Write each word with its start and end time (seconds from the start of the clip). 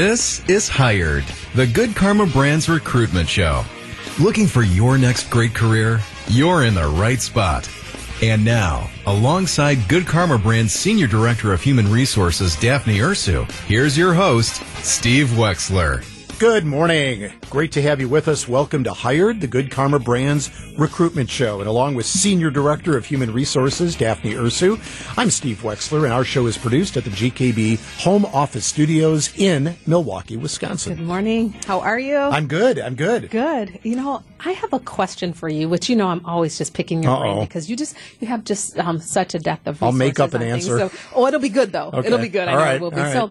This 0.00 0.42
is 0.48 0.66
Hired, 0.66 1.24
the 1.54 1.66
Good 1.66 1.94
Karma 1.94 2.24
Brands 2.24 2.70
recruitment 2.70 3.28
show. 3.28 3.62
Looking 4.18 4.46
for 4.46 4.62
your 4.62 4.96
next 4.96 5.28
great 5.28 5.52
career? 5.52 6.00
You're 6.28 6.64
in 6.64 6.74
the 6.74 6.88
right 6.88 7.20
spot. 7.20 7.68
And 8.22 8.42
now, 8.42 8.88
alongside 9.04 9.86
Good 9.90 10.06
Karma 10.06 10.38
Brand's 10.38 10.72
Senior 10.72 11.06
Director 11.06 11.52
of 11.52 11.60
Human 11.60 11.86
Resources, 11.86 12.56
Daphne 12.56 12.96
Ursu, 12.96 13.44
here's 13.66 13.98
your 13.98 14.14
host, 14.14 14.62
Steve 14.82 15.26
Wexler. 15.36 16.02
Good 16.40 16.64
morning. 16.64 17.30
Great 17.50 17.70
to 17.72 17.82
have 17.82 18.00
you 18.00 18.08
with 18.08 18.26
us. 18.26 18.48
Welcome 18.48 18.82
to 18.84 18.94
Hired, 18.94 19.42
the 19.42 19.46
Good 19.46 19.70
Karma 19.70 19.98
Brands 19.98 20.50
recruitment 20.78 21.28
show. 21.28 21.60
And 21.60 21.68
along 21.68 21.96
with 21.96 22.06
Senior 22.06 22.48
Director 22.48 22.96
of 22.96 23.04
Human 23.04 23.30
Resources, 23.30 23.94
Daphne 23.94 24.32
Ursu, 24.32 24.78
I'm 25.18 25.28
Steve 25.28 25.58
Wexler, 25.58 26.04
and 26.04 26.14
our 26.14 26.24
show 26.24 26.46
is 26.46 26.56
produced 26.56 26.96
at 26.96 27.04
the 27.04 27.10
GKB 27.10 28.02
Home 28.04 28.24
Office 28.24 28.64
Studios 28.64 29.30
in 29.36 29.76
Milwaukee, 29.86 30.38
Wisconsin. 30.38 30.96
Good 30.96 31.04
morning. 31.04 31.54
How 31.66 31.80
are 31.80 31.98
you? 31.98 32.16
I'm 32.16 32.46
good. 32.46 32.78
I'm 32.78 32.94
good. 32.94 33.28
Good. 33.28 33.78
You 33.82 33.96
know, 33.96 34.22
I 34.42 34.52
have 34.52 34.72
a 34.72 34.80
question 34.80 35.34
for 35.34 35.50
you, 35.50 35.68
which 35.68 35.90
you 35.90 35.96
know 35.96 36.06
I'm 36.06 36.24
always 36.24 36.56
just 36.56 36.72
picking 36.72 37.02
your 37.02 37.12
Uh-oh. 37.12 37.20
brain 37.20 37.40
because 37.40 37.68
you 37.68 37.76
just 37.76 37.94
you 38.18 38.28
have 38.28 38.44
just 38.44 38.78
um, 38.78 38.98
such 38.98 39.34
a 39.34 39.38
depth 39.38 39.66
of. 39.66 39.82
I'll 39.82 39.92
make 39.92 40.18
up 40.18 40.32
an 40.32 40.40
things. 40.40 40.66
answer. 40.66 40.88
So, 40.88 40.98
oh, 41.14 41.26
it'll 41.26 41.38
be 41.38 41.50
good 41.50 41.70
though. 41.70 41.90
Okay. 41.92 42.06
It'll 42.06 42.18
be 42.18 42.30
good. 42.30 42.48
I 42.48 42.52
know 42.52 42.58
right. 42.58 42.74
it 42.76 42.80
will 42.80 42.90
be. 42.92 42.96
All 42.96 43.14
right. 43.26 43.30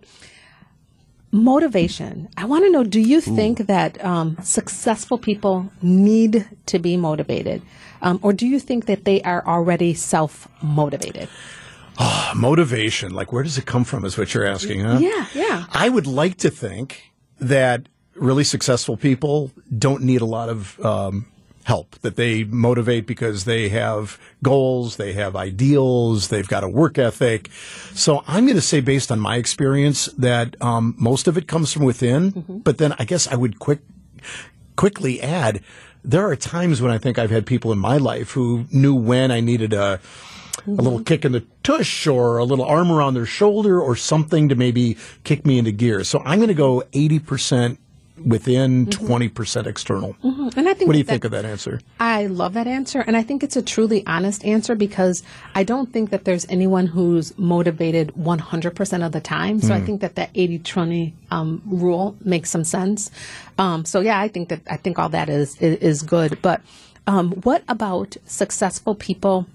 Motivation. 1.31 2.27
I 2.37 2.45
want 2.45 2.65
to 2.65 2.71
know: 2.71 2.83
Do 2.83 2.99
you 2.99 3.21
think 3.21 3.67
that 3.67 4.03
um, 4.03 4.37
successful 4.41 5.17
people 5.17 5.71
need 5.81 6.47
to 6.65 6.79
be 6.79 6.97
motivated, 6.97 7.61
um, 8.01 8.19
or 8.23 8.33
do 8.33 8.47
you 8.47 8.59
think 8.59 8.85
that 8.87 9.05
they 9.05 9.21
are 9.21 9.45
already 9.45 9.93
self 9.93 10.47
motivated? 10.61 11.29
Motivation, 12.35 13.13
like 13.13 13.33
where 13.33 13.43
does 13.43 13.57
it 13.57 13.65
come 13.65 13.83
from, 13.83 14.05
is 14.05 14.17
what 14.17 14.33
you're 14.33 14.45
asking, 14.45 14.81
huh? 14.81 14.99
Yeah, 14.99 15.25
yeah. 15.33 15.65
I 15.71 15.89
would 15.89 16.07
like 16.07 16.37
to 16.37 16.49
think 16.49 17.11
that 17.39 17.89
really 18.15 18.43
successful 18.43 18.97
people 18.97 19.51
don't 19.77 20.03
need 20.03 20.21
a 20.21 20.25
lot 20.25 20.49
of 20.49 20.79
um, 20.85 21.25
help, 21.69 21.99
that 21.99 22.15
they 22.15 22.43
motivate 22.45 23.05
because 23.05 23.45
they 23.45 23.69
have 23.69 24.17
goals, 24.41 24.97
they 24.97 25.13
have 25.13 25.35
ideals, 25.35 26.29
they've 26.29 26.47
got 26.47 26.63
a 26.63 26.67
work 26.67 26.97
ethic. 26.97 27.47
So 27.93 28.23
I'm 28.27 28.45
going 28.45 28.55
to 28.55 28.61
say, 28.61 28.79
based 28.79 29.11
on 29.11 29.19
my 29.19 29.35
experience, 29.35 30.07
that 30.17 30.59
um, 30.63 30.95
most 30.97 31.27
of 31.27 31.37
it 31.37 31.47
comes 31.47 31.71
from 31.71 31.85
within. 31.85 32.31
But 32.63 32.79
then 32.79 32.95
I 32.97 33.05
guess 33.05 33.27
I 33.27 33.35
would 33.35 33.59
quick 33.59 33.81
quickly 34.75 35.21
add 35.21 35.61
there 36.03 36.25
are 36.27 36.35
times 36.35 36.81
when 36.81 36.91
I 36.91 36.97
think 36.97 37.19
I've 37.19 37.29
had 37.29 37.45
people 37.45 37.71
in 37.71 37.77
my 37.77 37.97
life 37.97 38.31
who 38.31 38.65
knew 38.71 38.95
when 38.95 39.29
I 39.29 39.39
needed 39.39 39.71
a 39.73 39.99
a 40.67 40.71
little 40.71 41.03
kick 41.03 41.23
in 41.23 41.31
the 41.31 41.45
tush 41.63 42.07
or 42.07 42.37
a 42.37 42.43
little 42.43 42.65
arm 42.65 42.91
around 42.91 43.13
their 43.13 43.25
shoulder 43.25 43.79
or 43.79 43.95
something 43.95 44.49
to 44.49 44.55
maybe 44.55 44.97
kick 45.23 45.45
me 45.45 45.57
into 45.57 45.71
gear. 45.71 46.03
So 46.03 46.21
I'm 46.25 46.39
going 46.39 46.49
to 46.49 46.53
go 46.53 46.83
80% 46.91 47.77
within, 48.25 48.85
20% 48.87 49.65
external. 49.67 50.15
And 50.23 50.67
I 50.69 50.73
think 50.73 50.87
What 50.87 50.93
do 50.93 50.97
you 50.99 51.03
that- 51.03 51.11
think 51.11 51.23
of 51.25 51.31
that 51.31 51.45
answer? 51.45 51.79
I 51.99 52.25
love 52.27 52.53
that 52.53 52.67
answer, 52.67 53.01
and 53.01 53.15
I 53.17 53.23
think 53.23 53.43
it's 53.43 53.55
a 53.55 53.61
truly 53.61 54.05
honest 54.07 54.43
answer 54.45 54.75
because 54.75 55.23
I 55.55 55.63
don't 55.63 55.91
think 55.93 56.09
that 56.11 56.25
there's 56.25 56.45
anyone 56.49 56.87
who's 56.87 57.37
motivated 57.37 58.13
100% 58.15 59.05
of 59.05 59.11
the 59.11 59.21
time. 59.21 59.61
So 59.61 59.73
I 59.73 59.81
think 59.81 60.01
that 60.01 60.15
that 60.15 60.33
80-20 60.33 61.13
um, 61.31 61.61
rule 61.65 62.15
makes 62.23 62.49
some 62.49 62.63
sense. 62.63 63.11
Um, 63.57 63.85
so 63.85 63.99
yeah, 63.99 64.19
I 64.19 64.27
think 64.27 64.49
that 64.49 64.61
I 64.69 64.77
think 64.77 64.97
all 64.99 65.09
that 65.09 65.29
is 65.29 65.55
is, 65.61 65.77
is 65.79 66.01
good. 66.01 66.39
But 66.41 66.61
um, 67.07 67.31
what 67.43 67.63
about 67.67 68.17
successful 68.25 68.95
people 68.95 69.45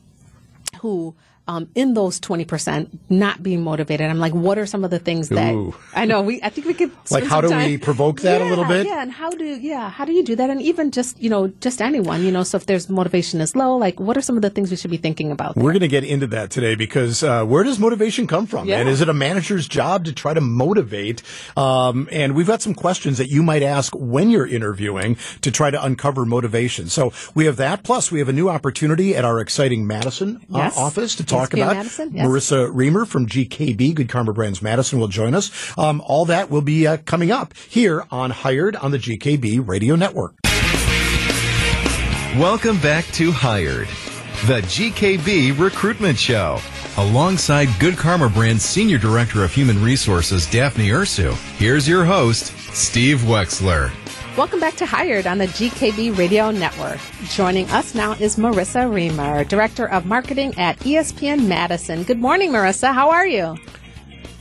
who? 0.80 1.14
Um, 1.46 1.68
in 1.74 1.92
those 1.92 2.18
twenty 2.20 2.46
percent, 2.46 2.98
not 3.10 3.42
being 3.42 3.62
motivated, 3.62 4.08
I'm 4.08 4.18
like, 4.18 4.32
what 4.32 4.58
are 4.58 4.64
some 4.64 4.82
of 4.82 4.90
the 4.90 4.98
things 4.98 5.28
that 5.28 5.52
Ooh. 5.52 5.74
I 5.94 6.06
know? 6.06 6.22
We, 6.22 6.40
I 6.42 6.48
think 6.48 6.66
we 6.66 6.72
could 6.72 6.90
Like, 7.10 7.24
how 7.24 7.42
do 7.42 7.55
we 7.55 7.77
provoke 7.77 8.22
that 8.22 8.40
a 8.40 8.46
little 8.46 8.64
bit? 8.64 8.86
Yeah, 8.86 9.02
and 9.02 9.12
how 9.12 9.28
do 9.30 9.44
yeah 9.44 9.90
how 9.90 10.06
do 10.06 10.12
you 10.12 10.24
do 10.24 10.34
that 10.36 10.48
and 10.48 10.62
even 10.62 10.90
just 10.90 11.20
you 11.20 11.28
know 11.28 11.48
just 11.60 11.83
anyone 11.83 12.22
you 12.22 12.33
know 12.33 12.44
so 12.44 12.56
if 12.56 12.64
there's 12.64 12.88
motivation 12.88 13.42
is 13.42 13.54
low 13.54 13.77
like 13.77 14.00
what 14.00 14.16
are 14.16 14.22
some 14.22 14.36
of 14.36 14.42
the 14.42 14.48
things 14.48 14.70
we 14.70 14.77
should 14.77 14.90
be 14.90 14.96
thinking 14.96 15.30
about 15.30 15.54
We're 15.54 15.72
going 15.72 15.80
to 15.80 15.88
get 15.88 16.04
into 16.04 16.27
that 16.28 16.50
today 16.50 16.77
because 16.77 17.22
uh, 17.22 17.44
where 17.44 17.62
does 17.62 17.78
motivation 17.78 18.27
come 18.27 18.46
from? 18.46 18.66
Yeah. 18.66 18.78
And 18.80 18.88
is 18.88 19.02
it 19.02 19.08
a 19.10 19.14
manager's 19.14 19.68
job 19.68 20.06
to 20.06 20.12
try 20.14 20.33
to 20.33 20.40
motivate? 20.40 21.22
Um, 21.56 22.08
and 22.10 22.34
we've 22.34 22.46
got 22.46 22.62
some 22.62 22.74
questions 22.74 23.18
that 23.18 23.28
you 23.28 23.42
might 23.42 23.62
ask 23.62 23.92
when 23.94 24.30
you're 24.30 24.46
interviewing 24.46 25.16
to 25.42 25.50
try 25.50 25.70
to 25.70 25.83
uncover 25.84 26.24
motivation. 26.24 26.88
So 26.88 27.12
we 27.34 27.44
have 27.46 27.56
that. 27.56 27.83
Plus, 27.83 28.10
we 28.10 28.18
have 28.20 28.28
a 28.28 28.33
new 28.33 28.48
opportunity 28.48 29.14
at 29.14 29.24
our 29.24 29.40
exciting 29.40 29.86
Madison 29.86 30.36
uh, 30.52 30.58
Yes. 30.58 30.78
office 30.78 31.14
to 31.16 31.24
talk 31.34 31.50
ESPN 31.50 31.62
about. 31.62 31.77
Madison, 31.77 32.11
yes. 32.14 32.27
Marissa 32.27 32.70
Reamer 32.72 33.05
from 33.05 33.27
GKB, 33.27 33.95
Good 33.95 34.08
Karma 34.08 34.33
Brands 34.33 34.62
Madison, 34.62 34.98
will 34.98 35.08
join 35.08 35.34
us. 35.34 35.50
Um, 35.78 36.00
all 36.06 36.24
that 36.27 36.50
will 36.50 36.62
be 36.62 36.86
uh, 36.86 36.98
coming 36.98 37.30
up 37.30 37.55
here 37.68 38.05
on 38.11 38.30
Hired 38.30 38.77
on 38.77 38.90
the 38.90 38.98
GKB 38.98 39.67
Radio 39.67 39.96
Network. 39.96 40.34
Welcome 42.39 42.78
back 42.80 43.05
to 43.12 43.30
Hired, 43.30 43.86
the 44.46 44.61
GKB 44.62 45.58
recruitment 45.58 46.18
show. 46.18 46.58
Alongside 46.96 47.68
Good 47.80 47.96
Karma 47.96 48.28
Brand's 48.28 48.64
Senior 48.64 48.98
Director 48.98 49.42
of 49.45 49.52
Human 49.52 49.80
Resources, 49.83 50.48
Daphne 50.51 50.89
Ursu, 50.89 51.34
here's 51.58 51.89
your 51.89 52.05
host, 52.05 52.46
Steve 52.72 53.18
Wexler. 53.20 53.90
Welcome 54.36 54.58
back 54.58 54.74
to 54.74 54.84
hired 54.84 55.28
on 55.28 55.39
the 55.39 55.46
gkb 55.46 56.17
radio 56.18 56.50
network 56.50 56.98
joining 57.28 57.70
us 57.70 57.95
now 57.95 58.14
is 58.14 58.34
marissa 58.34 58.92
reamer 58.92 59.45
director 59.45 59.89
of 59.90 60.06
marketing 60.06 60.52
at 60.58 60.77
espn 60.80 61.46
madison 61.46 62.02
good 62.02 62.18
morning 62.18 62.50
marissa 62.50 62.92
how 62.92 63.11
are 63.11 63.27
you 63.27 63.56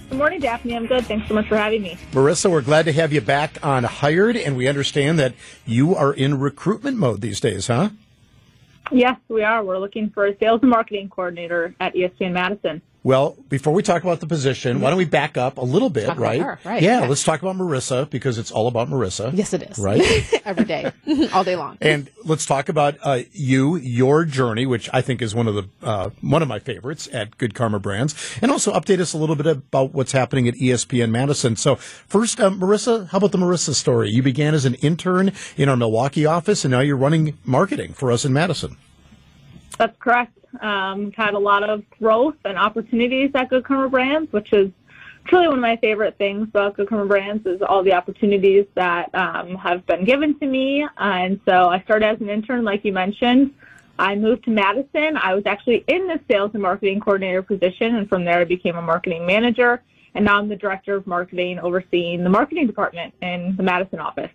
Good 0.10 0.20
morning, 0.20 0.42
Daphne. 0.42 0.76
I'm 0.76 0.86
good. 0.86 1.08
Thanks 1.08 1.28
so 1.28 1.34
much 1.34 1.48
for 1.48 1.58
having 1.58 1.82
me. 1.82 1.98
Marissa, 2.12 2.52
we're 2.52 2.62
glad 2.62 2.86
to 2.86 2.94
have 2.94 3.12
you 3.12 3.20
back 3.20 3.58
on 3.66 3.84
Hired, 3.84 4.38
and 4.38 4.56
we 4.56 4.68
understand 4.68 5.18
that 5.18 5.34
you 5.66 5.96
are 5.96 6.14
in 6.14 6.40
recruitment 6.40 6.98
mode 6.98 7.22
these 7.22 7.40
days, 7.40 7.66
huh? 7.66 7.90
Yes, 8.92 9.18
we 9.28 9.42
are. 9.42 9.64
We're 9.64 9.80
looking 9.80 10.12
for 10.12 10.28
a 10.28 10.38
sales 10.38 10.60
and 10.62 10.70
marketing 10.70 11.10
coordinator 11.10 11.74
at 11.80 11.96
ESPN 11.96 12.34
Madison. 12.34 12.80
Well, 13.06 13.36
before 13.50 13.74
we 13.74 13.84
talk 13.84 14.02
about 14.04 14.22
the 14.22 14.28
position, 14.28 14.80
why 14.80 14.90
don't 14.90 14.98
we 14.98 15.04
back 15.04 15.36
up 15.36 15.58
a 15.58 15.62
little 15.66 15.90
bit, 15.90 16.16
right? 16.18 16.40
her, 16.42 16.58
right, 16.64 16.82
Yeah, 16.82 17.02
yeah. 17.02 17.08
let's 17.08 17.24
talk 17.26 17.42
about 17.42 17.58
Marissa 17.58 18.10
because 18.10 18.38
it's 18.38 18.50
all 18.50 18.68
about 18.70 18.90
Marissa. 18.90 19.32
yes 19.36 19.52
it 19.54 19.62
is 19.64 19.78
Right? 19.78 20.02
every 20.46 20.64
day 20.64 20.90
all 21.34 21.44
day 21.44 21.58
long 21.58 21.78
and 21.82 22.10
let's 22.24 22.46
talk 22.46 22.70
about 22.70 22.96
uh, 23.04 23.20
you, 23.34 23.76
your 23.76 24.24
journey, 24.24 24.66
which 24.66 24.90
I 24.94 25.02
think 25.02 25.22
is 25.22 25.36
one 25.36 25.50
of 25.50 25.56
the 25.56 25.68
uh, 25.82 26.12
one 26.22 26.42
of 26.42 26.48
my 26.48 26.60
favorites 26.60 27.10
at 27.12 27.38
Good 27.38 27.54
Karma 27.56 27.80
Brands, 27.80 28.16
and 28.42 28.50
also 28.52 28.72
update 28.72 29.00
us 29.00 29.12
a 29.12 29.18
little 29.18 29.36
bit 29.36 29.48
about 29.48 29.94
what's 29.94 30.14
happening 30.14 30.48
at 30.48 30.54
ESPN 30.56 31.12
Madison. 31.12 31.58
So, 31.58 31.76
first, 31.76 32.40
uh, 32.40 32.52
Marissa, 32.52 33.10
how 33.10 33.18
about 33.18 33.34
the 33.34 33.38
Marissa 33.38 33.74
story? 33.74 34.12
You 34.12 34.24
began 34.24 34.54
as 34.54 34.64
an 34.64 34.76
intern 34.76 35.34
in 35.58 35.68
our 35.68 35.76
Milwaukee 35.76 36.26
office, 36.26 36.64
and 36.64 36.72
now 36.72 36.80
you're 36.80 36.96
running 36.96 37.38
marketing 37.44 37.92
for 37.94 38.12
us 38.14 38.24
in 38.24 38.32
Madison. 38.32 38.78
That's 39.78 39.98
correct. 40.00 40.38
Um, 40.62 41.06
we've 41.06 41.16
had 41.16 41.34
a 41.34 41.40
lot 41.40 41.68
of 41.68 41.84
growth 41.92 42.36
and 42.46 42.58
opportunities 42.58 43.32
at 43.34 43.50
Good 43.50 43.66
Karma 43.66 43.90
Brands, 43.90 44.32
which 44.32 44.54
is 44.54 44.72
truly 45.26 45.48
one 45.48 45.58
of 45.58 45.62
my 45.62 45.78
favorite 45.78 46.18
things 46.18 46.48
about 46.50 46.76
Good 46.76 46.90
Karma 46.90 47.06
Brands 47.06 47.46
is 47.46 47.62
all 47.62 47.84
the 47.84 47.94
opportunities 47.94 48.66
that 48.76 49.14
um, 49.16 49.56
have 49.56 49.86
been 49.86 50.06
given 50.06 50.38
to 50.40 50.46
me. 50.46 50.86
and 50.98 51.40
so 51.46 51.70
I 51.70 51.82
started 51.82 52.06
as 52.06 52.22
an 52.22 52.30
intern, 52.30 52.64
like 52.64 52.84
you 52.84 52.94
mentioned. 52.94 53.54
I 54.00 54.16
moved 54.16 54.46
to 54.46 54.50
Madison. 54.50 55.18
I 55.18 55.36
was 55.36 55.44
actually 55.46 55.84
in 55.88 56.08
the 56.08 56.20
sales 56.30 56.52
and 56.54 56.62
marketing 56.62 57.00
coordinator 57.00 57.44
position, 57.44 57.96
and 57.96 58.10
from 58.10 58.26
there 58.26 58.40
I 58.40 58.44
became 58.44 58.76
a 58.76 58.82
marketing 58.82 59.26
manager. 59.26 59.82
And 60.16 60.26
now 60.26 60.38
I'm 60.40 60.50
the 60.50 60.56
director 60.56 60.96
of 60.96 61.08
marketing, 61.08 61.60
overseeing 61.60 62.24
the 62.24 62.30
marketing 62.30 62.68
department 62.68 63.14
in 63.22 63.56
the 63.56 63.64
Madison 63.64 64.00
office. 64.00 64.32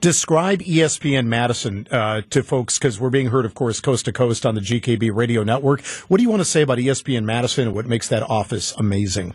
Describe 0.00 0.60
ESPN 0.60 1.26
Madison 1.26 1.86
uh, 1.90 2.22
to 2.30 2.42
folks 2.42 2.78
because 2.78 3.00
we're 3.00 3.10
being 3.10 3.28
heard, 3.28 3.44
of 3.44 3.54
course, 3.54 3.80
coast 3.80 4.04
to 4.06 4.12
coast 4.12 4.44
on 4.44 4.54
the 4.54 4.60
GKB 4.60 5.14
radio 5.14 5.44
network. 5.44 5.82
What 6.08 6.18
do 6.18 6.22
you 6.22 6.30
want 6.30 6.40
to 6.40 6.44
say 6.44 6.62
about 6.62 6.78
ESPN 6.78 7.24
Madison 7.24 7.68
and 7.68 7.74
what 7.74 7.86
makes 7.86 8.08
that 8.08 8.22
office 8.22 8.72
amazing? 8.76 9.34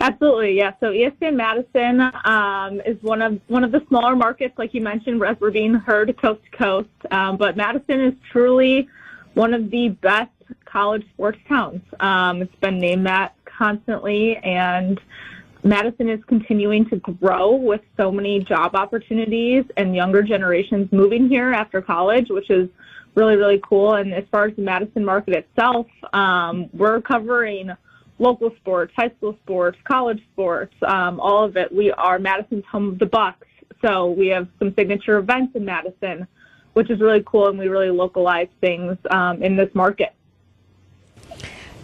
Absolutely, 0.00 0.56
yeah. 0.56 0.72
So 0.80 0.92
ESPN 0.92 1.34
Madison 1.34 2.00
um, 2.24 2.80
is 2.86 3.02
one 3.02 3.20
of 3.20 3.40
one 3.48 3.64
of 3.64 3.72
the 3.72 3.84
smaller 3.88 4.14
markets, 4.14 4.56
like 4.56 4.72
you 4.72 4.80
mentioned, 4.80 5.22
as 5.24 5.36
we're 5.40 5.50
being 5.50 5.74
heard 5.74 6.16
coast 6.20 6.40
to 6.44 6.56
coast. 6.56 6.88
Um, 7.10 7.36
but 7.36 7.56
Madison 7.56 8.00
is 8.00 8.14
truly 8.30 8.88
one 9.34 9.54
of 9.54 9.70
the 9.70 9.88
best 9.88 10.30
college 10.64 11.04
sports 11.14 11.38
towns. 11.48 11.82
Um, 11.98 12.42
it's 12.42 12.54
been 12.56 12.78
named 12.78 13.06
that 13.06 13.34
constantly, 13.44 14.36
and 14.36 15.00
Madison 15.68 16.08
is 16.08 16.20
continuing 16.26 16.88
to 16.88 16.96
grow 16.96 17.54
with 17.54 17.82
so 17.98 18.10
many 18.10 18.40
job 18.40 18.74
opportunities 18.74 19.64
and 19.76 19.94
younger 19.94 20.22
generations 20.22 20.90
moving 20.92 21.28
here 21.28 21.52
after 21.52 21.82
college, 21.82 22.30
which 22.30 22.48
is 22.48 22.70
really, 23.14 23.36
really 23.36 23.60
cool. 23.68 23.94
And 23.94 24.14
as 24.14 24.24
far 24.30 24.46
as 24.46 24.56
the 24.56 24.62
Madison 24.62 25.04
market 25.04 25.34
itself, 25.34 25.86
um, 26.14 26.70
we're 26.72 27.02
covering 27.02 27.70
local 28.18 28.50
sports, 28.56 28.94
high 28.96 29.10
school 29.18 29.36
sports, 29.42 29.78
college 29.84 30.22
sports, 30.32 30.74
um, 30.86 31.20
all 31.20 31.44
of 31.44 31.58
it. 31.58 31.70
We 31.70 31.92
are 31.92 32.18
Madison's 32.18 32.64
home 32.64 32.88
of 32.88 32.98
the 32.98 33.06
Bucks. 33.06 33.46
So 33.84 34.10
we 34.10 34.28
have 34.28 34.48
some 34.58 34.74
signature 34.74 35.18
events 35.18 35.54
in 35.54 35.66
Madison, 35.66 36.26
which 36.72 36.88
is 36.88 36.98
really 36.98 37.22
cool, 37.26 37.48
and 37.48 37.58
we 37.58 37.68
really 37.68 37.90
localize 37.90 38.48
things 38.62 38.96
um, 39.10 39.42
in 39.42 39.54
this 39.54 39.68
market. 39.74 40.14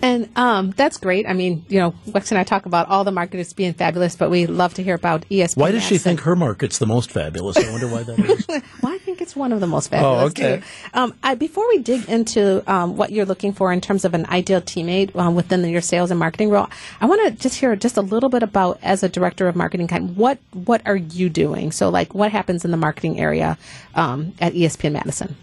And 0.04 0.28
um, 0.36 0.72
that's 0.72 0.98
great. 0.98 1.26
I 1.26 1.32
mean, 1.32 1.64
you 1.70 1.80
know, 1.80 1.92
Wex 2.08 2.30
and 2.30 2.36
I 2.36 2.44
talk 2.44 2.66
about 2.66 2.90
all 2.90 3.04
the 3.04 3.10
marketers 3.10 3.54
being 3.54 3.72
fabulous, 3.72 4.16
but 4.16 4.28
we 4.28 4.44
love 4.44 4.74
to 4.74 4.82
hear 4.82 4.94
about 4.94 5.26
ESPN. 5.30 5.56
Why 5.56 5.70
does 5.70 5.82
she 5.82 5.96
think 5.96 6.20
her 6.20 6.36
market's 6.36 6.76
the 6.76 6.84
most 6.84 7.10
fabulous? 7.10 7.56
I 7.56 7.70
wonder 7.70 7.88
why 7.88 8.02
that 8.02 8.18
is. 8.18 8.46
well, 8.82 8.92
I 8.92 8.98
think 8.98 9.22
it's 9.22 9.34
one 9.34 9.50
of 9.50 9.60
the 9.60 9.66
most 9.66 9.88
fabulous 9.88 10.22
oh, 10.22 10.26
okay. 10.26 10.58
too. 10.58 10.62
Um, 10.92 11.14
I, 11.22 11.36
before 11.36 11.66
we 11.68 11.78
dig 11.78 12.06
into 12.06 12.62
um, 12.70 12.98
what 12.98 13.12
you're 13.12 13.24
looking 13.24 13.54
for 13.54 13.72
in 13.72 13.80
terms 13.80 14.04
of 14.04 14.12
an 14.12 14.26
ideal 14.26 14.60
teammate 14.60 15.16
um, 15.16 15.34
within 15.34 15.66
your 15.66 15.80
sales 15.80 16.10
and 16.10 16.20
marketing 16.20 16.50
role, 16.50 16.68
I 17.00 17.06
want 17.06 17.26
to 17.26 17.42
just 17.42 17.58
hear 17.58 17.74
just 17.74 17.96
a 17.96 18.02
little 18.02 18.28
bit 18.28 18.42
about 18.42 18.80
as 18.82 19.02
a 19.02 19.08
director 19.08 19.48
of 19.48 19.56
marketing. 19.56 19.86
Kind 19.86 20.18
what 20.18 20.38
what 20.52 20.82
are 20.84 20.96
you 20.96 21.30
doing? 21.30 21.72
So, 21.72 21.88
like, 21.88 22.14
what 22.14 22.30
happens 22.30 22.66
in 22.66 22.72
the 22.72 22.76
marketing 22.76 23.18
area 23.18 23.56
um, 23.94 24.34
at 24.38 24.52
ESPN 24.52 24.92
Madison? 24.92 25.34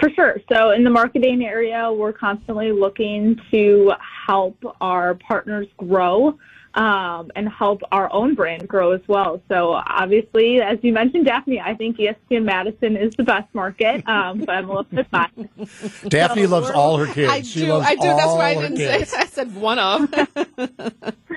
For 0.00 0.10
sure. 0.10 0.40
So 0.50 0.70
in 0.70 0.82
the 0.82 0.90
marketing 0.90 1.44
area, 1.44 1.92
we're 1.92 2.14
constantly 2.14 2.72
looking 2.72 3.38
to 3.50 3.92
help 4.26 4.56
our 4.80 5.14
partners 5.14 5.66
grow 5.76 6.38
um, 6.74 7.30
and 7.34 7.48
help 7.48 7.82
our 7.90 8.12
own 8.12 8.34
brand 8.34 8.68
grow 8.68 8.92
as 8.92 9.00
well. 9.08 9.42
So 9.48 9.72
obviously, 9.72 10.60
as 10.60 10.78
you 10.82 10.92
mentioned, 10.92 11.26
Daphne, 11.26 11.60
I 11.60 11.74
think 11.74 11.98
ESPN 11.98 12.44
Madison 12.44 12.96
is 12.96 13.14
the 13.16 13.24
best 13.24 13.52
market, 13.54 14.08
um, 14.08 14.38
but 14.38 14.50
I'm 14.50 14.66
a 14.66 14.68
little 14.68 14.84
bit 14.84 15.10
biased. 15.10 16.02
Daphne 16.08 16.44
so 16.44 16.48
loves 16.48 16.70
all 16.70 16.96
her 16.96 17.12
kids. 17.12 17.30
I 17.30 17.42
she 17.42 17.60
do. 17.60 17.74
I 17.74 17.94
do. 17.94 18.02
That's 18.02 18.26
why 18.26 18.50
I 18.50 18.54
didn't 18.54 18.76
say. 18.76 19.00
I 19.18 19.26
said 19.26 19.54
one 19.54 19.78
of. 19.78 20.08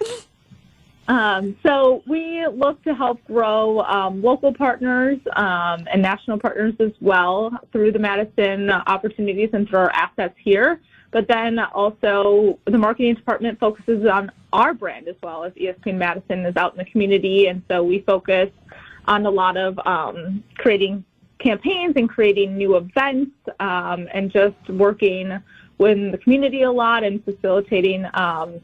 Um, 1.14 1.56
so 1.64 2.02
we 2.08 2.44
look 2.48 2.84
to 2.86 2.96
help 2.96 3.24
grow 3.26 3.82
um, 3.82 4.24
local 4.24 4.52
partners 4.52 5.20
um, 5.36 5.88
and 5.92 6.02
national 6.02 6.40
partners 6.40 6.74
as 6.80 6.92
well 7.02 7.52
through 7.72 7.92
the 7.92 8.00
Madison 8.00 8.72
opportunities 8.72 9.52
and 9.54 9.70
through 9.70 9.78
our 9.78 9.92
assets 9.92 10.34
here. 10.44 10.82
But 11.12 11.28
then 11.28 11.60
also 11.60 12.58
the 12.66 12.80
marketing 12.80 13.14
department 13.14 13.60
focuses 13.60 14.08
on 14.08 14.32
our 14.54 14.74
brand 14.74 15.08
as 15.08 15.16
well 15.22 15.44
as 15.44 15.54
ESPN 15.54 15.98
Madison 15.98 16.48
is 16.48 16.56
out 16.58 16.72
in 16.72 16.80
the 16.80 16.86
community, 16.86 17.46
and 17.46 17.62
so 17.70 17.84
we 17.84 18.00
focus 18.00 18.50
on 19.06 19.28
a 19.28 19.30
lot 19.30 19.56
of 19.56 19.78
um, 19.86 20.44
creating 20.58 21.06
campaigns 21.38 21.94
and 21.96 22.10
creating 22.10 22.58
new 22.58 22.76
events 22.76 23.34
um, 23.60 24.08
and 24.16 24.32
just 24.32 24.68
working 24.68 25.40
with 25.78 26.12
the 26.12 26.18
community 26.18 26.64
a 26.64 26.72
lot 26.72 27.04
and 27.04 27.24
facilitating 27.24 28.08
um, 28.16 28.60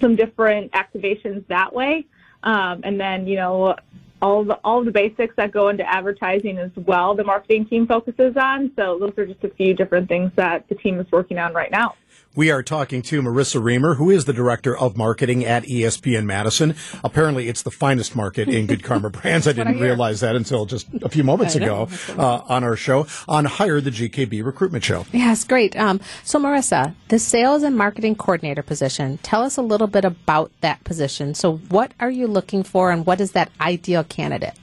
some 0.00 0.16
different 0.16 0.72
activations 0.72 1.46
that 1.48 1.72
way. 1.72 2.06
Um, 2.42 2.80
and 2.84 3.00
then, 3.00 3.26
you 3.26 3.36
know, 3.36 3.76
all 4.22 4.44
the 4.44 4.54
all 4.64 4.82
the 4.82 4.90
basics 4.90 5.34
that 5.36 5.52
go 5.52 5.68
into 5.68 5.88
advertising 5.88 6.58
as 6.58 6.70
well. 6.76 7.14
The 7.14 7.24
marketing 7.24 7.66
team 7.66 7.86
focuses 7.86 8.36
on. 8.36 8.72
So 8.76 8.98
those 8.98 9.12
are 9.18 9.26
just 9.26 9.44
a 9.44 9.50
few 9.50 9.74
different 9.74 10.08
things 10.08 10.30
that 10.36 10.68
the 10.68 10.74
team 10.74 10.98
is 10.98 11.06
working 11.12 11.38
on 11.38 11.52
right 11.52 11.70
now. 11.70 11.94
We 12.36 12.50
are 12.50 12.64
talking 12.64 13.00
to 13.02 13.22
Marissa 13.22 13.62
Reamer, 13.62 13.94
who 13.94 14.10
is 14.10 14.24
the 14.24 14.32
director 14.32 14.76
of 14.76 14.96
marketing 14.96 15.44
at 15.44 15.62
ESPN 15.64 16.24
Madison. 16.24 16.74
Apparently, 17.04 17.48
it's 17.48 17.62
the 17.62 17.70
finest 17.70 18.16
market 18.16 18.48
in 18.48 18.66
Good 18.66 18.82
Karma 18.82 19.08
Brands. 19.10 19.46
I 19.46 19.52
didn't 19.52 19.76
I 19.76 19.80
realize 19.80 20.18
that 20.20 20.34
until 20.34 20.66
just 20.66 20.88
a 21.02 21.08
few 21.08 21.22
moments 21.22 21.54
ago 21.54 21.88
uh, 22.18 22.40
on 22.48 22.64
our 22.64 22.74
show 22.74 23.06
on 23.28 23.44
Hire 23.44 23.80
the 23.80 23.90
GKB 23.90 24.44
Recruitment 24.44 24.82
Show. 24.82 25.06
Yes, 25.12 25.44
great. 25.44 25.76
Um, 25.76 26.00
so, 26.24 26.40
Marissa, 26.40 26.94
the 27.06 27.20
sales 27.20 27.62
and 27.62 27.76
marketing 27.76 28.16
coordinator 28.16 28.64
position. 28.64 29.18
Tell 29.18 29.42
us 29.42 29.56
a 29.56 29.62
little 29.62 29.86
bit 29.86 30.04
about 30.04 30.50
that 30.60 30.82
position. 30.82 31.34
So, 31.34 31.58
what 31.68 31.92
are 32.00 32.10
you 32.10 32.26
looking 32.26 32.64
for, 32.64 32.90
and 32.90 33.06
what 33.06 33.20
is 33.20 33.30
that 33.32 33.52
ideal 33.60 34.02
candidate? 34.02 34.54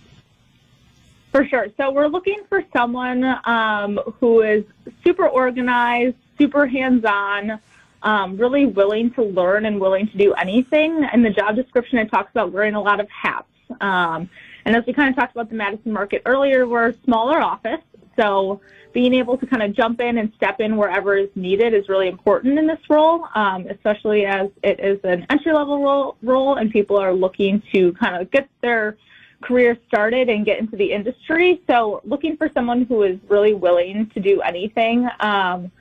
For 1.31 1.47
sure. 1.47 1.67
So 1.77 1.91
we're 1.91 2.07
looking 2.07 2.43
for 2.49 2.61
someone 2.73 3.23
um, 3.45 3.97
who 4.19 4.41
is 4.41 4.65
super 5.01 5.27
organized, 5.27 6.17
super 6.41 6.65
hands-on, 6.65 7.59
um, 8.01 8.35
really 8.35 8.65
willing 8.65 9.11
to 9.11 9.21
learn 9.21 9.65
and 9.67 9.79
willing 9.79 10.07
to 10.07 10.17
do 10.17 10.33
anything. 10.33 11.07
In 11.13 11.21
the 11.21 11.29
job 11.29 11.55
description, 11.55 11.99
it 11.99 12.09
talks 12.09 12.31
about 12.31 12.51
wearing 12.51 12.73
a 12.73 12.81
lot 12.81 12.99
of 12.99 13.07
hats. 13.09 13.47
Um, 13.79 14.27
and 14.65 14.75
as 14.75 14.83
we 14.87 14.93
kind 14.93 15.09
of 15.09 15.15
talked 15.15 15.33
about 15.35 15.49
the 15.49 15.55
Madison 15.55 15.91
market 15.91 16.23
earlier, 16.25 16.67
we're 16.67 16.89
a 16.89 16.95
smaller 17.03 17.39
office, 17.39 17.83
so 18.19 18.59
being 18.91 19.13
able 19.13 19.37
to 19.37 19.45
kind 19.45 19.63
of 19.63 19.73
jump 19.73 20.01
in 20.01 20.17
and 20.17 20.33
step 20.35 20.59
in 20.59 20.75
wherever 20.75 21.15
is 21.15 21.29
needed 21.35 21.73
is 21.73 21.87
really 21.87 22.09
important 22.09 22.59
in 22.59 22.65
this 22.67 22.83
role, 22.89 23.27
um, 23.35 23.67
especially 23.67 24.25
as 24.25 24.49
it 24.63 24.79
is 24.79 24.99
an 25.03 25.25
entry-level 25.29 25.81
role, 25.81 26.17
role 26.21 26.55
and 26.55 26.71
people 26.71 26.97
are 26.97 27.13
looking 27.13 27.61
to 27.71 27.93
kind 27.93 28.15
of 28.19 28.29
get 28.31 28.49
their 28.61 28.97
career 29.41 29.77
started 29.87 30.29
and 30.29 30.45
get 30.45 30.59
into 30.59 30.75
the 30.75 30.91
industry. 30.91 31.61
So 31.67 32.01
looking 32.03 32.35
for 32.35 32.49
someone 32.53 32.83
who 32.83 33.03
is 33.03 33.17
really 33.29 33.53
willing 33.53 34.09
to 34.13 34.19
do 34.19 34.41
anything. 34.41 35.07
Um, 35.21 35.71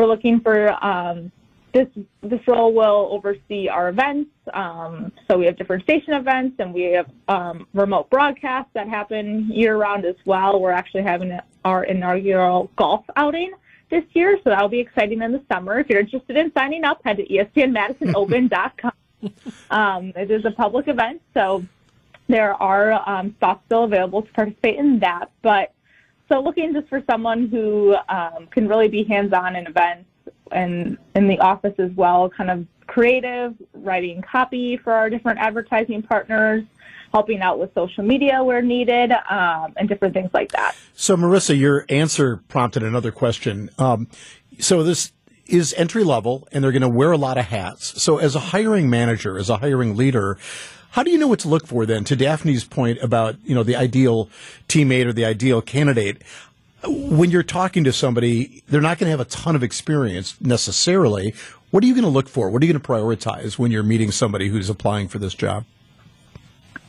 we're 0.00 0.06
looking 0.06 0.40
for 0.40 0.72
um, 0.84 1.30
this 1.72 1.86
this 2.22 2.40
role 2.46 2.72
will 2.72 3.08
oversee 3.12 3.68
our 3.68 3.88
events. 3.88 4.30
Um, 4.52 5.12
so 5.28 5.38
we 5.38 5.46
have 5.46 5.56
different 5.56 5.84
station 5.84 6.14
events 6.14 6.56
and 6.58 6.74
we 6.74 6.82
have 6.92 7.10
um, 7.28 7.66
remote 7.74 8.10
broadcasts 8.10 8.70
that 8.74 8.88
happen 8.88 9.50
year 9.52 9.76
round 9.76 10.04
as 10.04 10.16
well. 10.24 10.60
We're 10.60 10.72
actually 10.72 11.02
having 11.02 11.38
our 11.64 11.84
inaugural 11.84 12.70
golf 12.76 13.04
outing 13.16 13.52
this 13.90 14.04
year, 14.12 14.38
so 14.42 14.50
that'll 14.50 14.68
be 14.68 14.80
exciting 14.80 15.22
in 15.22 15.32
the 15.32 15.42
summer. 15.52 15.78
If 15.78 15.88
you're 15.88 16.00
interested 16.00 16.36
in 16.36 16.52
signing 16.54 16.84
up, 16.84 17.00
head 17.04 17.18
to 17.18 17.26
espnmadisonOpen.com. 17.26 18.92
um, 19.70 20.12
it 20.16 20.30
is 20.30 20.44
a 20.44 20.50
public 20.50 20.88
event, 20.88 21.20
so 21.34 21.64
there 22.28 22.54
are 22.54 23.08
um, 23.08 23.34
spots 23.36 23.60
still 23.66 23.84
available 23.84 24.22
to 24.22 24.32
participate 24.32 24.76
in 24.76 25.00
that. 25.00 25.30
But 25.42 25.72
so 26.30 26.40
looking 26.40 26.72
just 26.72 26.88
for 26.88 27.02
someone 27.10 27.48
who 27.48 27.96
um, 28.08 28.46
can 28.50 28.68
really 28.68 28.88
be 28.88 29.04
hands-on 29.04 29.56
in 29.56 29.66
events 29.66 30.08
and 30.52 30.96
in 31.14 31.28
the 31.28 31.38
office 31.40 31.74
as 31.78 31.90
well, 31.92 32.28
kind 32.28 32.50
of 32.50 32.66
creative, 32.86 33.54
writing 33.74 34.22
copy 34.22 34.76
for 34.76 34.92
our 34.92 35.10
different 35.10 35.38
advertising 35.38 36.02
partners, 36.02 36.64
helping 37.12 37.40
out 37.40 37.58
with 37.58 37.72
social 37.74 38.04
media 38.04 38.42
where 38.42 38.62
needed, 38.62 39.12
um, 39.30 39.72
and 39.76 39.88
different 39.88 40.14
things 40.14 40.30
like 40.32 40.50
that. 40.52 40.74
So, 40.94 41.16
Marissa, 41.16 41.58
your 41.58 41.84
answer 41.88 42.38
prompted 42.48 42.82
another 42.82 43.12
question. 43.12 43.70
Um, 43.78 44.08
so 44.58 44.82
this 44.82 45.12
is 45.46 45.72
entry 45.74 46.04
level, 46.04 46.46
and 46.52 46.62
they're 46.62 46.72
going 46.72 46.82
to 46.82 46.88
wear 46.88 47.12
a 47.12 47.16
lot 47.16 47.38
of 47.38 47.46
hats. 47.46 48.02
So, 48.02 48.18
as 48.18 48.34
a 48.34 48.40
hiring 48.40 48.90
manager, 48.90 49.38
as 49.38 49.50
a 49.50 49.58
hiring 49.58 49.96
leader, 49.96 50.36
how 50.90 51.02
do 51.02 51.10
you 51.10 51.18
know 51.18 51.28
what 51.28 51.38
to 51.40 51.48
look 51.48 51.66
for 51.66 51.86
then? 51.86 52.04
To 52.04 52.16
Daphne's 52.16 52.64
point 52.64 52.98
about, 53.00 53.36
you 53.44 53.54
know, 53.54 53.62
the 53.62 53.76
ideal 53.76 54.28
teammate 54.68 55.06
or 55.06 55.12
the 55.12 55.24
ideal 55.24 55.62
candidate, 55.62 56.22
when 56.84 57.30
you're 57.30 57.42
talking 57.42 57.84
to 57.84 57.92
somebody, 57.92 58.62
they're 58.68 58.80
not 58.80 58.98
going 58.98 59.06
to 59.06 59.10
have 59.10 59.20
a 59.20 59.30
ton 59.30 59.54
of 59.54 59.62
experience 59.62 60.40
necessarily. 60.40 61.34
What 61.70 61.84
are 61.84 61.86
you 61.86 61.94
going 61.94 62.04
to 62.04 62.10
look 62.10 62.28
for? 62.28 62.50
What 62.50 62.62
are 62.62 62.66
you 62.66 62.72
going 62.72 62.82
to 62.82 62.88
prioritize 62.88 63.58
when 63.58 63.70
you're 63.70 63.82
meeting 63.82 64.10
somebody 64.10 64.48
who's 64.48 64.68
applying 64.68 65.08
for 65.08 65.18
this 65.18 65.34
job? 65.34 65.64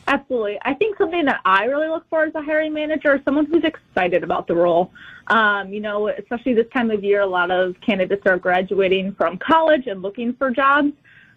Absolutely. 0.08 0.58
I 0.62 0.74
think 0.74 0.98
something 0.98 1.24
that 1.26 1.40
I 1.44 1.64
really 1.66 1.88
look 1.88 2.04
for 2.10 2.24
as 2.24 2.34
a 2.34 2.42
hiring 2.42 2.72
manager 2.74 3.14
is 3.14 3.20
someone 3.24 3.46
who's 3.46 3.62
excited 3.62 4.24
about 4.24 4.48
the 4.48 4.54
role. 4.56 4.90
Um, 5.28 5.72
you 5.72 5.80
know, 5.80 6.08
especially 6.08 6.54
this 6.54 6.66
time 6.72 6.90
of 6.90 7.04
year, 7.04 7.20
a 7.20 7.26
lot 7.26 7.52
of 7.52 7.80
candidates 7.80 8.26
are 8.26 8.36
graduating 8.36 9.14
from 9.14 9.38
college 9.38 9.86
and 9.86 10.02
looking 10.02 10.34
for 10.34 10.50
jobs. 10.50 10.92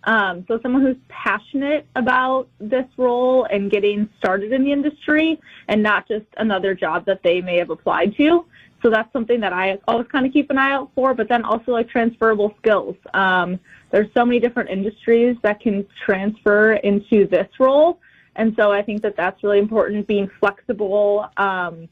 Um, 0.06 0.46
so 0.48 0.60
someone 0.62 0.84
who's 0.84 0.98
passionate 1.10 1.88
about 1.96 2.48
this 2.60 2.86
role 2.96 3.46
and 3.46 3.72
getting 3.72 4.08
started 4.18 4.54
in 4.54 4.64
the 4.64 4.72
industry 4.72 5.40
and 5.68 5.82
not 5.82 6.08
just 6.08 6.26
another 6.38 6.76
job 6.76 7.06
that 7.06 7.24
they 7.24 7.42
may 7.42 7.58
have 7.58 7.72
applied 7.72 8.16
to. 8.18 8.46
So 8.84 8.92
that's 8.92 9.12
something 9.12 9.40
that 9.40 9.52
I 9.52 9.80
always 9.88 10.08
kind 10.08 10.28
of 10.28 10.32
keep 10.32 10.52
an 10.52 10.60
eye 10.60 10.72
out 10.72 10.92
for, 10.94 11.16
but 11.16 11.28
then 11.28 11.44
also 11.44 11.72
like 11.72 11.90
transferable 11.90 12.54
skills. 12.60 12.96
Um, 13.16 13.60
there's 13.90 14.10
so 14.14 14.24
many 14.24 14.40
different 14.40 14.70
industries 14.70 15.38
that 15.42 15.60
can 15.60 15.88
transfer 16.06 16.74
into 16.74 17.26
this 17.26 17.48
role. 17.60 18.00
And 18.36 18.54
so 18.56 18.72
I 18.72 18.84
think 18.84 19.02
that 19.02 19.16
that's 19.16 19.44
really 19.44 19.60
important, 19.60 20.06
being 20.06 20.30
flexible, 20.40 21.28
um, 21.38 21.88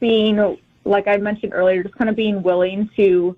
being, 0.00 0.58
like 0.84 1.08
I 1.08 1.16
mentioned 1.16 1.54
earlier, 1.54 1.82
just 1.82 1.94
kind 1.94 2.10
of 2.10 2.16
being 2.16 2.42
willing 2.42 2.90
to 2.96 3.36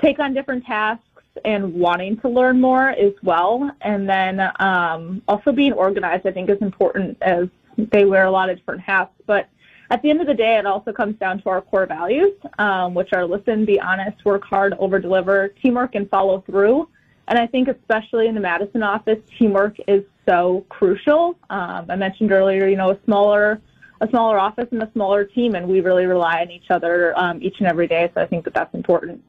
take 0.00 0.18
on 0.18 0.32
different 0.32 0.64
tasks 0.64 1.04
and 1.44 1.72
wanting 1.74 2.18
to 2.20 2.28
learn 2.28 2.60
more 2.60 2.90
as 2.90 3.12
well. 3.22 3.70
And 3.80 4.08
then 4.08 4.40
um, 4.60 5.22
also 5.28 5.52
being 5.52 5.72
organized, 5.72 6.26
I 6.26 6.32
think, 6.32 6.50
is 6.50 6.58
important 6.60 7.18
as 7.20 7.48
they 7.76 8.04
wear 8.04 8.24
a 8.24 8.30
lot 8.30 8.50
of 8.50 8.58
different 8.58 8.80
hats. 8.80 9.12
But 9.26 9.48
at 9.90 10.02
the 10.02 10.10
end 10.10 10.20
of 10.20 10.26
the 10.26 10.34
day, 10.34 10.56
it 10.56 10.66
also 10.66 10.92
comes 10.92 11.16
down 11.18 11.42
to 11.42 11.48
our 11.48 11.60
core 11.62 11.86
values, 11.86 12.34
um, 12.58 12.94
which 12.94 13.12
are 13.12 13.26
listen, 13.26 13.64
be 13.64 13.80
honest, 13.80 14.24
work 14.24 14.44
hard, 14.44 14.74
over 14.78 14.98
deliver, 14.98 15.48
teamwork, 15.48 15.94
and 15.94 16.08
follow 16.10 16.42
through. 16.42 16.88
And 17.28 17.38
I 17.38 17.46
think, 17.46 17.68
especially 17.68 18.26
in 18.26 18.34
the 18.34 18.40
Madison 18.40 18.82
office, 18.82 19.18
teamwork 19.38 19.76
is 19.86 20.04
so 20.28 20.64
crucial. 20.68 21.36
Um, 21.48 21.86
I 21.88 21.96
mentioned 21.96 22.32
earlier, 22.32 22.66
you 22.66 22.76
know, 22.76 22.90
a 22.90 22.98
smaller 23.04 23.60
a 24.02 24.08
smaller 24.08 24.38
office 24.38 24.66
and 24.70 24.82
a 24.82 24.90
smaller 24.92 25.24
team, 25.24 25.54
and 25.54 25.68
we 25.68 25.80
really 25.80 26.06
rely 26.06 26.40
on 26.40 26.50
each 26.50 26.70
other 26.70 27.16
um, 27.18 27.42
each 27.42 27.56
and 27.58 27.68
every 27.68 27.86
day. 27.86 28.10
So 28.14 28.22
I 28.22 28.26
think 28.26 28.44
that 28.44 28.54
that's 28.54 28.74
important. 28.74 29.22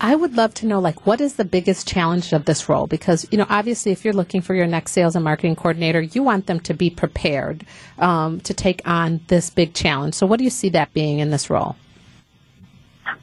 I 0.00 0.14
would 0.14 0.36
love 0.36 0.52
to 0.54 0.66
know, 0.66 0.78
like, 0.78 1.06
what 1.06 1.20
is 1.20 1.34
the 1.34 1.44
biggest 1.44 1.88
challenge 1.88 2.32
of 2.32 2.44
this 2.44 2.68
role? 2.68 2.86
Because, 2.86 3.26
you 3.30 3.38
know, 3.38 3.46
obviously, 3.48 3.92
if 3.92 4.04
you're 4.04 4.14
looking 4.14 4.42
for 4.42 4.54
your 4.54 4.66
next 4.66 4.92
sales 4.92 5.14
and 5.14 5.24
marketing 5.24 5.56
coordinator, 5.56 6.00
you 6.00 6.22
want 6.22 6.46
them 6.46 6.60
to 6.60 6.74
be 6.74 6.90
prepared 6.90 7.64
um, 7.98 8.40
to 8.40 8.52
take 8.52 8.86
on 8.86 9.20
this 9.28 9.48
big 9.50 9.74
challenge. 9.74 10.14
So, 10.14 10.26
what 10.26 10.38
do 10.38 10.44
you 10.44 10.50
see 10.50 10.68
that 10.70 10.92
being 10.92 11.20
in 11.20 11.30
this 11.30 11.48
role? 11.48 11.76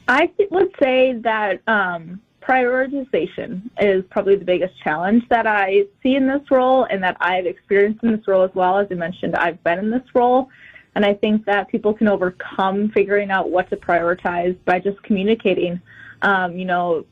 I 0.08 0.30
would 0.50 0.74
say 0.82 1.14
that 1.22 1.60
um, 1.68 2.20
prioritization 2.42 3.70
is 3.80 4.04
probably 4.10 4.36
the 4.36 4.44
biggest 4.44 4.74
challenge 4.82 5.22
that 5.30 5.46
I 5.46 5.84
see 6.02 6.16
in 6.16 6.26
this 6.26 6.50
role 6.50 6.84
and 6.90 7.02
that 7.02 7.16
I've 7.20 7.46
experienced 7.46 8.02
in 8.02 8.16
this 8.16 8.26
role 8.26 8.42
as 8.42 8.54
well. 8.54 8.78
As 8.78 8.88
I 8.90 8.94
mentioned, 8.94 9.34
I've 9.36 9.62
been 9.64 9.78
in 9.78 9.90
this 9.90 10.14
role. 10.14 10.48
And 10.96 11.04
I 11.04 11.14
think 11.14 11.44
that 11.46 11.68
people 11.68 11.92
can 11.92 12.06
overcome 12.06 12.90
figuring 12.90 13.30
out 13.30 13.50
what 13.50 13.68
to 13.70 13.76
prioritize 13.76 14.56
by 14.64 14.78
just 14.78 15.02
communicating. 15.02 15.80
Um, 16.22 16.56
you 16.56 16.64
know, 16.64 17.04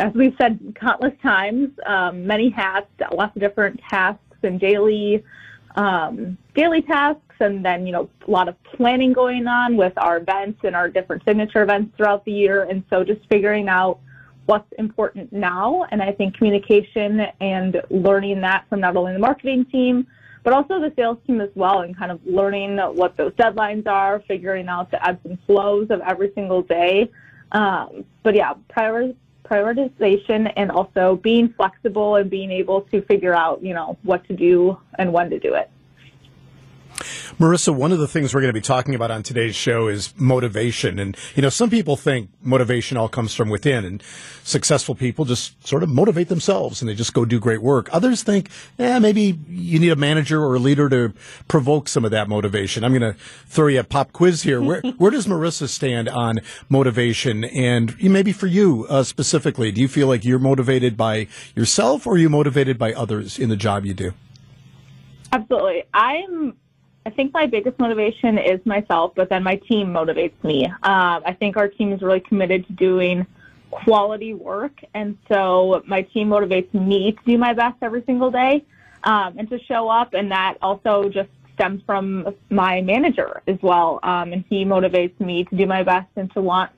as 0.00 0.12
we've 0.14 0.34
said 0.40 0.76
countless 0.80 1.14
times, 1.22 1.70
um, 1.86 2.26
many 2.26 2.50
hats, 2.50 2.88
lots 3.12 3.34
of 3.34 3.42
different 3.42 3.80
tasks 3.88 4.22
and 4.42 4.60
daily 4.60 5.24
um, 5.74 6.36
daily 6.54 6.82
tasks, 6.82 7.36
and 7.40 7.64
then 7.64 7.86
you 7.86 7.92
know 7.92 8.08
a 8.26 8.30
lot 8.30 8.48
of 8.48 8.60
planning 8.64 9.12
going 9.12 9.46
on 9.46 9.76
with 9.76 9.92
our 9.96 10.18
events 10.18 10.60
and 10.64 10.74
our 10.74 10.88
different 10.88 11.22
signature 11.24 11.62
events 11.62 11.96
throughout 11.96 12.24
the 12.24 12.32
year. 12.32 12.64
And 12.64 12.82
so 12.90 13.04
just 13.04 13.20
figuring 13.28 13.68
out 13.68 14.00
what's 14.46 14.70
important 14.78 15.32
now. 15.32 15.86
And 15.90 16.02
I 16.02 16.12
think 16.12 16.36
communication 16.36 17.20
and 17.40 17.82
learning 17.90 18.40
that 18.40 18.64
from 18.68 18.80
not 18.80 18.96
only 18.96 19.12
the 19.12 19.18
marketing 19.18 19.66
team, 19.66 20.06
but 20.42 20.52
also 20.52 20.80
the 20.80 20.92
sales 20.96 21.18
team 21.26 21.40
as 21.40 21.50
well, 21.54 21.82
and 21.82 21.96
kind 21.96 22.10
of 22.10 22.20
learning 22.24 22.78
what 22.78 23.16
those 23.16 23.32
deadlines 23.32 23.86
are, 23.86 24.20
figuring 24.26 24.68
out 24.68 24.90
the 24.90 25.06
ebbs 25.06 25.20
and 25.24 25.38
flows 25.46 25.88
of 25.90 26.00
every 26.00 26.32
single 26.34 26.62
day. 26.62 27.10
Um, 27.52 28.04
but 28.22 28.34
yeah, 28.34 28.54
prior, 28.68 29.12
prioritization 29.44 30.52
and 30.56 30.70
also 30.70 31.16
being 31.16 31.48
flexible 31.48 32.16
and 32.16 32.28
being 32.28 32.50
able 32.50 32.82
to 32.82 33.00
figure 33.02 33.34
out, 33.34 33.62
you 33.62 33.74
know, 33.74 33.96
what 34.02 34.26
to 34.28 34.34
do 34.34 34.78
and 34.98 35.12
when 35.12 35.30
to 35.30 35.38
do 35.38 35.54
it. 35.54 35.70
Marissa, 37.38 37.72
one 37.72 37.92
of 37.92 38.00
the 38.00 38.08
things 38.08 38.34
we're 38.34 38.40
going 38.40 38.48
to 38.48 38.52
be 38.52 38.60
talking 38.60 38.96
about 38.96 39.12
on 39.12 39.22
today's 39.22 39.54
show 39.54 39.86
is 39.86 40.12
motivation. 40.16 40.98
And, 40.98 41.16
you 41.36 41.42
know, 41.42 41.50
some 41.50 41.70
people 41.70 41.96
think 41.96 42.30
motivation 42.42 42.96
all 42.96 43.08
comes 43.08 43.32
from 43.32 43.48
within 43.48 43.84
and 43.84 44.02
successful 44.42 44.96
people 44.96 45.24
just 45.24 45.64
sort 45.64 45.84
of 45.84 45.88
motivate 45.88 46.26
themselves 46.26 46.82
and 46.82 46.88
they 46.88 46.96
just 46.96 47.14
go 47.14 47.24
do 47.24 47.38
great 47.38 47.62
work. 47.62 47.88
Others 47.92 48.24
think, 48.24 48.50
yeah, 48.76 48.98
maybe 48.98 49.38
you 49.48 49.78
need 49.78 49.90
a 49.90 49.96
manager 49.96 50.42
or 50.42 50.56
a 50.56 50.58
leader 50.58 50.88
to 50.88 51.12
provoke 51.46 51.86
some 51.88 52.04
of 52.04 52.10
that 52.10 52.28
motivation. 52.28 52.82
I'm 52.82 52.90
going 52.90 53.12
to 53.12 53.16
throw 53.46 53.68
you 53.68 53.78
a 53.78 53.84
pop 53.84 54.12
quiz 54.12 54.42
here. 54.42 54.60
Where, 54.60 54.80
where 54.98 55.12
does 55.12 55.28
Marissa 55.28 55.68
stand 55.68 56.08
on 56.08 56.40
motivation? 56.68 57.44
And 57.44 57.94
maybe 58.02 58.32
for 58.32 58.48
you 58.48 58.84
uh, 58.88 59.04
specifically, 59.04 59.70
do 59.70 59.80
you 59.80 59.86
feel 59.86 60.08
like 60.08 60.24
you're 60.24 60.40
motivated 60.40 60.96
by 60.96 61.28
yourself 61.54 62.04
or 62.04 62.14
are 62.14 62.18
you 62.18 62.30
motivated 62.30 62.78
by 62.78 62.92
others 62.94 63.38
in 63.38 63.48
the 63.48 63.56
job 63.56 63.86
you 63.86 63.94
do? 63.94 64.12
Absolutely. 65.32 65.84
I'm 65.94 66.56
I 67.08 67.10
think 67.10 67.32
my 67.32 67.46
biggest 67.46 67.78
motivation 67.78 68.36
is 68.36 68.60
myself, 68.66 69.14
but 69.16 69.30
then 69.30 69.42
my 69.42 69.56
team 69.56 69.86
motivates 69.94 70.44
me. 70.44 70.66
Uh, 70.66 71.20
I 71.24 71.34
think 71.40 71.56
our 71.56 71.66
team 71.66 71.90
is 71.90 72.02
really 72.02 72.20
committed 72.20 72.66
to 72.66 72.74
doing 72.74 73.26
quality 73.70 74.34
work, 74.34 74.78
and 74.92 75.16
so 75.26 75.82
my 75.86 76.02
team 76.02 76.28
motivates 76.28 76.70
me 76.74 77.12
to 77.12 77.18
do 77.24 77.38
my 77.38 77.54
best 77.54 77.76
every 77.80 78.02
single 78.04 78.30
day 78.30 78.62
um, 79.04 79.38
and 79.38 79.48
to 79.48 79.58
show 79.60 79.88
up, 79.88 80.12
and 80.12 80.30
that 80.32 80.58
also 80.60 81.08
just 81.08 81.30
stems 81.54 81.82
from 81.86 82.34
my 82.50 82.82
manager 82.82 83.40
as 83.46 83.56
well, 83.62 84.00
um, 84.02 84.34
and 84.34 84.44
he 84.50 84.66
motivates 84.66 85.18
me 85.18 85.44
to 85.44 85.56
do 85.56 85.66
my 85.66 85.82
best 85.82 86.10
and 86.16 86.30
to 86.34 86.42
want 86.42 86.70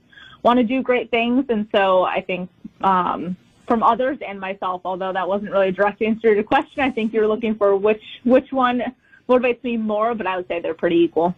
want 0.44 0.58
to 0.58 0.64
do 0.64 0.80
great 0.80 1.10
things, 1.10 1.44
and 1.48 1.66
so 1.74 2.04
I 2.04 2.20
think. 2.20 2.48
Um, 2.82 3.36
from 3.66 3.84
others 3.84 4.18
and 4.26 4.40
myself, 4.40 4.80
although 4.84 5.12
that 5.12 5.28
wasn't 5.28 5.48
really 5.48 5.68
a 5.68 5.70
direct 5.70 6.02
answer 6.02 6.30
to 6.30 6.34
your 6.34 6.42
question. 6.42 6.82
I 6.82 6.90
think 6.90 7.12
you're 7.12 7.28
looking 7.28 7.54
for 7.54 7.76
which 7.76 8.02
which 8.24 8.50
one 8.50 8.82
motivates 9.30 9.62
me 9.62 9.76
more, 9.76 10.14
but 10.14 10.26
I 10.26 10.36
would 10.36 10.48
say 10.48 10.60
they're 10.60 10.74
pretty 10.74 10.96
equal. 10.96 11.34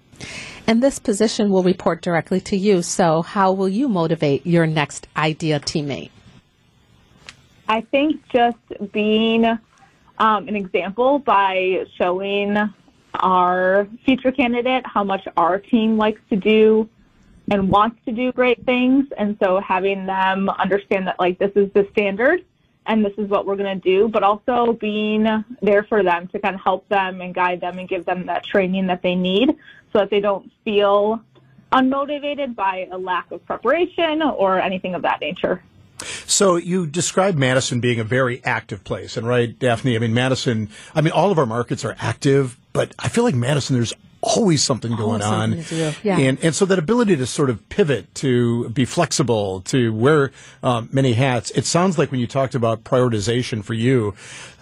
And 0.67 0.83
this 0.83 0.99
position 0.99 1.51
will 1.51 1.63
report 1.63 2.03
directly 2.03 2.41
to 2.43 2.57
you. 2.57 2.83
So, 2.83 3.23
how 3.23 3.53
will 3.53 3.69
you 3.69 3.89
motivate 3.89 4.47
your 4.47 4.67
next 4.67 5.09
idea 5.17 5.61
teammate? 5.61 6.11
I 7.69 7.81
think 7.81 8.23
just 8.29 8.59
being 8.93 9.45
um, 9.45 10.49
an 10.49 10.57
example 10.57 11.19
by 11.19 11.85
showing 11.97 12.57
our 13.15 13.87
future 14.05 14.33
candidate 14.33 14.87
how 14.87 15.05
much 15.05 15.27
our 15.37 15.59
team 15.59 15.97
likes 15.97 16.21
to 16.31 16.37
do 16.37 16.89
and 17.51 17.69
wants 17.69 17.99
to 18.07 18.13
do 18.13 18.33
great 18.33 18.65
things. 18.65 19.07
And 19.19 19.37
so 19.43 19.61
having 19.61 20.07
them 20.07 20.49
understand 20.49 21.07
that, 21.09 21.19
like, 21.19 21.39
this 21.39 21.53
is 21.57 21.73
the 21.73 21.87
standard 21.93 22.45
and 22.87 23.05
this 23.05 23.13
is 23.17 23.29
what 23.29 23.47
we're 23.47 23.57
going 23.57 23.81
to 23.81 23.89
do, 23.89 24.09
but 24.09 24.23
also 24.23 24.73
being 24.73 25.27
there 25.61 25.85
for 25.85 26.03
them 26.03 26.29
to 26.29 26.39
kind 26.39 26.55
of 26.55 26.61
help 26.61 26.89
them 26.89 27.21
and 27.21 27.35
guide 27.35 27.61
them 27.61 27.79
and 27.79 27.89
give 27.89 28.05
them 28.05 28.27
that 28.27 28.45
training 28.45 28.87
that 28.89 29.03
they 29.03 29.15
need 29.15 29.51
so 29.93 30.01
that 30.01 30.11
they 30.11 30.21
don't 30.21 30.51
feel 30.65 31.21
unmotivated 31.73 32.55
by 32.55 32.89
a 32.91 32.99
lack 32.99 33.31
of 33.31 33.45
preparation 33.47 34.23
or 34.23 34.61
anything 34.61 34.95
of 34.95 35.03
that 35.03 35.21
nature. 35.21 35.63
So 36.27 36.57
you 36.57 36.87
described 36.87 37.39
Madison 37.39 37.81
being 37.81 38.01
a 38.01 38.05
very 38.05 38.45
active 38.45 38.83
place, 38.83 39.17
and 39.17 39.27
right, 39.27 39.57
Daphne? 39.57 39.95
I 39.95 40.01
mean, 40.01 40.13
Madison. 40.13 40.69
I 40.95 41.01
mean, 41.01 41.13
all 41.13 41.31
of 41.31 41.39
our 41.39 41.47
markets 41.47 41.85
are 41.85 41.95
active, 42.01 42.59
but 42.73 42.93
I 42.99 43.09
feel 43.09 43.23
like 43.23 43.37
Madison. 43.37 43.77
There's 43.77 43.95
always 44.23 44.63
something 44.63 44.95
going 44.95 45.21
always 45.21 45.73
on. 45.73 45.93
yeah. 46.03 46.19
And, 46.19 46.39
and 46.43 46.55
so 46.55 46.65
that 46.67 46.79
ability 46.79 47.17
to 47.17 47.27
sort 47.27 47.51
of 47.51 47.69
pivot, 47.69 48.15
to 48.17 48.69
be 48.71 48.85
flexible, 48.85 49.61
to 49.63 49.93
wear 49.93 50.31
um, 50.63 50.89
many 50.93 51.15
hats. 51.15 51.51
It 51.51 51.67
sounds 51.67 51.99
like 51.99 52.11
when 52.11 52.21
you 52.21 52.27
talked 52.27 52.55
about 52.55 52.85
prioritization 52.85 53.65
for 53.65 53.75
you, 53.75 54.15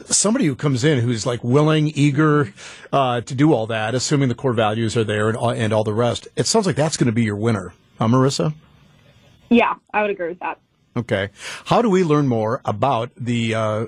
somebody 0.07 0.47
who 0.47 0.55
comes 0.55 0.83
in 0.83 1.01
who's 1.01 1.27
like 1.27 1.45
willing, 1.45 1.89
eager 1.89 2.53
uh, 2.93 3.21
to 3.21 3.35
do 3.35 3.53
all 3.53 3.67
that, 3.67 3.95
assuming 3.95 4.31
the 4.31 4.35
core 4.35 4.55
values 4.55 4.97
are 4.97 5.05
there 5.05 5.29
and, 5.29 5.37
and 5.39 5.73
all 5.73 5.85
the 5.85 5.95
rest. 5.95 6.27
It 6.37 6.47
sounds 6.47 6.67
like 6.67 6.77
that's 6.77 6.97
going 6.97 7.07
to 7.07 7.13
be 7.13 7.25
your 7.25 7.37
winner. 7.37 7.75
Huh, 7.99 8.09
Marissa? 8.09 8.55
Yeah, 9.51 9.75
I 9.93 10.01
would 10.03 10.11
agree 10.11 10.29
with 10.29 10.41
that. 10.41 10.59
Okay. 10.97 11.29
How 11.67 11.83
do 11.83 11.91
we 11.91 12.03
learn 12.03 12.29
more 12.29 12.63
about 12.65 13.11
the 13.17 13.55
uh, 13.55 13.87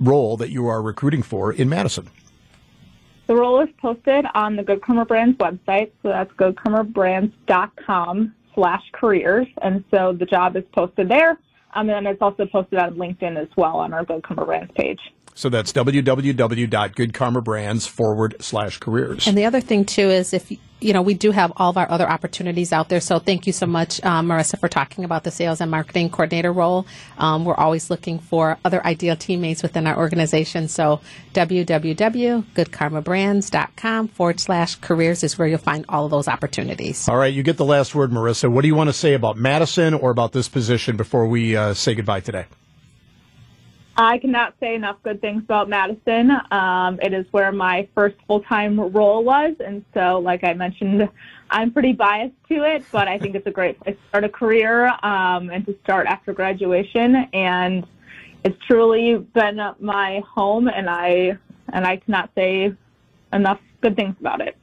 role 0.00 0.36
that 0.38 0.50
you 0.50 0.66
are 0.66 0.80
recruiting 0.80 1.22
for 1.22 1.52
in 1.52 1.68
Madison? 1.68 2.08
The 3.30 3.36
role 3.36 3.60
is 3.60 3.68
posted 3.80 4.24
on 4.34 4.56
the 4.56 4.64
Good 4.64 4.82
Karma 4.82 5.04
Brands 5.04 5.38
website, 5.38 5.92
so 6.02 6.08
that's 6.08 6.32
goodkarmabrands.com 6.32 8.34
slash 8.56 8.82
careers, 8.90 9.46
and 9.62 9.84
so 9.88 10.12
the 10.12 10.26
job 10.26 10.56
is 10.56 10.64
posted 10.74 11.08
there, 11.08 11.38
um, 11.74 11.88
and 11.88 11.90
then 11.90 12.06
it's 12.08 12.20
also 12.20 12.44
posted 12.44 12.80
on 12.80 12.96
LinkedIn 12.96 13.40
as 13.40 13.46
well 13.56 13.76
on 13.76 13.92
our 13.92 14.04
Good 14.04 14.24
Karma 14.24 14.44
Brands 14.44 14.72
page. 14.74 14.98
So 15.34 15.48
that's 15.48 15.72
www.goodkarmabrands 15.72 17.88
forward 17.88 18.36
slash 18.40 18.78
careers. 18.78 19.26
And 19.26 19.36
the 19.38 19.46
other 19.46 19.60
thing 19.60 19.84
too 19.84 20.10
is 20.10 20.32
if 20.32 20.52
you 20.80 20.92
know 20.92 21.02
we 21.02 21.14
do 21.14 21.30
have 21.30 21.52
all 21.56 21.70
of 21.70 21.76
our 21.76 21.88
other 21.90 22.08
opportunities 22.08 22.72
out 22.72 22.88
there. 22.88 23.00
So 23.00 23.18
thank 23.18 23.46
you 23.46 23.52
so 23.52 23.66
much, 23.66 24.02
um, 24.04 24.28
Marissa, 24.28 24.58
for 24.58 24.68
talking 24.68 25.04
about 25.04 25.24
the 25.24 25.30
sales 25.30 25.60
and 25.60 25.70
marketing 25.70 26.08
coordinator 26.10 26.52
role. 26.52 26.86
Um, 27.18 27.44
we're 27.44 27.54
always 27.54 27.90
looking 27.90 28.18
for 28.18 28.58
other 28.64 28.84
ideal 28.86 29.16
teammates 29.16 29.62
within 29.62 29.86
our 29.86 29.96
organization. 29.96 30.66
So 30.68 31.00
www.goodkarmabrands.com 31.34 34.08
forward 34.08 34.40
slash 34.40 34.76
careers 34.76 35.22
is 35.22 35.36
where 35.38 35.46
you'll 35.48 35.58
find 35.58 35.84
all 35.88 36.06
of 36.06 36.10
those 36.10 36.26
opportunities. 36.28 37.08
All 37.08 37.16
right, 37.16 37.32
you 37.32 37.42
get 37.42 37.56
the 37.56 37.64
last 37.64 37.94
word, 37.94 38.10
Marissa. 38.10 38.50
What 38.50 38.60
do 38.62 38.68
you 38.68 38.74
want 38.74 38.88
to 38.88 38.94
say 38.94 39.14
about 39.14 39.36
Madison 39.36 39.94
or 39.94 40.10
about 40.10 40.32
this 40.32 40.48
position 40.48 40.96
before 40.96 41.26
we 41.26 41.56
uh, 41.56 41.74
say 41.74 41.94
goodbye 41.94 42.20
today? 42.20 42.46
I 44.02 44.16
cannot 44.16 44.54
say 44.60 44.74
enough 44.74 44.96
good 45.02 45.20
things 45.20 45.42
about 45.42 45.68
Madison. 45.68 46.30
Um, 46.50 46.98
it 47.02 47.12
is 47.12 47.26
where 47.32 47.52
my 47.52 47.86
first 47.94 48.16
full 48.26 48.40
time 48.40 48.80
role 48.80 49.22
was. 49.22 49.54
And 49.62 49.84
so, 49.92 50.18
like 50.18 50.42
I 50.42 50.54
mentioned, 50.54 51.06
I'm 51.50 51.70
pretty 51.70 51.92
biased 51.92 52.34
to 52.48 52.64
it, 52.64 52.82
but 52.90 53.08
I 53.08 53.18
think 53.18 53.34
it's 53.34 53.46
a 53.46 53.50
great 53.50 53.78
place 53.78 53.96
to 53.96 54.08
start 54.08 54.24
a 54.24 54.30
career 54.30 54.86
um, 55.02 55.50
and 55.50 55.66
to 55.66 55.76
start 55.84 56.06
after 56.06 56.32
graduation. 56.32 57.14
And 57.34 57.86
it's 58.42 58.56
truly 58.66 59.18
been 59.18 59.60
my 59.80 60.22
home, 60.34 60.68
and 60.68 60.88
I 60.88 61.36
and 61.70 61.86
I 61.86 61.98
cannot 61.98 62.30
say 62.34 62.74
enough 63.34 63.60
good 63.82 63.96
things 63.96 64.16
about 64.18 64.40
it. 64.40 64.56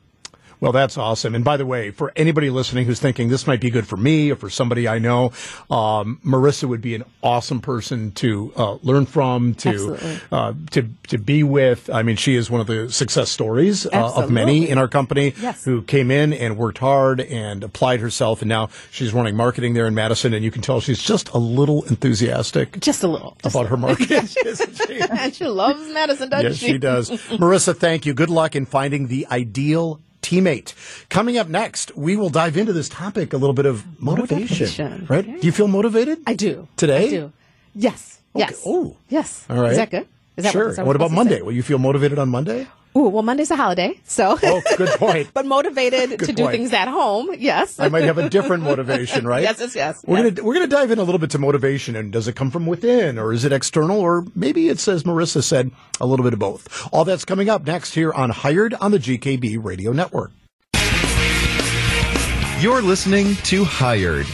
Well, 0.59 0.71
that's 0.71 0.97
awesome. 0.97 1.35
And 1.35 1.43
by 1.43 1.57
the 1.57 1.65
way, 1.65 1.91
for 1.91 2.11
anybody 2.15 2.49
listening 2.49 2.85
who's 2.85 2.99
thinking 2.99 3.29
this 3.29 3.45
might 3.45 3.61
be 3.61 3.69
good 3.69 3.87
for 3.87 3.97
me 3.97 4.31
or 4.31 4.35
for 4.35 4.49
somebody 4.49 4.87
I 4.87 4.97
know, 4.97 5.31
um, 5.69 6.19
Marissa 6.25 6.67
would 6.67 6.81
be 6.81 6.95
an 6.95 7.03
awesome 7.21 7.61
person 7.61 8.11
to 8.13 8.51
uh, 8.55 8.73
learn 8.81 9.05
from, 9.05 9.53
to 9.55 10.19
uh, 10.31 10.53
to 10.71 10.89
to 11.09 11.17
be 11.17 11.43
with. 11.43 11.89
I 11.91 12.01
mean, 12.01 12.15
she 12.15 12.35
is 12.35 12.49
one 12.49 12.59
of 12.59 12.67
the 12.67 12.91
success 12.91 13.29
stories 13.29 13.85
uh, 13.85 14.13
of 14.15 14.31
many 14.31 14.67
in 14.69 14.77
our 14.77 14.87
company 14.87 15.33
yes. 15.39 15.63
who 15.63 15.83
came 15.83 16.09
in 16.09 16.33
and 16.33 16.57
worked 16.57 16.79
hard 16.79 17.21
and 17.21 17.63
applied 17.63 17.99
herself, 17.99 18.41
and 18.41 18.49
now 18.49 18.69
she's 18.89 19.13
running 19.13 19.35
marketing 19.35 19.75
there 19.75 19.85
in 19.85 19.93
Madison. 19.93 20.33
And 20.33 20.43
you 20.43 20.51
can 20.51 20.63
tell 20.63 20.81
she's 20.81 21.01
just 21.01 21.29
a 21.29 21.37
little 21.37 21.83
enthusiastic, 21.83 22.79
just 22.79 23.03
a 23.03 23.07
little, 23.07 23.37
just 23.43 23.55
about 23.55 23.67
her 23.67 23.77
marketing. 23.77 24.25
she? 24.27 25.31
she 25.31 25.45
loves 25.45 25.87
Madison, 25.93 26.29
doesn't 26.29 26.49
yes, 26.49 26.57
she? 26.57 26.65
Yes, 26.65 26.73
she 26.73 26.77
does. 26.79 27.09
Marissa, 27.09 27.77
thank 27.77 28.07
you. 28.07 28.15
Good 28.15 28.31
luck 28.31 28.55
in 28.55 28.65
finding 28.65 29.07
the 29.07 29.27
ideal 29.29 29.99
teammate. 30.27 30.73
Coming 31.09 31.37
up 31.37 31.47
next, 31.47 31.95
we 31.95 32.15
will 32.15 32.29
dive 32.29 32.57
into 32.57 32.73
this 32.73 32.89
topic 32.89 33.33
a 33.33 33.37
little 33.37 33.53
bit 33.53 33.65
of 33.65 33.85
motivation. 34.01 34.65
motivation. 34.67 35.05
Right? 35.09 35.27
Okay. 35.27 35.39
Do 35.39 35.45
you 35.47 35.53
feel 35.53 35.67
motivated? 35.67 36.19
I 36.27 36.33
do. 36.33 36.67
Today? 36.75 37.07
I 37.07 37.09
do. 37.09 37.33
Yes. 37.73 38.19
Okay. 38.35 38.45
Yes. 38.45 38.63
Oh. 38.65 38.97
Yes. 39.09 39.45
All 39.49 39.61
right. 39.61 39.71
Is 39.71 39.77
that 39.77 39.89
good? 39.89 40.07
Is 40.35 40.43
that 40.43 40.51
sure. 40.51 40.69
is 40.69 40.75
that 40.75 40.85
what 40.85 40.95
about 40.95 41.11
Monday? 41.11 41.41
Will 41.41 41.53
you 41.53 41.63
feel 41.63 41.79
motivated 41.79 42.19
on 42.19 42.29
Monday? 42.29 42.67
Ooh, 42.97 43.09
well, 43.09 43.21
Monday's 43.21 43.51
a 43.51 43.55
holiday, 43.55 43.99
so. 44.05 44.39
Oh, 44.41 44.61
good 44.75 44.89
point. 44.97 45.29
but 45.35 45.45
motivated 45.45 46.19
to 46.21 46.33
do 46.33 46.49
things 46.49 46.73
at 46.73 46.87
home, 46.87 47.29
yes. 47.37 47.79
I 47.79 47.89
might 47.89 48.05
have 48.05 48.17
a 48.17 48.27
different 48.27 48.63
motivation, 48.63 49.27
right? 49.27 49.37
Yes, 49.47 49.59
yes, 49.59 49.75
yes, 49.75 50.03
We're 50.05 50.23
yes. 50.23 50.33
gonna 50.33 50.47
we're 50.47 50.55
gonna 50.55 50.67
dive 50.67 50.89
in 50.89 50.97
a 50.97 51.03
little 51.03 51.19
bit 51.19 51.29
to 51.31 51.37
motivation, 51.37 51.95
and 51.95 52.11
does 52.11 52.27
it 52.27 52.35
come 52.35 52.49
from 52.49 52.65
within, 52.65 53.19
or 53.19 53.31
is 53.31 53.45
it 53.45 53.53
external, 53.53 53.99
or 53.99 54.25
maybe 54.35 54.67
it's 54.67 54.87
as 54.87 55.03
Marissa 55.03 55.43
said, 55.43 55.69
a 56.01 56.07
little 56.07 56.23
bit 56.23 56.33
of 56.33 56.39
both. 56.39 56.87
All 56.91 57.05
that's 57.05 57.23
coming 57.23 57.49
up 57.49 57.65
next 57.65 57.93
here 57.93 58.11
on 58.11 58.31
Hired 58.31 58.73
on 58.73 58.91
the 58.91 58.97
GKB 58.97 59.63
Radio 59.63 59.91
Network. 59.91 60.31
You're 62.59 62.81
listening 62.81 63.35
to 63.43 63.63
Hired, 63.63 64.25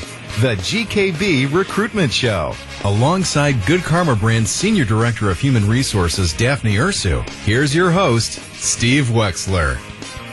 the 0.41 0.55
GKB 0.55 1.53
Recruitment 1.53 2.11
Show. 2.11 2.55
Alongside 2.85 3.53
Good 3.67 3.81
Karma 3.81 4.15
Brand's 4.15 4.49
Senior 4.49 4.83
Director 4.83 5.29
of 5.29 5.39
Human 5.39 5.67
Resources, 5.67 6.33
Daphne 6.33 6.75
Ursu, 6.75 7.21
here's 7.45 7.73
your 7.75 7.91
host, 7.91 8.39
Steve 8.55 9.05
Wexler. 9.05 9.77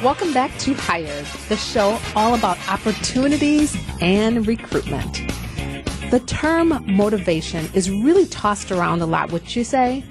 Welcome 0.02 0.32
back 0.32 0.56
to 0.60 0.72
Hired, 0.72 1.26
the 1.50 1.56
show 1.58 2.00
all 2.16 2.34
about 2.34 2.56
opportunities 2.70 3.76
and 4.00 4.46
recruitment. 4.46 5.20
The 6.10 6.20
term 6.20 6.82
motivation 6.86 7.68
is 7.74 7.90
really 7.90 8.24
tossed 8.24 8.72
around 8.72 9.02
a 9.02 9.06
lot, 9.06 9.30
would 9.32 9.54
you 9.54 9.64
say? 9.64 10.02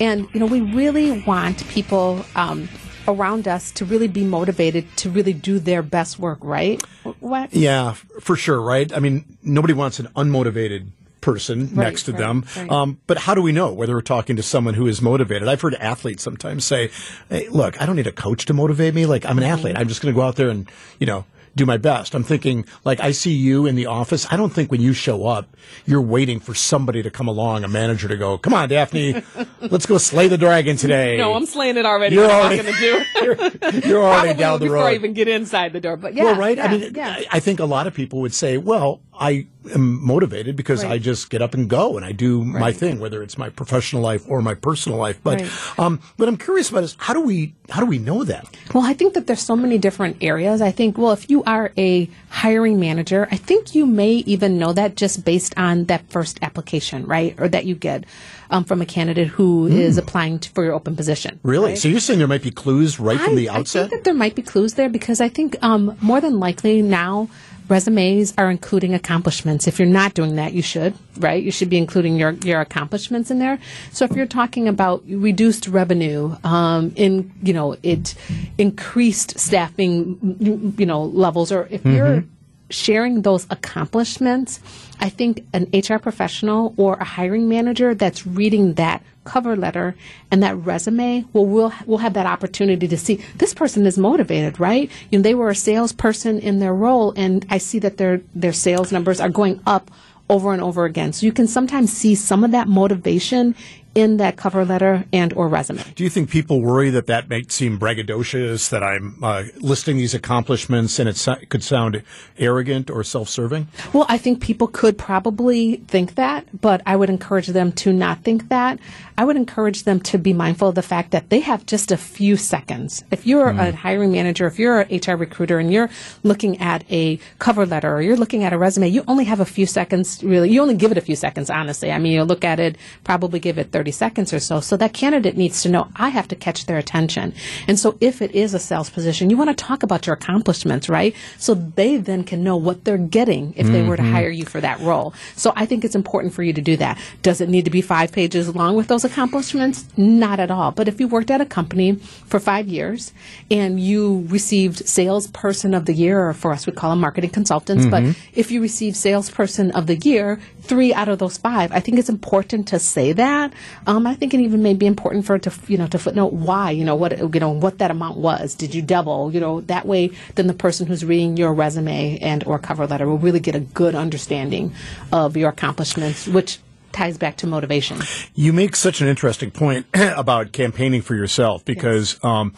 And, 0.00 0.26
you 0.34 0.40
know, 0.40 0.46
we 0.46 0.60
really 0.60 1.22
want 1.22 1.64
people 1.68 2.24
um, 2.34 2.68
around 3.06 3.46
us 3.46 3.70
to 3.72 3.84
really 3.84 4.08
be 4.08 4.24
motivated 4.24 4.84
to 4.96 5.08
really 5.08 5.32
do 5.32 5.60
their 5.60 5.82
best 5.82 6.18
work, 6.18 6.38
right? 6.42 6.82
What? 7.26 7.52
Yeah, 7.54 7.92
for 8.20 8.36
sure, 8.36 8.60
right? 8.60 8.92
I 8.92 9.00
mean, 9.00 9.38
nobody 9.42 9.74
wants 9.74 9.98
an 10.00 10.06
unmotivated 10.16 10.88
person 11.20 11.62
Right, 11.74 11.76
next 11.86 12.04
to 12.04 12.12
right, 12.12 12.18
them. 12.18 12.44
right. 12.56 12.70
Um, 12.70 13.00
but 13.08 13.18
how 13.18 13.34
do 13.34 13.42
we 13.42 13.50
know 13.50 13.72
whether 13.72 13.94
we're 13.94 14.00
talking 14.02 14.36
to 14.36 14.42
someone 14.44 14.74
who 14.74 14.86
is 14.86 15.02
motivated? 15.02 15.48
I've 15.48 15.60
heard 15.60 15.74
athletes 15.74 16.22
sometimes 16.22 16.64
say, 16.64 16.90
hey, 17.28 17.48
look, 17.48 17.80
I 17.82 17.86
don't 17.86 17.96
need 17.96 18.06
a 18.06 18.12
coach 18.12 18.46
to 18.46 18.54
motivate 18.54 18.94
me. 18.94 19.06
Like, 19.06 19.24
I'm 19.26 19.36
an 19.38 19.42
Mm-hmm. 19.44 19.52
athlete. 19.52 19.76
I'm 19.78 19.88
just 19.88 20.02
going 20.02 20.14
to 20.14 20.16
go 20.18 20.24
out 20.24 20.36
there 20.36 20.48
and, 20.50 20.70
you 21.00 21.06
know, 21.06 21.24
do 21.56 21.66
my 21.66 21.78
best. 21.78 22.14
I'm 22.14 22.22
thinking, 22.22 22.66
like, 22.84 23.00
I 23.00 23.10
see 23.10 23.32
you 23.32 23.66
in 23.66 23.74
the 23.74 23.86
office. 23.86 24.26
I 24.30 24.36
don't 24.36 24.50
think 24.50 24.70
when 24.70 24.80
you 24.80 24.92
show 24.92 25.26
up, 25.26 25.56
you're 25.86 26.02
waiting 26.02 26.38
for 26.38 26.54
somebody 26.54 27.02
to 27.02 27.10
come 27.10 27.26
along, 27.26 27.64
a 27.64 27.68
manager 27.68 28.06
to 28.08 28.16
go, 28.16 28.36
come 28.38 28.54
on, 28.54 28.68
Daphne, 28.68 29.22
let's 29.60 29.86
go 29.86 29.98
slay 29.98 30.28
the 30.28 30.38
dragon 30.38 30.76
today. 30.76 31.16
No, 31.16 31.32
I'm 31.34 31.46
slaying 31.46 31.78
it 31.78 31.86
already. 31.86 32.14
You're 32.14 32.30
already- 32.30 32.62
gonna 32.62 32.78
do? 32.78 33.02
you're, 33.22 33.86
you're 33.86 34.04
already 34.04 34.38
down 34.38 34.58
the 34.58 34.66
before 34.66 34.76
road. 34.76 34.84
I 34.84 34.94
even 34.94 35.14
get 35.14 35.28
inside 35.28 35.72
the 35.72 35.80
door. 35.80 35.96
But 35.96 36.14
yeah, 36.14 36.24
well, 36.24 36.36
right? 36.36 36.56
yeah, 36.58 36.66
I 36.66 36.68
mean, 36.78 36.94
yeah. 36.94 37.22
I 37.30 37.40
think 37.40 37.58
a 37.60 37.64
lot 37.64 37.86
of 37.86 37.94
people 37.94 38.20
would 38.20 38.34
say, 38.34 38.58
well, 38.58 39.00
I 39.18 39.46
am 39.74 40.04
motivated 40.04 40.56
because 40.56 40.84
Right. 40.84 40.92
I 40.92 40.98
just 40.98 41.30
get 41.30 41.42
up 41.42 41.54
and 41.54 41.68
go 41.68 41.96
and 41.96 42.04
I 42.04 42.12
do 42.12 42.44
my 42.44 42.72
thing, 42.72 43.00
whether 43.00 43.22
it's 43.22 43.36
my 43.36 43.48
professional 43.48 44.02
life 44.02 44.24
or 44.28 44.40
my 44.42 44.54
personal 44.54 44.98
life. 44.98 45.18
But, 45.24 45.40
Right. 45.40 45.50
um, 45.78 46.00
what 46.16 46.28
I'm 46.28 46.36
curious 46.36 46.70
about 46.70 46.84
is 46.84 46.96
how 46.98 47.14
do 47.14 47.20
we, 47.20 47.54
how 47.70 47.80
do 47.80 47.86
we 47.86 47.98
know 47.98 48.24
that? 48.24 48.46
Well, 48.74 48.84
I 48.84 48.94
think 48.94 49.14
that 49.14 49.26
there's 49.26 49.40
so 49.42 49.56
many 49.56 49.78
different 49.78 50.18
areas. 50.20 50.60
I 50.60 50.70
think, 50.70 50.98
well, 50.98 51.12
if 51.12 51.28
you 51.30 51.42
are 51.44 51.72
a 51.76 52.08
hiring 52.28 52.78
manager, 52.78 53.26
I 53.30 53.36
think 53.36 53.74
you 53.74 53.86
may 53.86 54.12
even 54.26 54.58
know 54.58 54.72
that 54.72 54.96
just 54.96 55.24
based 55.24 55.54
on 55.56 55.84
that 55.86 56.08
first 56.10 56.38
application, 56.42 57.06
right? 57.06 57.34
Or 57.38 57.48
that 57.48 57.64
you 57.64 57.74
get 57.74 58.04
um, 58.50 58.64
from 58.64 58.80
a 58.80 58.86
candidate 58.86 59.28
who 59.28 59.66
is 59.66 59.98
applying 59.98 60.38
to, 60.38 60.50
for 60.50 60.62
your 60.62 60.74
open 60.74 60.94
position. 60.94 61.40
Really? 61.42 61.70
right? 61.70 61.78
So 61.78 61.88
you're 61.88 61.98
saying 62.00 62.18
there 62.20 62.28
might 62.28 62.42
be 62.42 62.52
clues 62.52 63.00
right 63.00 63.18
from 63.18 63.34
the 63.34 63.46
the 63.46 63.50
I 63.50 63.62
think 63.62 63.90
that 63.90 64.04
there 64.04 64.14
might 64.14 64.34
be 64.34 64.42
clues 64.42 64.74
there 64.74 64.88
because 64.88 65.20
I 65.20 65.28
think 65.28 65.56
um, 65.62 65.96
more 66.00 66.20
than 66.20 66.38
likely 66.38 66.82
now 66.82 67.28
resumes 67.68 68.34
are 68.38 68.50
including 68.50 68.94
accomplishments. 68.94 69.66
If 69.66 69.78
you're 69.78 69.88
not 69.88 70.14
doing 70.14 70.36
that, 70.36 70.52
you 70.52 70.62
should, 70.62 70.94
right? 71.18 71.42
You 71.42 71.50
should 71.50 71.70
be 71.70 71.78
including 71.78 72.16
your, 72.16 72.32
your 72.32 72.60
accomplishments 72.60 73.30
in 73.30 73.38
there. 73.38 73.58
So 73.92 74.04
if 74.04 74.12
you're 74.12 74.26
talking 74.26 74.68
about 74.68 75.04
reduced 75.06 75.68
revenue, 75.68 76.36
um, 76.44 76.92
in 76.96 77.32
you 77.42 77.52
know 77.52 77.76
it 77.82 78.14
increased 78.58 79.38
staffing, 79.38 80.74
you 80.78 80.86
know 80.86 81.04
levels, 81.04 81.52
or 81.52 81.68
if 81.70 81.84
you're 81.84 82.24
sharing 82.70 83.22
those 83.22 83.46
accomplishments, 83.50 84.60
I 85.00 85.08
think 85.08 85.46
an 85.52 85.68
HR 85.72 85.98
professional 85.98 86.74
or 86.76 86.94
a 86.94 87.04
hiring 87.04 87.48
manager 87.48 87.94
that's 87.94 88.26
reading 88.26 88.74
that 88.74 89.02
cover 89.26 89.56
letter 89.56 89.94
and 90.30 90.42
that 90.42 90.56
resume 90.56 91.24
well, 91.32 91.46
we'll 91.46 91.72
will 91.84 91.98
have 91.98 92.14
that 92.14 92.26
opportunity 92.26 92.88
to 92.88 92.96
see 92.96 93.22
this 93.36 93.52
person 93.52 93.86
is 93.86 93.98
motivated, 93.98 94.58
right? 94.58 94.90
You 95.10 95.18
know, 95.18 95.22
they 95.22 95.34
were 95.34 95.50
a 95.50 95.54
salesperson 95.54 96.38
in 96.38 96.58
their 96.58 96.74
role, 96.74 97.12
and 97.16 97.44
I 97.50 97.58
see 97.58 97.78
that 97.80 97.96
their 97.98 98.22
their 98.34 98.52
sales 98.52 98.92
numbers 98.92 99.20
are 99.20 99.28
going 99.28 99.60
up 99.66 99.90
over 100.28 100.52
and 100.52 100.62
over 100.62 100.84
again. 100.84 101.12
So 101.12 101.26
you 101.26 101.32
can 101.32 101.46
sometimes 101.46 101.92
see 101.92 102.14
some 102.14 102.44
of 102.44 102.50
that 102.50 102.68
motivation 102.68 103.54
in 103.96 104.18
that 104.18 104.36
cover 104.36 104.64
letter 104.64 105.04
and 105.10 105.32
or 105.32 105.48
resume. 105.48 105.82
Do 105.94 106.04
you 106.04 106.10
think 106.10 106.28
people 106.28 106.60
worry 106.60 106.90
that 106.90 107.06
that 107.06 107.30
might 107.30 107.50
seem 107.50 107.78
braggadocious, 107.78 108.68
that 108.68 108.82
I'm 108.82 109.16
uh, 109.24 109.44
listing 109.56 109.96
these 109.96 110.12
accomplishments 110.12 110.98
and 110.98 111.08
it 111.08 111.16
so- 111.16 111.36
could 111.48 111.64
sound 111.64 112.02
arrogant 112.38 112.90
or 112.90 113.02
self-serving? 113.02 113.68
Well, 113.94 114.04
I 114.08 114.18
think 114.18 114.40
people 114.42 114.68
could 114.68 114.98
probably 114.98 115.76
think 115.88 116.16
that, 116.16 116.44
but 116.60 116.82
I 116.84 116.94
would 116.94 117.08
encourage 117.08 117.46
them 117.46 117.72
to 117.72 117.92
not 117.92 118.22
think 118.22 118.50
that. 118.50 118.78
I 119.18 119.24
would 119.24 119.36
encourage 119.36 119.84
them 119.84 120.00
to 120.00 120.18
be 120.18 120.34
mindful 120.34 120.68
of 120.68 120.74
the 120.74 120.82
fact 120.82 121.12
that 121.12 121.30
they 121.30 121.40
have 121.40 121.64
just 121.64 121.90
a 121.90 121.96
few 121.96 122.36
seconds. 122.36 123.02
If 123.10 123.26
you're 123.26 123.48
a 123.48 123.72
hiring 123.72 124.12
manager, 124.12 124.46
if 124.46 124.58
you're 124.58 124.82
an 124.82 125.00
HR 125.00 125.16
recruiter 125.16 125.58
and 125.58 125.72
you're 125.72 125.88
looking 126.22 126.60
at 126.60 126.84
a 126.90 127.18
cover 127.38 127.64
letter 127.64 127.94
or 127.94 128.02
you're 128.02 128.18
looking 128.18 128.44
at 128.44 128.52
a 128.52 128.58
resume, 128.58 128.88
you 128.88 129.04
only 129.08 129.24
have 129.24 129.40
a 129.40 129.46
few 129.46 129.64
seconds 129.64 130.22
really. 130.22 130.50
You 130.50 130.60
only 130.60 130.76
give 130.76 130.92
it 130.92 130.98
a 130.98 131.00
few 131.00 131.16
seconds, 131.16 131.48
honestly. 131.48 131.90
I 131.90 131.98
mean, 131.98 132.12
you 132.12 132.24
look 132.24 132.44
at 132.44 132.60
it, 132.60 132.76
probably 133.04 133.40
give 133.40 133.56
it 133.56 133.72
30 133.72 133.85
seconds 133.92 134.32
or 134.32 134.40
so. 134.40 134.60
So 134.60 134.76
that 134.76 134.92
candidate 134.92 135.36
needs 135.36 135.62
to 135.62 135.68
know 135.68 135.88
I 135.96 136.08
have 136.10 136.28
to 136.28 136.36
catch 136.36 136.66
their 136.66 136.78
attention. 136.78 137.34
And 137.68 137.78
so 137.78 137.96
if 138.00 138.22
it 138.22 138.32
is 138.32 138.54
a 138.54 138.58
sales 138.58 138.90
position, 138.90 139.30
you 139.30 139.36
want 139.36 139.50
to 139.50 139.64
talk 139.64 139.82
about 139.82 140.06
your 140.06 140.14
accomplishments, 140.14 140.88
right? 140.88 141.14
So 141.38 141.54
they 141.54 141.96
then 141.96 142.24
can 142.24 142.42
know 142.42 142.56
what 142.56 142.84
they're 142.84 142.98
getting 142.98 143.54
if 143.56 143.66
they 143.66 143.82
were 143.82 143.96
to 143.96 144.02
mm-hmm. 144.02 144.12
hire 144.12 144.30
you 144.30 144.44
for 144.44 144.60
that 144.60 144.80
role. 144.80 145.14
So 145.34 145.52
I 145.56 145.66
think 145.66 145.84
it's 145.84 145.94
important 145.94 146.34
for 146.34 146.42
you 146.42 146.52
to 146.52 146.60
do 146.60 146.76
that. 146.76 146.98
Does 147.22 147.40
it 147.40 147.48
need 147.48 147.64
to 147.64 147.70
be 147.70 147.82
five 147.82 148.12
pages 148.12 148.54
long 148.54 148.76
with 148.76 148.88
those 148.88 149.04
accomplishments? 149.04 149.86
Not 149.96 150.40
at 150.40 150.50
all. 150.50 150.70
But 150.72 150.88
if 150.88 151.00
you 151.00 151.08
worked 151.08 151.30
at 151.30 151.40
a 151.40 151.46
company 151.46 151.94
for 151.94 152.40
five 152.40 152.68
years 152.68 153.12
and 153.50 153.80
you 153.80 154.26
received 154.28 154.86
salesperson 154.86 155.74
of 155.74 155.86
the 155.86 155.92
year, 155.92 156.28
or 156.28 156.34
for 156.34 156.52
us 156.52 156.66
we 156.66 156.72
call 156.72 156.90
them 156.90 157.00
marketing 157.00 157.30
consultants, 157.30 157.86
but 157.86 158.02
mm-hmm. 158.02 158.30
if 158.34 158.50
you 158.50 158.60
received 158.60 158.96
salesperson 158.96 159.70
of 159.72 159.86
the 159.86 159.96
year, 159.96 160.40
three 160.62 160.92
out 160.94 161.08
of 161.08 161.18
those 161.18 161.36
five, 161.36 161.72
I 161.72 161.80
think 161.80 161.98
it's 161.98 162.08
important 162.08 162.68
to 162.68 162.78
say 162.78 163.12
that. 163.12 163.52
Um, 163.86 164.06
I 164.06 164.14
think 164.14 164.34
it 164.34 164.40
even 164.40 164.62
may 164.62 164.74
be 164.74 164.86
important 164.86 165.26
for 165.26 165.36
it 165.36 165.42
to, 165.42 165.52
you 165.68 165.78
know, 165.78 165.86
to 165.88 165.98
footnote 165.98 166.32
why, 166.32 166.70
you 166.70 166.84
know, 166.84 166.96
what, 166.96 167.18
you 167.18 167.40
know, 167.40 167.50
what 167.50 167.78
that 167.78 167.90
amount 167.90 168.18
was. 168.18 168.54
Did 168.54 168.74
you 168.74 168.82
double? 168.82 169.32
You 169.32 169.40
know, 169.40 169.60
that 169.62 169.86
way, 169.86 170.10
then 170.34 170.46
the 170.46 170.54
person 170.54 170.86
who's 170.86 171.04
reading 171.04 171.36
your 171.36 171.52
resume 171.54 172.18
and 172.18 172.44
or 172.44 172.58
cover 172.58 172.86
letter 172.86 173.06
will 173.06 173.18
really 173.18 173.40
get 173.40 173.54
a 173.54 173.60
good 173.60 173.94
understanding 173.94 174.72
of 175.12 175.36
your 175.36 175.50
accomplishments, 175.50 176.26
which 176.26 176.58
ties 176.92 177.18
back 177.18 177.36
to 177.36 177.46
motivation. 177.46 178.00
You 178.34 178.52
make 178.52 178.74
such 178.74 179.00
an 179.00 179.08
interesting 179.08 179.50
point 179.50 179.86
about 179.94 180.52
campaigning 180.52 181.02
for 181.02 181.14
yourself 181.14 181.64
because 181.64 182.22
um, 182.24 182.54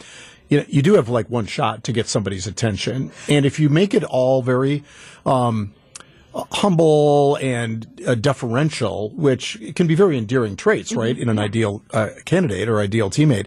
you 0.49 0.59
know 0.59 0.65
you 0.69 0.81
do 0.81 0.95
have 0.95 1.09
like 1.09 1.29
one 1.29 1.47
shot 1.47 1.85
to 1.85 1.93
get 1.93 2.07
somebody's 2.07 2.47
attention, 2.47 3.11
and 3.29 3.45
if 3.45 3.59
you 3.59 3.69
make 3.69 3.95
it 3.95 4.05
all 4.05 4.43
very 4.43 4.85
um, 5.27 5.75
humble 6.35 7.37
and 7.37 8.01
uh, 8.07 8.14
deferential, 8.14 9.11
which 9.11 9.59
can 9.75 9.87
be 9.87 9.95
very 9.95 10.19
endearing 10.19 10.57
traits, 10.57 10.95
right, 10.95 11.17
in 11.19 11.29
an 11.29 11.38
ideal 11.38 11.83
uh, 11.93 12.09
candidate 12.25 12.69
or 12.69 12.81
ideal 12.81 13.11
teammate. 13.11 13.47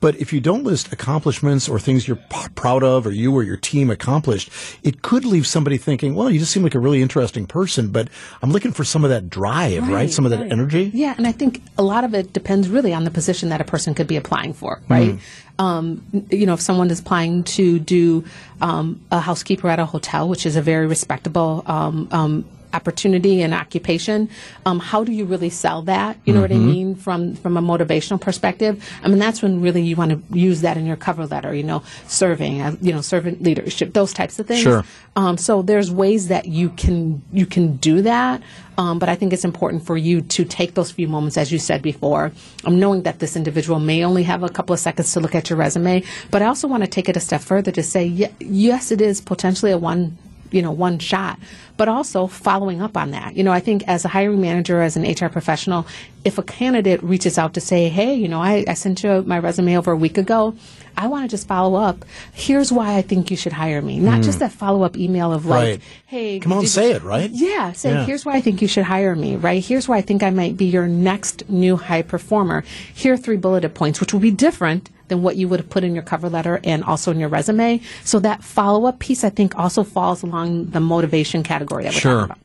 But 0.00 0.16
if 0.16 0.32
you 0.32 0.40
don't 0.40 0.64
list 0.64 0.92
accomplishments 0.92 1.68
or 1.68 1.78
things 1.78 2.08
you're 2.08 2.16
p- 2.16 2.48
proud 2.54 2.82
of 2.82 3.06
or 3.06 3.10
you 3.10 3.34
or 3.34 3.42
your 3.42 3.58
team 3.58 3.90
accomplished, 3.90 4.50
it 4.82 5.02
could 5.02 5.24
leave 5.24 5.46
somebody 5.46 5.76
thinking, 5.76 6.14
well, 6.14 6.30
you 6.30 6.38
just 6.38 6.52
seem 6.52 6.62
like 6.62 6.74
a 6.74 6.78
really 6.78 7.02
interesting 7.02 7.46
person, 7.46 7.88
but 7.88 8.08
I'm 8.42 8.50
looking 8.50 8.72
for 8.72 8.82
some 8.82 9.04
of 9.04 9.10
that 9.10 9.28
drive, 9.28 9.86
right? 9.88 10.10
Some 10.10 10.24
of 10.24 10.30
that 10.30 10.40
right. 10.40 10.52
energy. 10.52 10.90
Yeah, 10.94 11.14
and 11.16 11.26
I 11.26 11.32
think 11.32 11.62
a 11.76 11.82
lot 11.82 12.04
of 12.04 12.14
it 12.14 12.32
depends 12.32 12.68
really 12.68 12.94
on 12.94 13.04
the 13.04 13.10
position 13.10 13.50
that 13.50 13.60
a 13.60 13.64
person 13.64 13.94
could 13.94 14.06
be 14.06 14.16
applying 14.16 14.54
for, 14.54 14.80
right? 14.88 15.18
Um, 15.58 16.02
you 16.30 16.46
know, 16.46 16.54
if 16.54 16.60
someone 16.62 16.90
is 16.90 17.00
applying 17.00 17.44
to 17.44 17.78
do 17.78 18.24
um, 18.62 18.98
a 19.10 19.20
housekeeper 19.20 19.68
at 19.68 19.78
a 19.78 19.84
hotel, 19.84 20.26
which 20.26 20.46
is 20.46 20.56
a 20.56 20.62
very 20.62 20.86
respectable 20.86 21.62
um, 21.66 22.08
um, 22.12 22.46
opportunity 22.72 23.42
and 23.42 23.52
occupation, 23.54 24.28
um, 24.66 24.78
how 24.78 25.04
do 25.04 25.12
you 25.12 25.24
really 25.24 25.50
sell 25.50 25.82
that? 25.82 26.16
You 26.24 26.34
know 26.34 26.40
what 26.40 26.52
I 26.52 26.56
mean 26.56 26.94
from 26.94 27.34
from 27.36 27.56
a 27.56 27.62
motivational 27.62 28.20
perspective. 28.20 28.88
I 29.02 29.08
mean, 29.08 29.18
that's 29.18 29.42
when 29.42 29.60
really 29.60 29.82
you 29.82 29.96
want 29.96 30.10
to 30.12 30.38
use 30.38 30.60
that 30.62 30.76
in 30.76 30.86
your 30.86 30.96
cover 30.96 31.26
letter. 31.26 31.54
You 31.54 31.64
know, 31.64 31.82
serving, 32.06 32.60
uh, 32.60 32.76
you 32.80 32.92
know, 32.92 33.00
servant 33.00 33.42
leadership, 33.42 33.92
those 33.92 34.12
types 34.12 34.38
of 34.38 34.46
things. 34.46 34.62
Sure. 34.62 34.84
Um, 35.16 35.36
so 35.36 35.62
there's 35.62 35.90
ways 35.90 36.28
that 36.28 36.46
you 36.46 36.70
can 36.70 37.22
you 37.32 37.46
can 37.46 37.76
do 37.76 38.02
that, 38.02 38.42
um, 38.78 38.98
but 38.98 39.08
I 39.08 39.14
think 39.16 39.32
it's 39.32 39.44
important 39.44 39.84
for 39.84 39.96
you 39.96 40.20
to 40.22 40.44
take 40.44 40.74
those 40.74 40.90
few 40.90 41.08
moments, 41.08 41.36
as 41.36 41.50
you 41.52 41.58
said 41.58 41.82
before, 41.82 42.32
um, 42.64 42.78
knowing 42.78 43.02
that 43.02 43.18
this 43.18 43.36
individual 43.36 43.80
may 43.80 44.04
only 44.04 44.22
have 44.22 44.42
a 44.42 44.48
couple 44.48 44.72
of 44.72 44.80
seconds 44.80 45.12
to 45.12 45.20
look 45.20 45.34
at 45.34 45.50
your 45.50 45.58
resume. 45.58 46.02
But 46.30 46.42
I 46.42 46.46
also 46.46 46.68
want 46.68 46.82
to 46.84 46.88
take 46.88 47.08
it 47.08 47.16
a 47.16 47.20
step 47.20 47.40
further 47.40 47.72
to 47.72 47.82
say, 47.82 48.04
ye- 48.06 48.34
yes, 48.38 48.90
it 48.90 49.00
is 49.00 49.20
potentially 49.20 49.72
a 49.72 49.78
one 49.78 50.16
you 50.50 50.62
know, 50.62 50.72
one 50.72 50.98
shot, 50.98 51.38
but 51.76 51.88
also 51.88 52.26
following 52.26 52.82
up 52.82 52.96
on 52.96 53.10
that. 53.10 53.36
You 53.36 53.44
know, 53.44 53.52
I 53.52 53.60
think 53.60 53.82
as 53.86 54.04
a 54.04 54.08
hiring 54.08 54.40
manager, 54.40 54.82
as 54.82 54.96
an 54.96 55.02
HR 55.02 55.28
professional, 55.28 55.86
if 56.24 56.38
a 56.38 56.42
candidate 56.42 57.02
reaches 57.02 57.38
out 57.38 57.54
to 57.54 57.60
say, 57.60 57.88
hey, 57.88 58.14
you 58.14 58.28
know, 58.28 58.40
I, 58.40 58.64
I 58.68 58.74
sent 58.74 59.02
you 59.02 59.22
my 59.26 59.38
resume 59.38 59.76
over 59.76 59.92
a 59.92 59.96
week 59.96 60.18
ago, 60.18 60.54
I 60.96 61.06
want 61.06 61.24
to 61.24 61.28
just 61.28 61.46
follow 61.48 61.74
up. 61.78 62.04
Here's 62.32 62.70
why 62.72 62.96
I 62.96 63.02
think 63.02 63.30
you 63.30 63.36
should 63.36 63.52
hire 63.52 63.80
me. 63.82 63.98
Not 63.98 64.22
just 64.22 64.38
that 64.40 64.52
follow 64.52 64.82
up 64.82 64.96
email 64.96 65.32
of 65.32 65.46
like, 65.46 65.60
Right. 65.62 65.80
hey, 66.06 66.38
Come 66.40 66.52
on, 66.52 66.66
say 66.66 66.92
it, 66.92 67.02
right? 67.02 67.30
yeah, 67.30 67.72
say 67.72 67.90
Yeah. 67.92 68.04
here's 68.04 68.24
why 68.24 68.34
I 68.36 68.40
think 68.40 68.60
you 68.62 68.68
should 68.68 68.84
hire 68.84 69.14
me, 69.16 69.36
right? 69.36 69.64
Here's 69.64 69.88
why 69.88 69.96
I 69.98 70.00
think 70.02 70.22
I 70.22 70.30
might 70.30 70.56
be 70.56 70.66
your 70.66 70.86
next 70.86 71.48
new 71.48 71.76
high 71.76 72.02
performer. 72.02 72.64
Here 72.94 73.14
are 73.14 73.16
three 73.16 73.36
bulleted 73.36 73.74
points, 73.74 74.00
which 74.00 74.12
will 74.12 74.20
be 74.20 74.30
different 74.30 74.90
than 75.08 75.22
what 75.22 75.36
you 75.36 75.48
would 75.48 75.58
have 75.60 75.70
put 75.70 75.82
in 75.84 75.94
your 75.94 76.04
cover 76.04 76.28
letter 76.28 76.60
and 76.64 76.84
also 76.84 77.10
in 77.10 77.18
your 77.18 77.28
resume. 77.28 77.80
So 78.04 78.20
that 78.20 78.44
follow 78.44 78.86
up 78.86 78.98
piece, 79.00 79.24
I 79.24 79.30
think, 79.30 79.58
also 79.58 79.82
falls 79.82 80.22
along 80.22 80.66
the 80.66 80.80
motivation 80.80 81.42
category 81.42 81.82
that 81.84 81.94
we're 81.94 82.00
Sure. 82.00 82.20
talking 82.28 82.36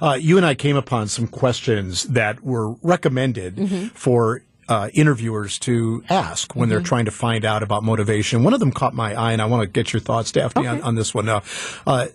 about. 0.00 0.10
Uh, 0.12 0.14
you 0.16 0.36
and 0.36 0.44
I 0.44 0.54
came 0.54 0.76
upon 0.76 1.08
some 1.08 1.26
questions 1.28 2.04
that 2.04 2.42
were 2.44 2.72
recommended 2.82 3.56
Mm-hmm. 3.56 3.86
for 3.94 4.42
uh, 4.70 4.88
interviewers 4.94 5.58
to 5.58 6.02
ask 6.08 6.54
when 6.56 6.68
Mm-hmm. 6.68 6.70
they're 6.70 6.82
trying 6.82 7.04
to 7.06 7.10
find 7.10 7.44
out 7.44 7.62
about 7.62 7.82
motivation. 7.82 8.44
One 8.44 8.54
of 8.54 8.60
them 8.60 8.70
caught 8.72 8.94
my 8.94 9.14
eye, 9.14 9.32
and 9.32 9.42
I 9.42 9.46
want 9.46 9.62
to 9.64 9.66
get 9.66 9.92
your 9.92 10.00
thoughts, 10.00 10.32
Daphne, 10.32 10.66
on, 10.66 10.76
Okay. 10.76 10.82
on 10.86 10.94
this 10.94 11.12
one. 11.12 11.26
Now, 11.26 11.42
uh, 11.86 12.06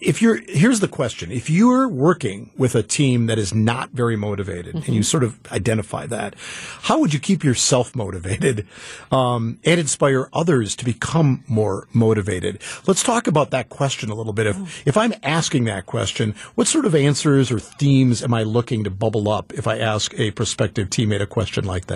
if 0.00 0.20
you're 0.22 0.40
here's 0.46 0.80
the 0.80 0.88
question: 0.88 1.32
If 1.32 1.48
you're 1.50 1.88
working 1.88 2.50
with 2.58 2.74
a 2.74 2.82
team 2.82 3.26
that 3.26 3.38
is 3.38 3.54
not 3.54 3.90
very 3.90 4.16
motivated, 4.16 4.74
and 4.74 4.86
you 4.88 4.94
Mm-hmm. 5.00 5.02
sort 5.02 5.24
of 5.24 5.38
identify 5.50 6.04
that, 6.06 6.34
how 6.82 7.00
would 7.00 7.14
you 7.14 7.20
keep 7.20 7.42
yourself 7.42 7.96
motivated 7.96 8.66
um, 9.10 9.58
and 9.64 9.80
inspire 9.80 10.28
others 10.32 10.76
to 10.76 10.84
become 10.84 11.42
more 11.48 11.88
motivated? 11.94 12.60
Let's 12.86 13.02
talk 13.02 13.26
about 13.26 13.50
that 13.52 13.70
question 13.70 14.10
a 14.10 14.14
little 14.14 14.34
bit. 14.34 14.46
If 14.46 14.86
if 14.86 14.96
I'm 14.98 15.14
asking 15.22 15.64
that 15.64 15.86
question, 15.86 16.34
what 16.54 16.66
sort 16.66 16.84
of 16.84 16.94
answers 16.94 17.50
or 17.50 17.58
themes 17.58 18.22
am 18.22 18.34
I 18.34 18.42
looking 18.42 18.84
to 18.84 18.90
bubble 18.90 19.30
up 19.30 19.54
if 19.54 19.66
I 19.66 19.78
ask 19.78 20.12
a 20.18 20.30
prospective 20.32 20.90
teammate 20.90 21.22
a 21.22 21.26
question 21.26 21.64
like 21.64 21.86
that? 21.86 21.93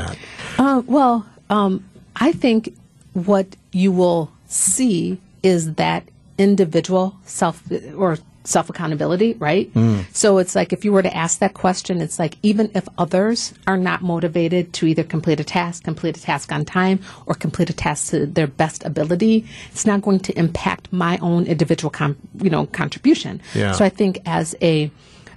Uh, 0.59 0.83
well, 0.87 1.27
um, 1.51 1.85
I 2.17 2.33
think 2.33 2.75
what 3.13 3.47
you 3.73 3.93
will 3.93 4.31
see 4.47 5.21
is 5.43 5.75
that 5.75 6.05
individual 6.37 7.17
self 7.25 7.63
or 7.97 8.19
self 8.45 8.71
accountability, 8.71 9.35
right? 9.35 9.71
So 10.13 10.39
it's 10.39 10.55
like 10.55 10.73
if 10.73 10.85
you 10.85 10.93
were 10.93 11.03
to 11.03 11.15
ask 11.15 11.41
that 11.41 11.53
question, 11.53 12.01
it's 12.01 12.19
like 12.19 12.39
even 12.43 12.71
if 12.75 12.89
others 12.97 13.53
are 13.67 13.77
not 13.77 14.01
motivated 14.03 14.73
to 14.75 14.87
either 14.87 15.05
complete 15.05 15.39
a 15.39 15.45
task, 15.45 15.85
complete 15.85 16.17
a 16.17 16.23
task 16.23 16.51
on 16.51 16.65
time, 16.65 17.01
or 17.27 17.35
complete 17.35 17.69
a 17.69 17.75
task 17.75 18.11
to 18.11 18.27
their 18.27 18.47
best 18.47 18.85
ability, 18.85 19.45
it's 19.71 19.85
not 19.85 20.01
going 20.03 20.21
to 20.21 20.39
impact 20.39 20.91
my 20.93 21.19
own 21.19 21.45
individual, 21.47 21.91
com- 21.91 22.17
you 22.43 22.49
know, 22.51 22.67
contribution. 22.67 23.41
Yeah. 23.55 23.73
So 23.73 23.85
I 23.85 23.91
think 23.91 24.21
as 24.25 24.55
a 24.63 24.91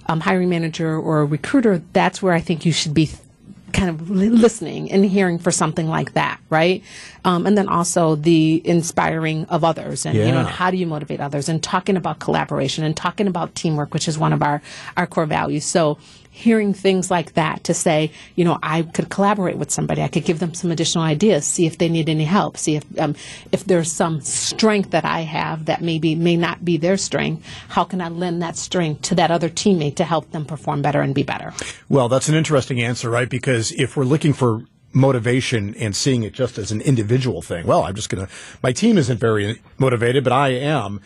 um, 0.06 0.20
hiring 0.20 0.48
manager 0.48 0.96
or 0.98 1.20
a 1.20 1.24
recruiter, 1.26 1.82
that's 1.92 2.22
where 2.22 2.32
I 2.32 2.40
think 2.40 2.64
you 2.64 2.72
should 2.72 2.94
be 2.94 3.10
kind 3.72 3.88
of 3.90 4.10
listening 4.10 4.90
and 4.90 5.04
hearing 5.04 5.38
for 5.38 5.50
something 5.50 5.88
like 5.88 6.14
that, 6.14 6.40
right? 6.50 6.82
Um, 7.24 7.46
and 7.46 7.56
then 7.56 7.68
also 7.68 8.16
the 8.16 8.60
inspiring 8.64 9.44
of 9.46 9.64
others, 9.64 10.06
and 10.06 10.16
you 10.16 10.26
know, 10.32 10.40
and 10.40 10.48
how 10.48 10.70
do 10.70 10.76
you 10.76 10.86
motivate 10.86 11.20
others, 11.20 11.48
and 11.48 11.62
talking 11.62 11.96
about 11.96 12.18
collaboration 12.18 12.84
and 12.84 12.96
talking 12.96 13.26
about 13.26 13.54
teamwork, 13.54 13.94
which 13.94 14.08
is 14.08 14.18
one 14.18 14.32
of 14.32 14.42
our 14.42 14.62
our 14.96 15.06
core 15.06 15.26
values. 15.26 15.64
So. 15.64 15.98
Hearing 16.34 16.72
things 16.72 17.10
like 17.10 17.34
that 17.34 17.64
to 17.64 17.74
say, 17.74 18.10
you 18.36 18.44
know, 18.44 18.58
I 18.62 18.82
could 18.82 19.10
collaborate 19.10 19.58
with 19.58 19.70
somebody. 19.70 20.00
I 20.02 20.08
could 20.08 20.24
give 20.24 20.38
them 20.38 20.54
some 20.54 20.70
additional 20.70 21.04
ideas, 21.04 21.44
see 21.44 21.66
if 21.66 21.76
they 21.76 21.90
need 21.90 22.08
any 22.08 22.24
help, 22.24 22.56
see 22.56 22.76
if 22.76 22.98
um, 22.98 23.14
if 23.52 23.64
there's 23.64 23.92
some 23.92 24.22
strength 24.22 24.90
that 24.90 25.04
I 25.04 25.20
have 25.20 25.66
that 25.66 25.82
maybe 25.82 26.14
may 26.14 26.36
not 26.36 26.64
be 26.64 26.78
their 26.78 26.96
strength. 26.96 27.46
How 27.68 27.84
can 27.84 28.00
I 28.00 28.08
lend 28.08 28.40
that 28.42 28.56
strength 28.56 29.02
to 29.02 29.14
that 29.16 29.30
other 29.30 29.50
teammate 29.50 29.96
to 29.96 30.04
help 30.04 30.30
them 30.30 30.46
perform 30.46 30.80
better 30.80 31.02
and 31.02 31.14
be 31.14 31.22
better? 31.22 31.52
Well, 31.90 32.08
that's 32.08 32.30
an 32.30 32.34
interesting 32.34 32.80
answer, 32.80 33.10
right? 33.10 33.28
Because 33.28 33.70
if 33.72 33.94
we're 33.94 34.04
looking 34.04 34.32
for 34.32 34.62
motivation 34.94 35.74
and 35.76 35.94
seeing 35.94 36.22
it 36.22 36.32
just 36.32 36.58
as 36.58 36.72
an 36.72 36.80
individual 36.80 37.42
thing, 37.42 37.66
well, 37.66 37.84
I'm 37.84 37.94
just 37.94 38.08
going 38.08 38.26
to, 38.26 38.32
my 38.62 38.72
team 38.72 38.96
isn't 38.98 39.18
very 39.18 39.62
motivated, 39.78 40.24
but 40.24 40.32
I 40.32 40.48
am. 40.48 41.00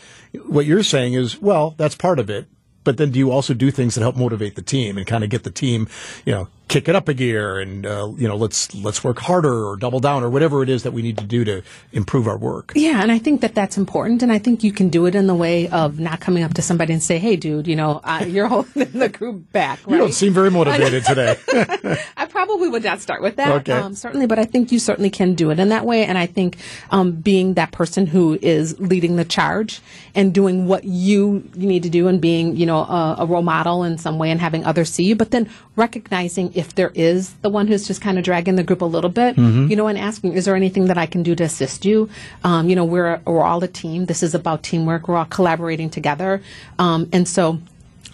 What 0.47 0.67
you're 0.67 0.83
saying 0.83 1.15
is, 1.15 1.41
well, 1.41 1.75
that's 1.77 1.97
part 1.97 2.19
of 2.19 2.31
it. 2.31 2.47
But 2.87 2.99
then 2.99 3.11
do 3.11 3.19
you 3.19 3.33
also 3.33 3.53
do 3.53 3.73
things 3.73 3.97
that 3.97 4.03
help 4.03 4.15
motivate 4.15 4.55
the 4.55 4.63
team 4.63 4.97
and 4.97 5.05
kind 5.05 5.25
of 5.25 5.29
get 5.29 5.43
the 5.43 5.51
team, 5.51 5.89
you 6.25 6.33
know, 6.33 6.49
kick 6.69 6.89
it 6.89 6.97
up 6.97 7.09
a 7.09 7.15
gear 7.15 7.61
and, 7.61 7.87
uh, 7.87 8.13
you 8.17 8.27
know, 8.27 8.37
let's, 8.37 8.75
let's 8.75 9.05
work 9.05 9.21
harder 9.21 9.67
or 9.67 9.77
double 9.77 10.01
down 10.01 10.25
or 10.25 10.29
whatever 10.31 10.63
it 10.65 10.69
is 10.69 10.83
that 10.83 10.91
we 10.93 11.01
need 11.01 11.17
to 11.17 11.25
do 11.25 11.45
to 11.45 11.63
improve 11.93 12.27
our 12.27 12.37
work. 12.37 12.73
Yeah, 12.75 13.03
and 13.03 13.13
I 13.13 13.19
think 13.19 13.41
that 13.43 13.55
that's 13.55 13.77
important, 13.79 14.23
and 14.23 14.33
I 14.33 14.39
think 14.39 14.65
you 14.65 14.73
can 14.73 14.89
do 14.89 15.07
it 15.07 15.15
in 15.15 15.29
the 15.29 15.35
way 15.35 15.69
of 15.69 16.01
not 16.01 16.19
coming 16.21 16.43
up 16.43 16.55
to 16.55 16.63
somebody 16.63 16.93
and 16.93 17.01
say, 17.03 17.19
"Hey, 17.19 17.37
dude, 17.37 17.69
you 17.69 17.77
know, 17.77 18.01
uh, 18.03 18.25
you're 18.29 18.49
holding 18.49 18.91
the 18.91 19.09
group 19.09 19.53
back." 19.53 19.79
Right? 19.87 19.93
You 19.93 19.99
don't 19.99 20.13
seem 20.13 20.33
very 20.33 20.51
motivated 20.51 21.05
today. 21.07 21.37
I 22.17 22.27
probably 22.27 22.69
would 22.69 22.83
not 22.83 23.01
start 23.01 23.23
with 23.23 23.37
that, 23.37 23.53
Okay. 23.61 23.73
um, 23.73 23.95
certainly, 23.95 24.27
but 24.27 24.39
I 24.41 24.45
think 24.45 24.73
you 24.73 24.79
certainly 24.81 25.11
can 25.11 25.35
do 25.35 25.51
it 25.51 25.61
in 25.61 25.69
that 25.69 25.87
way. 25.87 26.05
And 26.05 26.19
I 26.19 26.27
think 26.27 26.57
um, 26.91 27.13
being 27.13 27.55
that 27.55 27.71
person 27.71 28.07
who 28.07 28.39
is 28.43 28.79
leading 28.81 29.15
the 29.17 29.25
charge 29.25 29.81
and 30.17 30.35
doing 30.35 30.67
what 30.67 30.83
you, 30.85 31.49
you 31.57 31.67
need 31.69 31.85
to 31.85 31.91
do 31.91 32.09
and 32.09 32.21
being, 32.21 32.57
you 32.57 32.67
know, 32.67 32.79
a, 32.79 33.17
a 33.21 33.27
role 33.27 33.43
model 33.43 33.85
in 33.85 33.99
some 33.99 34.19
way 34.19 34.31
and 34.31 34.41
having 34.41 34.65
others 34.65 34.91
see 34.91 35.05
you, 35.05 35.15
but 35.15 35.31
then 35.31 35.49
recognizing 35.77 36.53
if 36.57 36.75
there 36.75 36.91
is 36.95 37.35
the 37.43 37.51
one 37.51 37.67
who's 37.67 37.87
just 37.87 38.01
kind 38.01 38.19
of 38.19 38.25
dragging 38.25 38.57
the 38.57 38.63
group 38.63 38.81
a 38.81 38.87
little 38.87 39.11
bit, 39.11 39.37
you 39.71 39.77
know, 39.77 39.87
and 39.87 39.99
asking, 39.99 40.33
is 40.33 40.47
there 40.47 40.57
anything 40.57 40.87
that 40.87 40.99
I 40.99 41.07
can 41.07 41.23
do 41.23 41.35
to 41.35 41.45
assist 41.45 41.85
you? 41.85 42.09
Um, 42.45 42.69
you 42.69 42.75
know, 42.77 42.85
we're, 42.85 43.21
we're 43.27 43.43
all 43.43 43.63
a 43.63 43.69
team. 43.69 44.07
This 44.07 44.23
is 44.23 44.35
about 44.35 44.63
teamwork. 44.63 45.07
We're 45.09 45.17
all 45.17 45.27
collaborating 45.27 45.91
together. 45.91 46.43
Um, 46.79 47.09
and 47.13 47.29
so, 47.29 47.59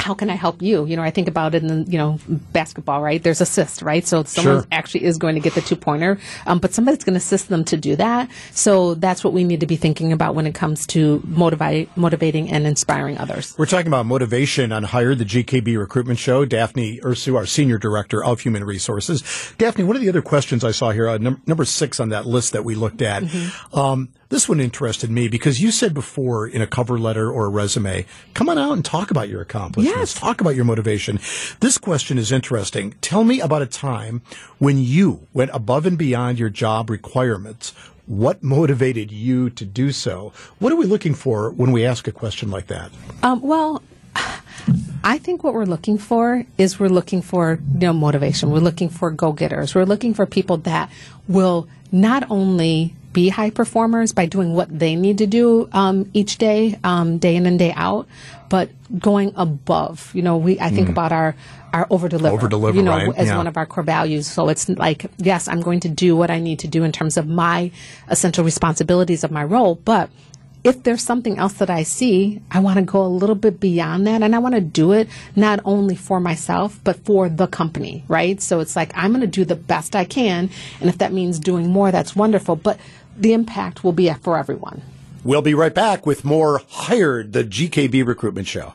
how 0.01 0.15
can 0.15 0.31
I 0.31 0.35
help 0.35 0.63
you? 0.63 0.85
You 0.87 0.97
know, 0.97 1.03
I 1.03 1.11
think 1.11 1.29
about 1.29 1.55
it 1.55 1.63
in, 1.63 1.91
you 1.91 1.99
know, 1.99 2.19
basketball, 2.53 3.01
right? 3.03 3.23
There's 3.23 3.41
assist, 3.41 3.83
right? 3.83 4.07
So 4.07 4.25
someone 4.25 4.59
Sure. 4.63 4.67
actually 4.73 5.05
is 5.05 5.19
going 5.19 5.35
to 5.35 5.41
get 5.41 5.55
the 5.55 5.61
two 5.61 5.77
pointer, 5.77 6.19
um, 6.47 6.59
but 6.59 6.73
somebody's 6.75 7.05
going 7.05 7.15
to 7.15 7.19
assist 7.19 7.49
them 7.49 7.65
to 7.65 7.77
do 7.77 7.97
that. 7.97 8.29
So 8.53 8.95
that's 8.95 9.23
what 9.25 9.33
we 9.33 9.45
need 9.45 9.61
to 9.61 9.67
be 9.67 9.77
thinking 9.77 10.13
about 10.13 10.35
when 10.35 10.47
it 10.47 10.55
comes 10.55 10.87
to 10.89 11.23
motivate, 11.27 11.95
motivating 11.97 12.51
and 12.51 12.67
inspiring 12.67 13.19
others. 13.19 13.55
We're 13.59 13.67
talking 13.67 13.87
about 13.89 14.07
motivation 14.07 14.73
on 14.73 14.83
Hire, 14.85 15.15
the 15.15 15.25
GKB 15.25 15.79
recruitment 15.79 16.19
show. 16.19 16.45
Daphne 16.45 17.01
Ursu, 17.01 17.37
our 17.37 17.47
senior 17.47 17.79
director 17.79 18.23
of 18.25 18.41
human 18.41 18.65
resources. 18.65 19.23
Daphne, 19.59 19.85
one 19.85 19.97
of 19.97 20.03
the 20.03 20.09
other 20.09 20.23
questions 20.23 20.65
I 20.65 20.71
saw 20.73 20.91
here, 20.91 21.09
uh, 21.09 21.19
num- 21.19 21.41
number 21.47 21.65
six 21.65 22.01
on 22.01 22.11
that 22.11 22.27
list 22.27 22.53
that 22.53 22.65
we 22.65 22.75
looked 22.75 23.03
at. 23.03 23.23
Um, 23.73 24.09
this 24.33 24.49
one 24.49 24.61
interested 24.61 25.11
me 25.11 25.29
because 25.29 25.61
you 25.61 25.71
said 25.71 25.93
before 25.93 26.47
in 26.47 26.63
a 26.63 26.67
cover 26.67 26.99
letter 26.99 27.31
or 27.31 27.45
a 27.45 27.49
resume, 27.51 28.07
come 28.33 28.49
on 28.49 28.57
out 28.57 28.73
and 28.73 28.83
talk 28.83 29.11
about 29.11 29.29
your 29.29 29.43
accomplishments. 29.43 30.15
Yes. 30.15 30.15
Talk 30.15 30.41
about 30.41 30.57
your 30.57 30.65
motivation. 30.65 31.21
This 31.61 31.77
question 31.77 32.17
is 32.17 32.33
interesting. 32.33 32.95
Tell 33.03 33.25
me 33.25 33.41
about 33.41 33.61
a 33.61 33.67
time 33.67 34.23
when 34.59 34.79
you 34.79 35.29
went 35.35 35.51
above 35.53 35.85
and 35.85 35.99
beyond 35.99 36.39
your 36.39 36.49
job 36.49 36.89
requirements. 36.89 37.75
What 38.07 38.43
motivated 38.43 39.13
you 39.13 39.51
to 39.51 39.67
do 39.67 39.93
so? 39.93 40.33
What 40.59 40.73
are 40.73 40.77
we 40.77 40.87
looking 40.87 41.13
for 41.13 41.51
when 41.51 41.71
we 41.71 41.85
ask 41.85 42.09
a 42.09 42.13
question 42.13 42.51
like 42.51 42.69
that? 42.69 42.91
Um, 43.23 43.43
well, 43.43 43.83
I 45.05 45.19
think 45.19 45.45
what 45.45 45.53
we're 45.53 45.67
looking 45.67 45.99
for 45.99 46.47
is 46.57 46.81
we're 46.81 46.89
looking 46.89 47.21
for 47.21 47.59
you 47.75 47.81
know 47.81 47.93
motivation. 47.93 48.51
We're 48.51 48.61
looking 48.61 48.89
for 48.89 49.11
go 49.11 49.33
getters. 49.33 49.75
We're 49.75 49.85
looking 49.85 50.15
for 50.15 50.25
people 50.25 50.57
that 50.59 50.91
will 51.29 51.69
not 51.93 52.31
only 52.31 52.95
be 53.13 53.29
high 53.29 53.51
performers 53.51 54.13
by 54.13 54.27
doing 54.27 54.55
what 54.55 54.69
they 54.77 54.97
need 54.97 55.19
to 55.19 55.27
do 55.27 55.69
um, 55.73 56.11
each 56.13 56.39
day, 56.39 56.79
um, 56.85 57.19
day 57.19 57.37
in 57.37 57.47
and 57.47 57.59
day 57.59 57.73
out, 57.77 58.07
but 58.49 58.71
going 58.99 59.33
above. 59.37 60.11
You 60.15 60.23
know, 60.23 60.37
we 60.37 60.59
I 60.61 60.71
think 60.71 60.89
about 60.89 61.13
our 61.13 61.35
our 61.73 61.87
over 61.89 62.09
deliver. 62.09 62.35
Over-deliver, 62.35 62.77
you 62.77 62.83
know, 62.83 62.93
right? 62.93 63.17
as 63.17 63.29
Yeah. 63.29 63.39
one 63.39 63.47
of 63.47 63.57
our 63.57 63.65
core 63.65 63.83
values. 63.83 64.27
So 64.27 64.49
it's 64.51 64.69
like, 64.69 65.07
yes, 65.17 65.49
I'm 65.49 65.63
going 65.63 65.81
to 65.81 65.89
do 65.89 66.15
what 66.15 66.31
I 66.31 66.39
need 66.39 66.59
to 66.61 66.69
do 66.69 66.85
in 66.85 66.93
terms 66.93 67.17
of 67.17 67.27
my 67.27 67.71
essential 68.09 68.45
responsibilities 68.45 69.25
of 69.25 69.31
my 69.31 69.43
role, 69.45 69.77
but 69.77 70.11
if 70.65 70.85
there's 70.85 71.03
something 71.03 71.39
else 71.39 71.55
that 71.55 71.71
I 71.71 71.83
see, 71.83 72.41
I 72.51 72.61
want 72.61 72.77
to 72.77 72.83
go 72.83 73.05
a 73.05 73.09
little 73.09 73.35
bit 73.35 73.59
beyond 73.59 74.07
that 74.07 74.23
and 74.23 74.33
I 74.33 74.39
want 74.39 74.55
to 74.55 74.61
do 74.61 74.93
it 74.93 75.09
not 75.35 75.59
only 75.65 75.97
for 75.97 76.21
myself, 76.21 76.79
but 76.85 77.05
for 77.05 77.29
the 77.29 77.49
company, 77.49 78.05
right? 78.07 78.41
So 78.41 78.61
it's 78.61 78.77
like, 78.77 78.93
I'm 78.95 79.11
going 79.11 79.23
to 79.23 79.27
do 79.27 79.45
the 79.45 79.57
best 79.57 79.97
I 79.97 80.05
can. 80.05 80.51
And 80.81 80.89
if 80.89 80.99
that 80.99 81.13
means 81.13 81.41
doing 81.41 81.69
more, 81.69 81.91
that's 81.91 82.15
wonderful. 82.15 82.55
But 82.55 82.79
the 83.23 83.33
impact 83.33 83.85
will 83.85 83.93
be 83.93 84.13
for 84.13 84.37
everyone. 84.37 84.83
We'll 85.25 85.43
be 85.43 85.55
right 85.55 85.75
back 85.75 86.05
with 86.05 86.25
more 86.25 86.61
Hired, 86.69 87.33
the 87.33 87.45
GKB 87.45 88.07
recruitment 88.07 88.49
show. 88.49 88.75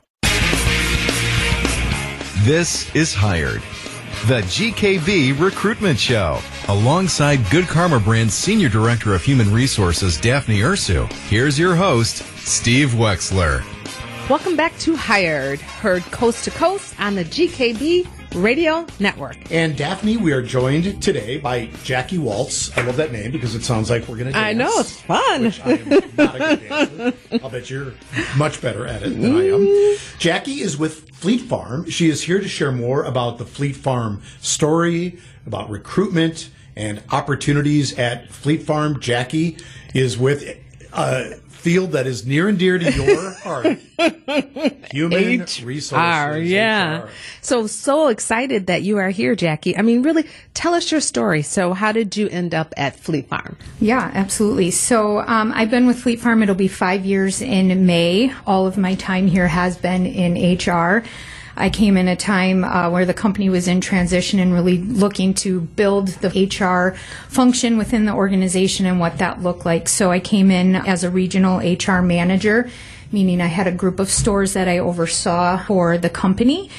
This 2.45 2.95
is 2.95 3.13
Hired, 3.13 3.61
the 4.27 4.41
GKB 4.43 5.37
Recruitment 5.37 5.99
Show. 5.99 6.39
Alongside 6.69 7.39
Good 7.51 7.65
Karma 7.65 7.99
Brand's 7.99 8.33
Senior 8.33 8.69
Director 8.69 9.13
of 9.13 9.21
Human 9.21 9.51
Resources, 9.51 10.17
Daphne 10.17 10.59
Ursu, 10.59 11.11
here's 11.27 11.59
your 11.59 11.75
host, 11.75 12.17
Steve 12.37 12.91
Wexler. 12.91 13.65
Welcome 14.29 14.55
back 14.55 14.77
to 14.79 14.95
Hired, 14.95 15.59
heard 15.59 16.03
coast 16.03 16.45
to 16.45 16.51
coast 16.51 16.97
on 17.01 17.15
the 17.15 17.25
GKB 17.25 18.07
Radio 18.37 18.85
Network. 18.99 19.37
And 19.51 19.75
Daphne, 19.75 20.17
we 20.17 20.31
are 20.31 20.41
joined 20.41 21.01
today 21.01 21.37
by 21.37 21.65
Jackie 21.83 22.19
Waltz. 22.19 22.75
I 22.77 22.81
love 22.81 22.97
that 22.97 23.11
name 23.11 23.31
because 23.31 23.55
it 23.55 23.63
sounds 23.63 23.89
like 23.89 24.07
we're 24.07 24.17
going 24.17 24.27
to 24.27 24.33
dance. 24.33 24.45
I 24.45 24.53
know, 24.53 24.71
it's 24.79 25.01
fun. 25.01 25.53
I 25.65 25.77
am 25.77 26.15
not 26.15 26.35
a 26.35 26.39
good 26.39 26.69
dancer. 26.69 27.13
I'll 27.43 27.49
bet 27.49 27.69
you're 27.69 27.93
much 28.37 28.61
better 28.61 28.85
at 28.85 29.03
it 29.03 29.19
than 29.19 29.35
I 29.35 29.47
am. 29.47 29.65
Mm. 29.65 30.19
Jackie 30.19 30.61
is 30.61 30.77
with 30.77 31.09
Fleet 31.11 31.41
Farm. 31.41 31.89
She 31.89 32.09
is 32.09 32.21
here 32.23 32.39
to 32.39 32.47
share 32.47 32.71
more 32.71 33.03
about 33.03 33.39
the 33.39 33.45
Fleet 33.45 33.75
Farm 33.75 34.21
story, 34.39 35.19
about 35.45 35.69
recruitment 35.69 36.49
and 36.75 37.01
opportunities 37.11 37.97
at 37.97 38.31
Fleet 38.31 38.61
Farm. 38.61 38.99
Jackie 38.99 39.57
is 39.95 40.17
with 40.17 40.43
a 40.93 41.39
field 41.67 41.91
that 41.91 42.07
is 42.07 42.25
near 42.25 42.47
and 42.47 42.57
dear 42.57 42.77
to 42.77 42.91
your 42.91 43.31
heart. 43.43 43.77
Human 44.91 45.45
resources. 45.63 45.91
HR, 45.91 46.37
yeah. 46.37 47.03
HR. 47.03 47.09
So, 47.41 47.67
so 47.67 48.07
excited 48.07 48.67
that 48.67 48.83
you 48.83 48.97
are 48.99 49.09
here, 49.09 49.35
Jackie. 49.35 49.77
I 49.77 49.81
mean, 49.81 50.01
really, 50.01 50.25
tell 50.53 50.73
us 50.73 50.89
your 50.91 51.01
story. 51.01 51.41
So, 51.41 51.73
how 51.73 51.91
did 51.91 52.15
you 52.15 52.29
end 52.29 52.55
up 52.55 52.73
at 52.77 52.95
Fleet 52.95 53.27
Farm? 53.27 53.57
Yeah, 53.81 54.09
absolutely. 54.13 54.71
So 54.71 55.19
um, 55.19 55.51
I've 55.53 55.69
been 55.69 55.87
with 55.87 55.99
Fleet 55.99 56.21
Farm. 56.21 56.41
It'll 56.41 56.55
be 56.55 56.69
five 56.69 57.05
years 57.05 57.41
in 57.41 57.85
May. 57.85 58.33
All 58.45 58.65
of 58.65 58.77
my 58.77 58.95
time 58.95 59.27
here 59.27 59.47
has 59.49 59.77
been 59.77 60.05
in 60.05 60.57
HR. 60.57 61.03
I 61.57 61.69
came 61.69 61.97
in 61.97 62.07
a 62.07 62.15
time 62.15 62.63
uh, 62.63 62.89
where 62.89 63.05
the 63.05 63.13
company 63.13 63.49
was 63.49 63.67
in 63.67 63.81
transition 63.81 64.39
and 64.39 64.53
really 64.53 64.77
looking 64.77 65.33
to 65.35 65.61
build 65.61 66.09
the 66.09 66.29
HR 66.29 66.95
function 67.29 67.77
within 67.77 68.05
the 68.05 68.13
organization 68.13 68.85
and 68.85 68.99
what 68.99 69.17
that 69.17 69.41
looked 69.41 69.65
like. 69.65 69.89
So 69.89 70.11
I 70.11 70.19
came 70.19 70.51
in 70.51 70.75
as 70.75 71.03
a 71.03 71.09
regional 71.09 71.59
HR 71.59 72.01
manager, 72.01 72.69
meaning 73.11 73.41
I 73.41 73.47
had 73.47 73.67
a 73.67 73.71
group 73.71 73.99
of 73.99 74.09
stores 74.09 74.53
that 74.53 74.67
I 74.67 74.77
oversaw 74.77 75.63
for 75.65 75.97
the 75.97 76.09
company 76.09 76.69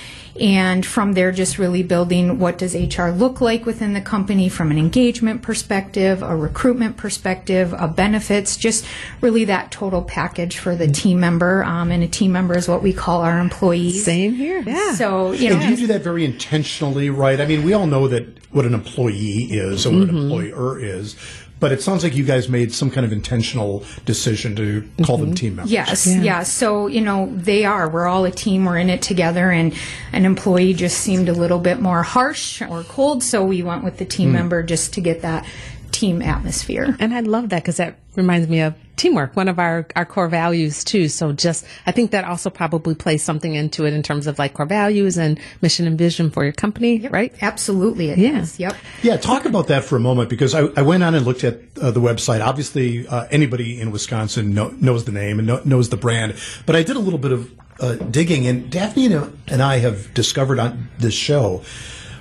and 0.40 0.85
from 0.85 1.12
there 1.14 1.33
just 1.33 1.59
really 1.59 1.83
building 1.83 2.38
what 2.38 2.59
does 2.59 2.74
hr 2.74 3.09
look 3.09 3.40
like 3.40 3.66
within 3.66 3.92
the 3.92 4.01
company 4.01 4.48
from 4.48 4.70
an 4.70 4.79
engagement 4.79 5.42
perspective 5.42 6.22
a 6.22 6.37
recruitment 6.37 6.96
perspective 6.96 7.74
a 7.79 7.88
benefits 7.88 8.57
just 8.57 8.85
really 9.20 9.44
that 9.44 9.70
total 9.70 10.03
package 10.03 10.59
for 10.59 10.77
the 10.77 10.87
team 10.87 11.20
member 11.20 11.64
um, 11.64 11.90
and 11.90 12.03
a 12.03 12.09
team 12.09 12.33
member 12.33 12.57
is 12.57 12.68
what 12.68 12.83
we 12.83 12.92
call 12.92 13.22
our 13.22 13.38
employees 13.38 14.05
Same 14.05 14.35
here. 14.35 14.61
Yeah. 14.61 14.94
so 14.94 15.33
you 15.33 15.51
And 15.51 15.61
know 15.61 15.68
you 15.68 15.77
do 15.77 15.87
that 15.88 16.03
very 16.03 16.24
intentionally, 16.24 17.11
right? 17.11 17.40
I 17.40 17.46
mean, 17.46 17.62
we 17.64 17.72
all 17.72 17.87
know 17.87 18.09
that 18.09 18.27
what 18.53 18.64
an 18.64 18.74
employee 18.74 19.44
is 19.51 19.87
or 19.87 19.90
what 19.90 20.09
an 20.09 20.16
employer 20.16 20.79
is, 20.79 21.16
but 21.61 21.73
it 21.73 21.83
sounds 21.83 22.05
like 22.05 22.14
you 22.14 22.25
guys 22.25 22.49
made 22.49 22.73
some 22.73 22.90
kind 22.90 23.05
of 23.05 23.12
intentional 23.12 23.85
decision 24.05 24.55
to 24.57 24.88
call 25.05 25.16
them 25.16 25.29
mm-hmm. 25.29 25.35
team 25.35 25.57
members. 25.57 25.73
Yes, 25.73 26.07
yeah. 26.07 26.42
So, 26.42 26.87
you 26.87 27.01
know, 27.01 27.27
they 27.35 27.64
are. 27.64 27.88
We're 27.88 28.07
all 28.07 28.25
a 28.25 28.31
team. 28.31 28.64
We're 28.64 28.79
in 28.79 28.90
it 28.90 29.03
together. 29.03 29.51
And 29.51 29.75
an 30.12 30.25
employee 30.25 30.75
just 30.75 30.99
seemed 30.99 31.29
a 31.29 31.33
little 31.33 31.59
bit 31.59 31.81
more 31.81 32.03
harsh 32.03 32.62
or 32.62 32.85
cold. 32.85 33.23
So 33.23 33.44
we 33.44 33.62
went 33.62 33.85
with 33.85 33.99
the 33.99 34.05
team 34.05 34.29
hmm. 34.29 34.37
member 34.37 34.62
just 34.62 34.94
to 34.94 35.01
get 35.01 35.23
that 35.23 35.47
team 35.90 36.23
atmosphere. 36.23 36.97
And 37.01 37.14
I 37.14 37.21
love 37.21 37.49
that 37.49 37.62
because 37.62 37.79
that 37.79 37.97
reminds 38.18 38.48
me 38.48 38.61
of 38.61 38.74
teamwork, 38.96 39.37
one 39.37 39.46
of 39.48 39.59
our, 39.61 39.87
our 39.94 40.04
core 40.04 40.28
values 40.28 40.83
too. 40.83 41.09
So 41.09 41.33
just, 41.33 41.64
I 41.87 41.92
think 41.92 42.11
that 42.11 42.24
also 42.24 42.50
probably 42.50 42.96
plays 42.96 43.22
something 43.22 43.54
into 43.54 43.87
it 43.87 43.94
in 43.94 44.02
terms 44.02 44.26
of 44.26 44.38
like 44.40 44.54
core 44.54 44.66
values 44.66 45.16
and 45.16 45.38
mission 45.62 45.87
and 45.87 45.96
vision 45.96 46.31
for 46.31 46.42
your 46.42 46.52
company, 46.52 47.07
right? 47.09 47.33
Absolutely. 47.40 48.11
It 48.11 48.18
Yeah. 48.18 48.40
is. 48.40 48.59
Yep. 48.59 48.76
Yeah, 49.02 49.16
talk 49.16 49.44
about 49.44 49.68
that 49.68 49.85
for 49.85 49.96
a 49.96 50.00
moment 50.00 50.28
because 50.28 50.52
I, 50.54 50.64
I 50.76 50.83
went 50.83 51.04
on 51.04 51.14
and 51.14 51.24
looked 51.24 51.44
at 51.44 51.61
uh, 51.81 51.92
the 51.92 52.00
website. 52.00 52.44
Obviously, 52.44 53.07
uh, 53.07 53.26
anybody 53.31 53.81
in 53.81 53.92
Wisconsin 53.92 54.52
know, 54.52 54.74
knows 54.81 55.04
the 55.04 55.12
name 55.12 55.38
and 55.38 55.46
know, 55.46 55.62
knows 55.64 55.90
the 55.90 55.96
brand, 55.96 56.35
but 56.66 56.74
I 56.74 56.83
did 56.83 56.96
a 56.96 57.00
little 57.00 57.20
bit 57.20 57.31
of 57.33 57.50
uh, 57.81 57.94
digging, 57.94 58.48
and 58.48 58.68
Daphne 58.68 59.07
and, 59.07 59.38
and 59.46 59.62
I 59.62 59.78
have 59.78 60.12
discovered 60.12 60.59
on 60.59 60.88
this 60.98 61.14
show, 61.14 61.62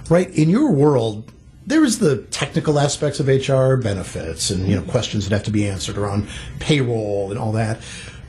right, 0.08 0.30
in 0.30 0.52
your 0.52 0.72
world, 0.72 1.32
there 1.68 1.84
is 1.84 2.00
the 2.00 2.18
technical 2.32 2.80
aspects 2.80 3.20
of 3.20 3.28
HR 3.28 3.76
benefits 3.76 4.50
and 4.50 4.68
you 4.68 4.76
know 4.76 4.82
questions 4.84 5.28
that 5.28 5.36
have 5.36 5.44
to 5.44 5.52
be 5.52 5.68
answered 5.68 5.98
around 5.98 6.28
payroll 6.60 7.30
and 7.30 7.40
all 7.40 7.52
that, 7.52 7.80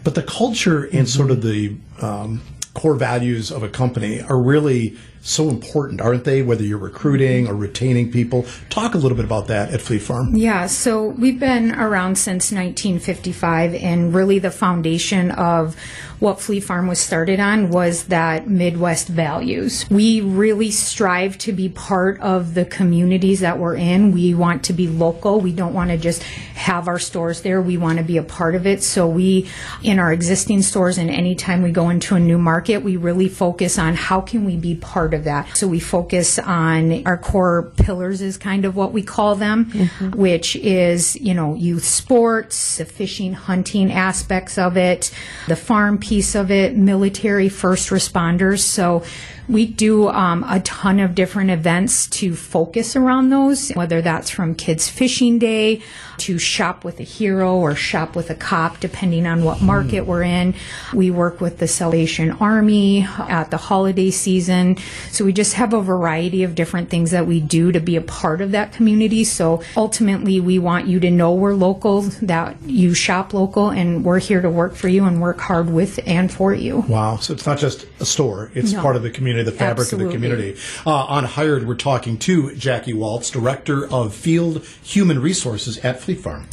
but 0.04 0.14
the 0.14 0.22
culture 0.22 0.84
and 0.84 1.08
sort 1.08 1.30
of 1.30 1.40
the 1.42 1.76
um, 2.02 2.42
core 2.74 2.96
values 2.96 3.50
of 3.50 3.62
a 3.62 3.68
company 3.68 4.20
are 4.20 4.38
really 4.38 4.96
so 5.28 5.48
important, 5.48 6.00
aren't 6.00 6.24
they? 6.24 6.42
Whether 6.42 6.64
you're 6.64 6.78
recruiting 6.78 7.46
or 7.48 7.54
retaining 7.54 8.10
people, 8.10 8.46
talk 8.70 8.94
a 8.94 8.98
little 8.98 9.16
bit 9.16 9.24
about 9.24 9.48
that 9.48 9.72
at 9.72 9.80
Fleet 9.80 10.00
Farm. 10.00 10.34
Yeah, 10.34 10.66
so 10.66 11.08
we've 11.08 11.38
been 11.38 11.74
around 11.74 12.16
since 12.16 12.50
1955, 12.50 13.74
and 13.74 14.14
really 14.14 14.38
the 14.38 14.50
foundation 14.50 15.30
of 15.32 15.76
what 16.18 16.40
Fleet 16.40 16.60
Farm 16.60 16.88
was 16.88 16.98
started 16.98 17.38
on 17.38 17.70
was 17.70 18.04
that 18.04 18.48
Midwest 18.48 19.06
values. 19.06 19.86
We 19.88 20.20
really 20.20 20.70
strive 20.72 21.38
to 21.38 21.52
be 21.52 21.68
part 21.68 22.20
of 22.20 22.54
the 22.54 22.64
communities 22.64 23.40
that 23.40 23.58
we're 23.58 23.76
in. 23.76 24.10
We 24.10 24.34
want 24.34 24.64
to 24.64 24.72
be 24.72 24.88
local. 24.88 25.40
We 25.40 25.52
don't 25.52 25.74
want 25.74 25.90
to 25.90 25.96
just 25.96 26.22
have 26.22 26.88
our 26.88 26.98
stores 26.98 27.42
there. 27.42 27.62
We 27.62 27.76
want 27.76 27.98
to 27.98 28.04
be 28.04 28.16
a 28.16 28.24
part 28.24 28.56
of 28.56 28.66
it. 28.66 28.82
So 28.82 29.06
we, 29.06 29.48
in 29.84 30.00
our 30.00 30.12
existing 30.12 30.62
stores 30.62 30.98
and 30.98 31.08
anytime 31.08 31.62
we 31.62 31.70
go 31.70 31.88
into 31.88 32.16
a 32.16 32.20
new 32.20 32.38
market, 32.38 32.82
we 32.82 32.96
really 32.96 33.28
focus 33.28 33.78
on 33.78 33.94
how 33.94 34.20
can 34.20 34.44
we 34.44 34.56
be 34.56 34.74
part 34.74 35.14
of 35.14 35.17
that. 35.24 35.56
So 35.56 35.66
we 35.68 35.80
focus 35.80 36.38
on 36.38 37.06
our 37.06 37.16
core 37.16 37.72
pillars 37.76 38.20
is 38.20 38.36
kind 38.36 38.64
of 38.64 38.76
what 38.76 38.92
we 38.92 39.02
call 39.02 39.34
them, 39.34 39.70
which 40.14 40.56
is, 40.56 41.16
you 41.16 41.34
know, 41.34 41.54
youth 41.54 41.84
sports, 41.84 42.78
the 42.78 42.84
fishing, 42.84 43.32
hunting 43.32 43.92
aspects 43.92 44.58
of 44.58 44.76
it, 44.76 45.10
the 45.46 45.56
farm 45.56 45.98
piece 45.98 46.34
of 46.34 46.50
it, 46.50 46.76
military, 46.76 47.48
first 47.48 47.90
responders. 47.90 48.60
So 48.60 49.04
we 49.48 49.66
do 49.66 50.08
um, 50.08 50.44
a 50.46 50.60
ton 50.60 51.00
of 51.00 51.14
different 51.14 51.50
events 51.50 52.06
to 52.08 52.34
focus 52.36 52.96
around 52.96 53.30
those, 53.30 53.70
whether 53.70 54.02
that's 54.02 54.30
from 54.30 54.54
Kids 54.54 54.88
Fishing 54.88 55.38
Day 55.38 55.82
to 56.20 56.38
Shop 56.38 56.84
with 56.84 57.00
a 57.00 57.04
Hero 57.04 57.56
or 57.56 57.74
Shop 57.74 58.16
with 58.16 58.30
a 58.30 58.34
Cop, 58.34 58.80
depending 58.80 59.26
on 59.26 59.44
what 59.44 59.60
market 59.60 60.02
we're 60.02 60.22
in. 60.22 60.54
We 60.92 61.10
work 61.10 61.40
with 61.40 61.58
the 61.58 61.68
Salvation 61.68 62.32
Army 62.32 63.02
at 63.18 63.50
the 63.50 63.56
holiday 63.56 64.10
season. 64.10 64.76
So 65.10 65.24
we 65.24 65.32
just 65.32 65.54
have 65.54 65.72
a 65.72 65.80
variety 65.80 66.42
of 66.42 66.54
different 66.54 66.90
things 66.90 67.10
that 67.10 67.26
we 67.26 67.40
do 67.40 67.72
to 67.72 67.80
be 67.80 67.96
a 67.96 68.00
part 68.00 68.40
of 68.40 68.52
that 68.52 68.72
community. 68.72 69.24
So 69.24 69.62
ultimately, 69.76 70.40
we 70.40 70.58
want 70.58 70.86
you 70.86 71.00
to 71.00 71.10
know 71.10 71.34
we're 71.34 71.54
local, 71.54 72.02
that 72.22 72.56
you 72.62 72.94
shop 72.94 73.32
local, 73.34 73.70
and 73.70 74.04
we're 74.04 74.18
here 74.18 74.40
to 74.40 74.50
work 74.50 74.74
for 74.74 74.88
you 74.88 75.04
and 75.04 75.20
work 75.20 75.40
hard 75.40 75.70
with 75.70 76.00
and 76.06 76.30
for 76.32 76.52
you. 76.54 76.80
Wow. 76.88 77.16
So 77.16 77.32
it's 77.32 77.46
not 77.46 77.58
just 77.58 77.86
a 78.00 78.04
store, 78.04 78.50
it's 78.54 78.72
No. 78.72 78.82
part 78.82 78.96
of 78.96 79.02
the 79.02 79.10
community, 79.10 79.44
the 79.44 79.52
fabric 79.52 79.92
of 79.92 79.98
the 79.98 80.08
community. 80.10 80.56
Uh, 80.86 80.90
on 80.90 81.24
Hired, 81.24 81.66
we're 81.66 81.74
talking 81.74 82.16
to 82.18 82.54
Jackie 82.54 82.92
Waltz, 82.94 83.30
Director 83.30 83.86
of 83.92 84.14
Field 84.14 84.64
Human 84.82 85.20
Resources 85.20 85.78
at 85.78 86.00
Fleet 86.08 86.20
Farm. 86.20 86.46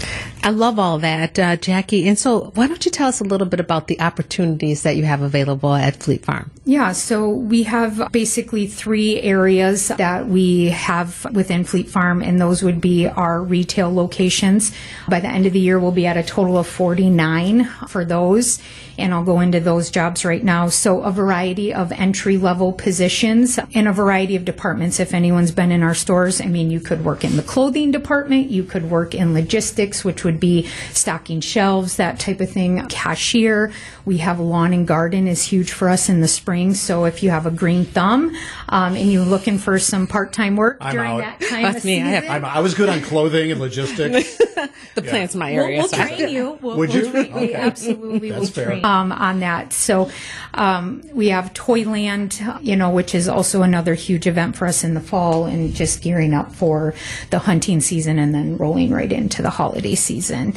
I 0.43 0.49
love 0.49 0.77
all 0.77 0.99
that, 0.99 1.39
uh, 1.39 1.55
Jackie. 1.55 2.07
And 2.09 2.19
so, 2.19 2.51
why 2.55 2.67
don't 2.67 2.83
you 2.83 2.91
tell 2.91 3.07
us 3.07 3.21
a 3.21 3.23
little 3.23 3.47
bit 3.47 3.61
about 3.61 3.87
the 3.87 3.99
opportunities 4.01 4.83
that 4.83 4.97
you 4.97 5.03
have 5.03 5.21
available 5.21 5.73
at 5.73 5.95
Fleet 5.95 6.25
Farm? 6.25 6.51
Yeah, 6.65 6.91
so 6.91 7.29
we 7.29 7.63
have 7.63 8.09
basically 8.11 8.67
three 8.67 9.21
areas 9.21 9.87
that 9.87 10.27
we 10.27 10.65
have 10.69 11.25
within 11.31 11.63
Fleet 11.63 11.87
Farm, 11.87 12.21
and 12.21 12.39
those 12.39 12.63
would 12.63 12.81
be 12.81 13.07
our 13.07 13.41
retail 13.41 13.93
locations. 13.93 14.71
By 15.07 15.19
the 15.19 15.27
end 15.27 15.45
of 15.45 15.53
the 15.53 15.59
year, 15.59 15.79
we'll 15.79 15.91
be 15.91 16.05
at 16.05 16.17
a 16.17 16.23
total 16.23 16.57
of 16.57 16.67
49 16.67 17.65
for 17.87 18.03
those, 18.03 18.59
and 18.97 19.13
I'll 19.13 19.23
go 19.23 19.39
into 19.39 19.59
those 19.59 19.89
jobs 19.89 20.25
right 20.25 20.43
now. 20.43 20.67
So, 20.69 21.01
a 21.01 21.11
variety 21.11 21.73
of 21.73 21.91
entry 21.91 22.37
level 22.37 22.73
positions 22.73 23.57
in 23.71 23.87
a 23.87 23.93
variety 23.93 24.35
of 24.35 24.43
departments. 24.43 24.99
If 24.99 25.13
anyone's 25.13 25.51
been 25.51 25.71
in 25.71 25.81
our 25.81 25.95
stores, 25.95 26.41
I 26.41 26.45
mean, 26.45 26.69
you 26.69 26.79
could 26.79 27.05
work 27.05 27.23
in 27.23 27.35
the 27.35 27.43
clothing 27.43 27.91
department, 27.91 28.51
you 28.51 28.63
could 28.63 28.91
work 28.91 29.15
in 29.15 29.33
logistics, 29.45 30.03
which 30.03 30.23
would 30.23 30.39
be 30.39 30.67
stocking 30.91 31.39
shelves, 31.39 31.97
that 31.97 32.19
type 32.19 32.41
of 32.41 32.49
thing, 32.49 32.83
cashier. 32.87 33.71
We 34.05 34.17
have 34.17 34.39
lawn 34.39 34.73
and 34.73 34.87
garden 34.87 35.27
is 35.27 35.43
huge 35.43 35.71
for 35.71 35.87
us 35.87 36.09
in 36.09 36.21
the 36.21 36.27
spring. 36.27 36.73
So 36.73 37.05
if 37.05 37.21
you 37.21 37.29
have 37.29 37.45
a 37.45 37.51
green 37.51 37.85
thumb 37.85 38.35
um, 38.69 38.95
and 38.95 39.11
you're 39.11 39.23
looking 39.23 39.59
for 39.59 39.77
some 39.77 40.07
part 40.07 40.33
time 40.33 40.55
work 40.55 40.77
I'm 40.81 40.95
during 40.95 41.11
out. 41.11 41.19
that 41.19 41.41
time 41.41 41.61
That's 41.63 41.77
of 41.79 41.85
me. 41.85 42.01
I 42.01 42.05
have- 42.07 42.23
season, 42.23 42.35
I'm, 42.35 42.45
I 42.45 42.59
was 42.59 42.73
good 42.73 42.89
on 42.89 43.01
clothing 43.01 43.51
and 43.51 43.61
logistics. 43.61 44.41
The 44.95 45.01
plant's 45.01 45.35
my 45.35 45.51
We'll, 45.51 45.63
area. 45.65 45.79
we'll 45.79 45.89
so- 45.89 45.97
train 45.97 46.29
you. 46.29 46.57
We'll, 46.61 46.77
Would 46.77 46.93
you? 46.93 47.01
we'll 47.11 47.11
train- 47.11 47.33
we 47.33 47.53
absolutely 47.53 48.29
That's 48.29 48.39
will 48.39 48.47
fair. 48.47 48.65
train 48.67 48.85
um, 48.85 49.11
on 49.11 49.41
that. 49.41 49.73
So 49.73 50.09
um, 50.53 51.03
we 51.13 51.27
have 51.29 51.53
Toyland, 51.53 52.41
you 52.61 52.77
know, 52.77 52.89
which 52.91 53.13
is 53.13 53.27
also 53.27 53.61
another 53.61 53.93
huge 53.93 54.25
event 54.25 54.55
for 54.55 54.65
us 54.67 54.85
in 54.85 54.93
the 54.93 55.01
fall, 55.01 55.45
and 55.47 55.73
just 55.75 56.01
gearing 56.01 56.33
up 56.33 56.53
for 56.53 56.93
the 57.29 57.39
hunting 57.39 57.81
season, 57.81 58.17
and 58.17 58.33
then 58.33 58.55
rolling 58.57 58.91
right 58.91 59.11
into 59.11 59.34
the 59.41 59.49
holiday 59.49 59.95
season. 59.95 60.55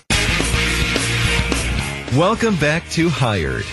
Welcome 2.17 2.57
back 2.57 2.89
to 2.91 3.09
Hired, 3.09 3.65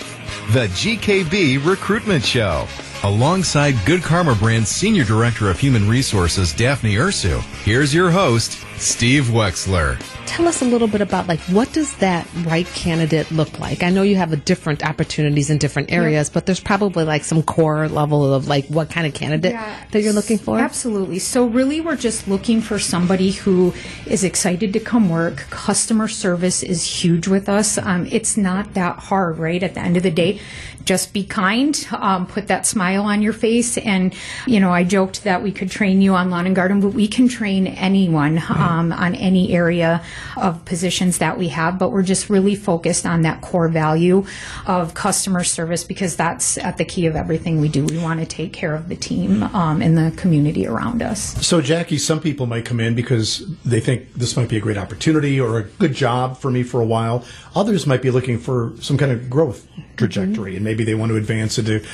the 0.52 0.68
GKB 0.68 1.64
recruitment 1.66 2.24
show. 2.24 2.66
Alongside 3.02 3.74
Good 3.86 4.02
Karma 4.02 4.34
Brand's 4.34 4.68
Senior 4.68 5.04
Director 5.04 5.48
of 5.48 5.60
Human 5.60 5.88
Resources, 5.88 6.52
Daphne 6.52 6.96
Ursu, 6.96 7.40
here's 7.62 7.94
your 7.94 8.10
host, 8.10 8.65
Steve 8.78 9.24
Wexler. 9.24 10.00
Tell 10.26 10.48
us 10.48 10.60
a 10.60 10.64
little 10.64 10.88
bit 10.88 11.00
about 11.00 11.28
like 11.28 11.40
what 11.42 11.72
does 11.72 11.96
that 11.96 12.28
right 12.44 12.66
candidate 12.66 13.30
look 13.30 13.58
like? 13.58 13.82
I 13.82 13.90
know 13.90 14.02
you 14.02 14.16
have 14.16 14.32
a 14.32 14.36
different 14.36 14.84
opportunities 14.84 15.48
in 15.48 15.56
different 15.58 15.90
areas, 15.92 16.28
but 16.28 16.44
there's 16.44 16.60
probably 16.60 17.04
like 17.04 17.24
some 17.24 17.42
core 17.42 17.88
level 17.88 18.34
of 18.34 18.48
like 18.48 18.66
what 18.66 18.90
kind 18.90 19.06
of 19.06 19.14
candidate 19.14 19.52
that 19.52 20.02
you're 20.02 20.12
looking 20.12 20.36
for. 20.36 20.58
Absolutely. 20.58 21.20
So 21.20 21.46
really 21.46 21.80
we're 21.80 21.96
just 21.96 22.28
looking 22.28 22.60
for 22.60 22.78
somebody 22.78 23.30
who 23.30 23.72
is 24.06 24.24
excited 24.24 24.72
to 24.74 24.80
come 24.80 25.08
work. 25.08 25.46
Customer 25.48 26.08
service 26.08 26.62
is 26.62 26.84
huge 26.84 27.28
with 27.28 27.48
us. 27.48 27.78
Um, 27.78 28.06
it's 28.10 28.36
not 28.36 28.74
that 28.74 28.98
hard, 28.98 29.38
right? 29.38 29.62
At 29.62 29.74
the 29.74 29.80
end 29.80 29.96
of 29.96 30.02
the 30.02 30.10
day, 30.10 30.40
just 30.84 31.12
be 31.12 31.24
kind, 31.24 31.86
um, 31.92 32.26
put 32.26 32.46
that 32.48 32.64
smile 32.64 33.02
on 33.02 33.20
your 33.20 33.32
face. 33.32 33.76
And, 33.76 34.14
you 34.46 34.60
know, 34.60 34.70
I 34.70 34.84
joked 34.84 35.24
that 35.24 35.42
we 35.42 35.50
could 35.50 35.70
train 35.70 36.00
you 36.00 36.14
on 36.14 36.30
lawn 36.30 36.46
and 36.46 36.54
garden, 36.54 36.80
but 36.80 36.90
we 36.90 37.08
can 37.08 37.26
train 37.26 37.66
anyone 37.66 38.38
um, 38.38 38.65
on 38.66 39.14
any 39.14 39.52
area 39.52 40.02
of 40.36 40.64
positions 40.64 41.18
that 41.18 41.38
we 41.38 41.48
have. 41.48 41.78
But 41.78 41.90
we're 41.90 42.02
just 42.02 42.28
really 42.30 42.54
focused 42.54 43.06
on 43.06 43.22
that 43.22 43.40
core 43.40 43.68
value 43.68 44.24
of 44.66 44.94
customer 44.94 45.44
service 45.44 45.84
because 45.84 46.16
that's 46.16 46.58
at 46.58 46.76
the 46.76 46.84
key 46.84 47.06
of 47.06 47.16
everything 47.16 47.60
we 47.60 47.68
do. 47.68 47.84
We 47.84 47.98
want 47.98 48.20
to 48.20 48.26
take 48.26 48.52
care 48.52 48.74
of 48.74 48.88
the 48.88 48.96
team 48.96 49.42
um, 49.42 49.82
and 49.82 49.96
the 49.96 50.16
community 50.16 50.66
around 50.66 51.02
us. 51.02 51.46
So, 51.46 51.60
Jackie, 51.60 51.98
some 51.98 52.20
people 52.20 52.46
might 52.46 52.64
come 52.64 52.80
in 52.80 52.94
because 52.94 53.46
they 53.64 53.80
think 53.80 54.12
this 54.14 54.36
might 54.36 54.48
be 54.48 54.56
a 54.56 54.60
great 54.60 54.78
opportunity 54.78 55.40
or 55.40 55.58
a 55.58 55.62
good 55.64 55.94
job 55.94 56.36
for 56.36 56.50
me 56.50 56.62
for 56.62 56.80
a 56.80 56.86
while. 56.86 57.24
Others 57.54 57.86
might 57.86 58.02
be 58.02 58.10
looking 58.10 58.38
for 58.38 58.72
some 58.80 58.98
kind 58.98 59.12
of 59.12 59.30
growth 59.30 59.66
trajectory, 59.96 60.56
and 60.56 60.64
maybe 60.64 60.84
they 60.84 60.94
want 60.94 61.10
to 61.10 61.16
advance 61.16 61.58
into 61.58 61.84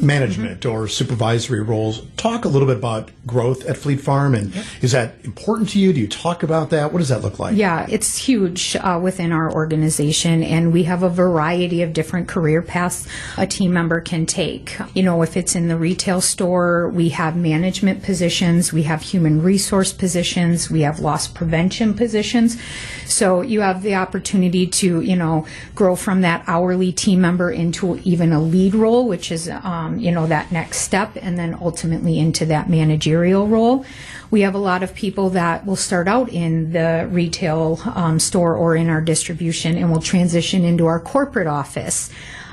management 0.00 0.64
or 0.64 0.86
supervisory 0.88 1.60
roles. 1.60 2.02
Talk 2.16 2.44
a 2.44 2.48
little 2.48 2.68
bit 2.68 2.76
about 2.76 3.10
growth 3.26 3.64
at 3.66 3.76
Fleet 3.76 4.00
Farm, 4.00 4.34
and 4.34 4.52
is 4.80 4.92
that 4.92 5.14
important 5.24 5.68
to 5.70 5.80
you? 5.80 5.92
Do 5.92 6.00
you 6.02 6.08
talk 6.08 6.42
about 6.42 6.70
that? 6.70 6.92
What 6.92 6.98
does 6.98 7.08
that 7.08 7.22
look 7.22 7.38
like? 7.38 7.56
Yeah, 7.56 7.86
it's 7.88 8.16
huge 8.16 8.76
uh, 8.76 9.00
within 9.02 9.32
our 9.32 9.52
organization, 9.52 10.42
and 10.42 10.72
we 10.72 10.82
have 10.82 11.02
a 11.02 11.08
variety 11.08 11.82
of 11.82 11.92
different 11.92 12.28
career 12.28 12.60
paths 12.60 13.06
a 13.38 13.46
team 13.46 13.72
member 13.72 14.00
can 14.00 14.26
take. 14.26 14.76
You 14.94 15.02
know, 15.02 15.22
if 15.22 15.36
it's 15.36 15.54
in 15.54 15.68
the 15.68 15.76
retail 15.76 16.20
store, 16.20 16.90
we 16.90 17.10
have 17.10 17.36
management 17.36 18.02
positions, 18.02 18.72
we 18.72 18.82
have 18.82 19.02
human 19.02 19.42
resource 19.42 19.92
positions, 19.92 20.70
we 20.70 20.82
have 20.82 21.00
loss 21.00 21.28
prevention 21.28 21.94
positions. 21.94 22.60
So 23.06 23.40
you 23.42 23.60
have 23.60 23.82
the 23.82 23.94
opportunity 23.94 24.66
to, 24.66 25.00
you 25.00 25.16
know, 25.16 25.46
grow 25.74 25.96
from 25.96 26.22
that 26.22 26.44
hourly 26.46 26.92
team 26.92 27.20
member 27.20 27.50
into 27.50 28.00
even 28.04 28.32
a 28.32 28.40
lead 28.40 28.74
role, 28.74 29.06
which 29.06 29.30
is, 29.30 29.48
um, 29.48 29.98
you 29.98 30.10
know, 30.10 30.26
that 30.26 30.50
next 30.50 30.78
step, 30.78 31.16
and 31.20 31.38
then 31.38 31.56
ultimately 31.60 32.18
into 32.18 32.44
that 32.46 32.68
managerial 32.68 33.46
role. 33.46 33.84
We 34.32 34.40
have 34.40 34.54
a 34.54 34.58
lot 34.58 34.82
of 34.82 34.94
people 34.94 35.28
that 35.30 35.66
will 35.66 35.76
start 35.76 36.08
out 36.08 36.30
in 36.30 36.72
the 36.72 37.06
retail 37.10 37.78
um, 37.84 38.18
store 38.18 38.56
or 38.56 38.74
in 38.74 38.88
our 38.88 39.02
distribution 39.02 39.76
and 39.76 39.92
will 39.92 40.00
transition 40.00 40.64
into 40.64 40.86
our 40.86 40.98
corporate 40.98 41.46
office. 41.46 42.08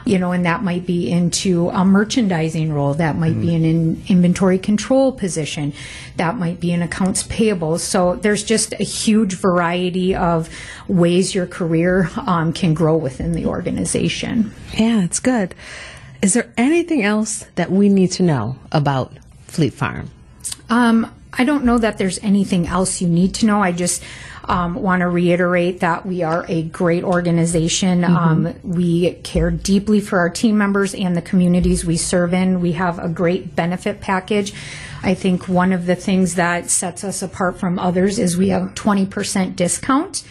You 0.05 0.19
know, 0.19 0.33
and 0.33 0.45
that 0.45 0.61
might 0.61 0.85
be 0.85 1.09
into 1.09 1.69
a 1.69 1.85
merchandising 1.85 2.73
role, 2.73 2.95
that 2.95 3.15
might 3.15 3.39
be 3.39 3.55
an 3.55 3.63
in 3.63 4.03
inventory 4.09 4.57
control 4.59 5.13
position, 5.13 5.71
that 6.17 6.35
might 6.35 6.59
be 6.59 6.71
an 6.73 6.81
accounts 6.81 7.23
payable. 7.23 7.77
So 7.77 8.15
there's 8.15 8.43
just 8.43 8.73
a 8.73 8.83
huge 8.83 9.35
variety 9.35 10.15
of 10.15 10.49
ways 10.87 11.33
your 11.33 11.47
career 11.47 12.09
um, 12.25 12.51
can 12.51 12.73
grow 12.73 12.97
within 12.97 13.31
the 13.33 13.45
organization. 13.45 14.53
Yeah, 14.73 15.03
it's 15.03 15.19
good. 15.19 15.55
Is 16.21 16.33
there 16.33 16.51
anything 16.57 17.03
else 17.03 17.45
that 17.55 17.71
we 17.71 17.87
need 17.87 18.11
to 18.13 18.23
know 18.23 18.57
about 18.71 19.13
Fleet 19.47 19.73
Farm? 19.73 20.11
Um, 20.69 21.13
I 21.31 21.43
don't 21.43 21.63
know 21.63 21.77
that 21.77 21.97
there's 21.97 22.19
anything 22.19 22.67
else 22.67 23.01
you 23.01 23.07
need 23.07 23.35
to 23.35 23.45
know. 23.45 23.61
I 23.61 23.71
just 23.71 24.03
um, 24.45 24.73
want 24.73 25.01
to 25.01 25.07
reiterate 25.07 25.81
that 25.81 26.05
we 26.05 26.23
are 26.23 26.43
a 26.49 26.63
great 26.63 27.03
organization. 27.03 28.03
Um, 28.03 28.55
we 28.63 29.13
care 29.13 29.51
deeply 29.51 30.01
for 30.01 30.17
our 30.17 30.29
team 30.29 30.57
members 30.57 30.95
and 30.95 31.15
the 31.15 31.21
communities 31.21 31.85
we 31.85 31.97
serve 31.97 32.33
in. 32.33 32.59
We 32.59 32.71
have 32.73 32.97
a 32.97 33.07
great 33.07 33.55
benefit 33.55 34.01
package. 34.01 34.53
I 35.03 35.13
think 35.13 35.47
one 35.47 35.71
of 35.71 35.85
the 35.85 35.95
things 35.95 36.35
that 36.35 36.69
sets 36.69 37.03
us 37.03 37.21
apart 37.21 37.59
from 37.59 37.77
others 37.77 38.17
is 38.17 38.35
we 38.35 38.49
have 38.49 38.73
20% 38.73 39.55
discount 39.55 40.23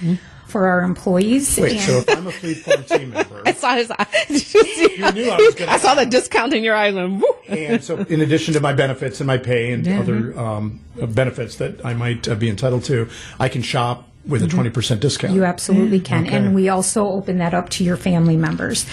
for 0.48 0.66
our 0.66 0.80
employees. 0.82 1.58
Wait, 1.58 1.72
And- 1.72 1.80
so 1.80 1.98
if 1.98 2.08
I'm 2.16 2.26
a 2.26 2.32
Fleet 2.32 2.56
Farm 2.58 2.82
team 2.84 3.10
member, 3.10 3.42
I 3.46 3.52
saw 3.52 3.74
his 3.76 3.90
eye. 3.90 4.06
You 4.28 5.12
knew 5.12 5.30
I 5.30 5.36
was 5.36 5.54
gonna- 5.54 5.70
I 5.72 5.78
saw 5.78 5.94
the 5.94 6.06
discount 6.06 6.54
in 6.54 6.64
your 6.64 6.74
eyes 6.74 6.94
woo. 6.94 7.22
and 7.48 7.84
so 7.84 7.98
in 7.98 8.20
addition 8.22 8.54
to 8.54 8.60
my 8.60 8.72
benefits 8.72 9.20
and 9.20 9.26
my 9.26 9.36
pay 9.38 9.72
and 9.72 9.86
other 9.86 10.38
um, 10.38 10.80
benefits 10.96 11.56
that 11.56 11.84
I 11.84 11.94
might 11.94 12.26
uh, 12.28 12.34
be 12.34 12.48
entitled 12.48 12.84
to, 12.84 13.08
I 13.38 13.48
can 13.48 13.62
shop 13.62 14.07
with 14.26 14.42
a 14.42 14.46
20% 14.46 15.00
discount. 15.00 15.32
You 15.32 15.44
absolutely 15.44 16.00
can. 16.00 16.26
Okay. 16.26 16.36
And 16.36 16.54
we 16.54 16.68
also 16.68 17.06
open 17.06 17.38
that 17.38 17.54
up 17.54 17.70
to 17.70 17.84
your 17.84 17.96
family 17.96 18.36
members. 18.36 18.84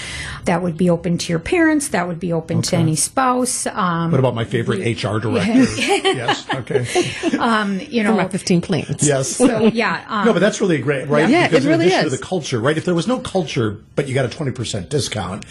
That 0.45 0.61
would 0.61 0.77
be 0.77 0.89
open 0.89 1.17
to 1.17 1.33
your 1.33 1.39
parents. 1.39 1.89
That 1.89 2.07
would 2.07 2.19
be 2.19 2.31
open 2.31 2.61
to 2.63 2.77
any 2.77 2.95
spouse. 2.95 3.65
Um, 3.67 4.11
what 4.11 4.19
about 4.19 4.33
my 4.35 4.45
favorite 4.45 4.79
HR 4.79 5.19
director? 5.19 5.51
yes, 5.75 6.47
okay. 6.53 6.79
you 6.79 7.29
For 7.31 8.03
know, 8.03 8.15
my 8.15 8.27
15 8.29 8.61
planes. 8.61 9.05
Yes. 9.05 9.29
so 9.35 9.63
yeah. 9.65 10.05
Um, 10.07 10.25
No, 10.25 10.33
but 10.33 10.39
that's 10.39 10.61
really 10.61 10.77
great, 10.79 11.07
right? 11.09 11.27
Yeah, 11.29 11.47
because 11.47 11.65
it 11.65 11.69
really 11.69 11.85
in 11.87 11.91
is. 11.91 12.03
to 12.03 12.09
the 12.09 12.17
culture, 12.23 12.59
right? 12.59 12.77
If 12.77 12.85
there 12.85 12.95
was 12.95 13.07
no 13.07 13.19
culture, 13.19 13.77
but 13.95 14.07
you 14.07 14.13
got 14.13 14.25
a 14.25 14.29
20% 14.29 14.89
discount, 14.89 15.45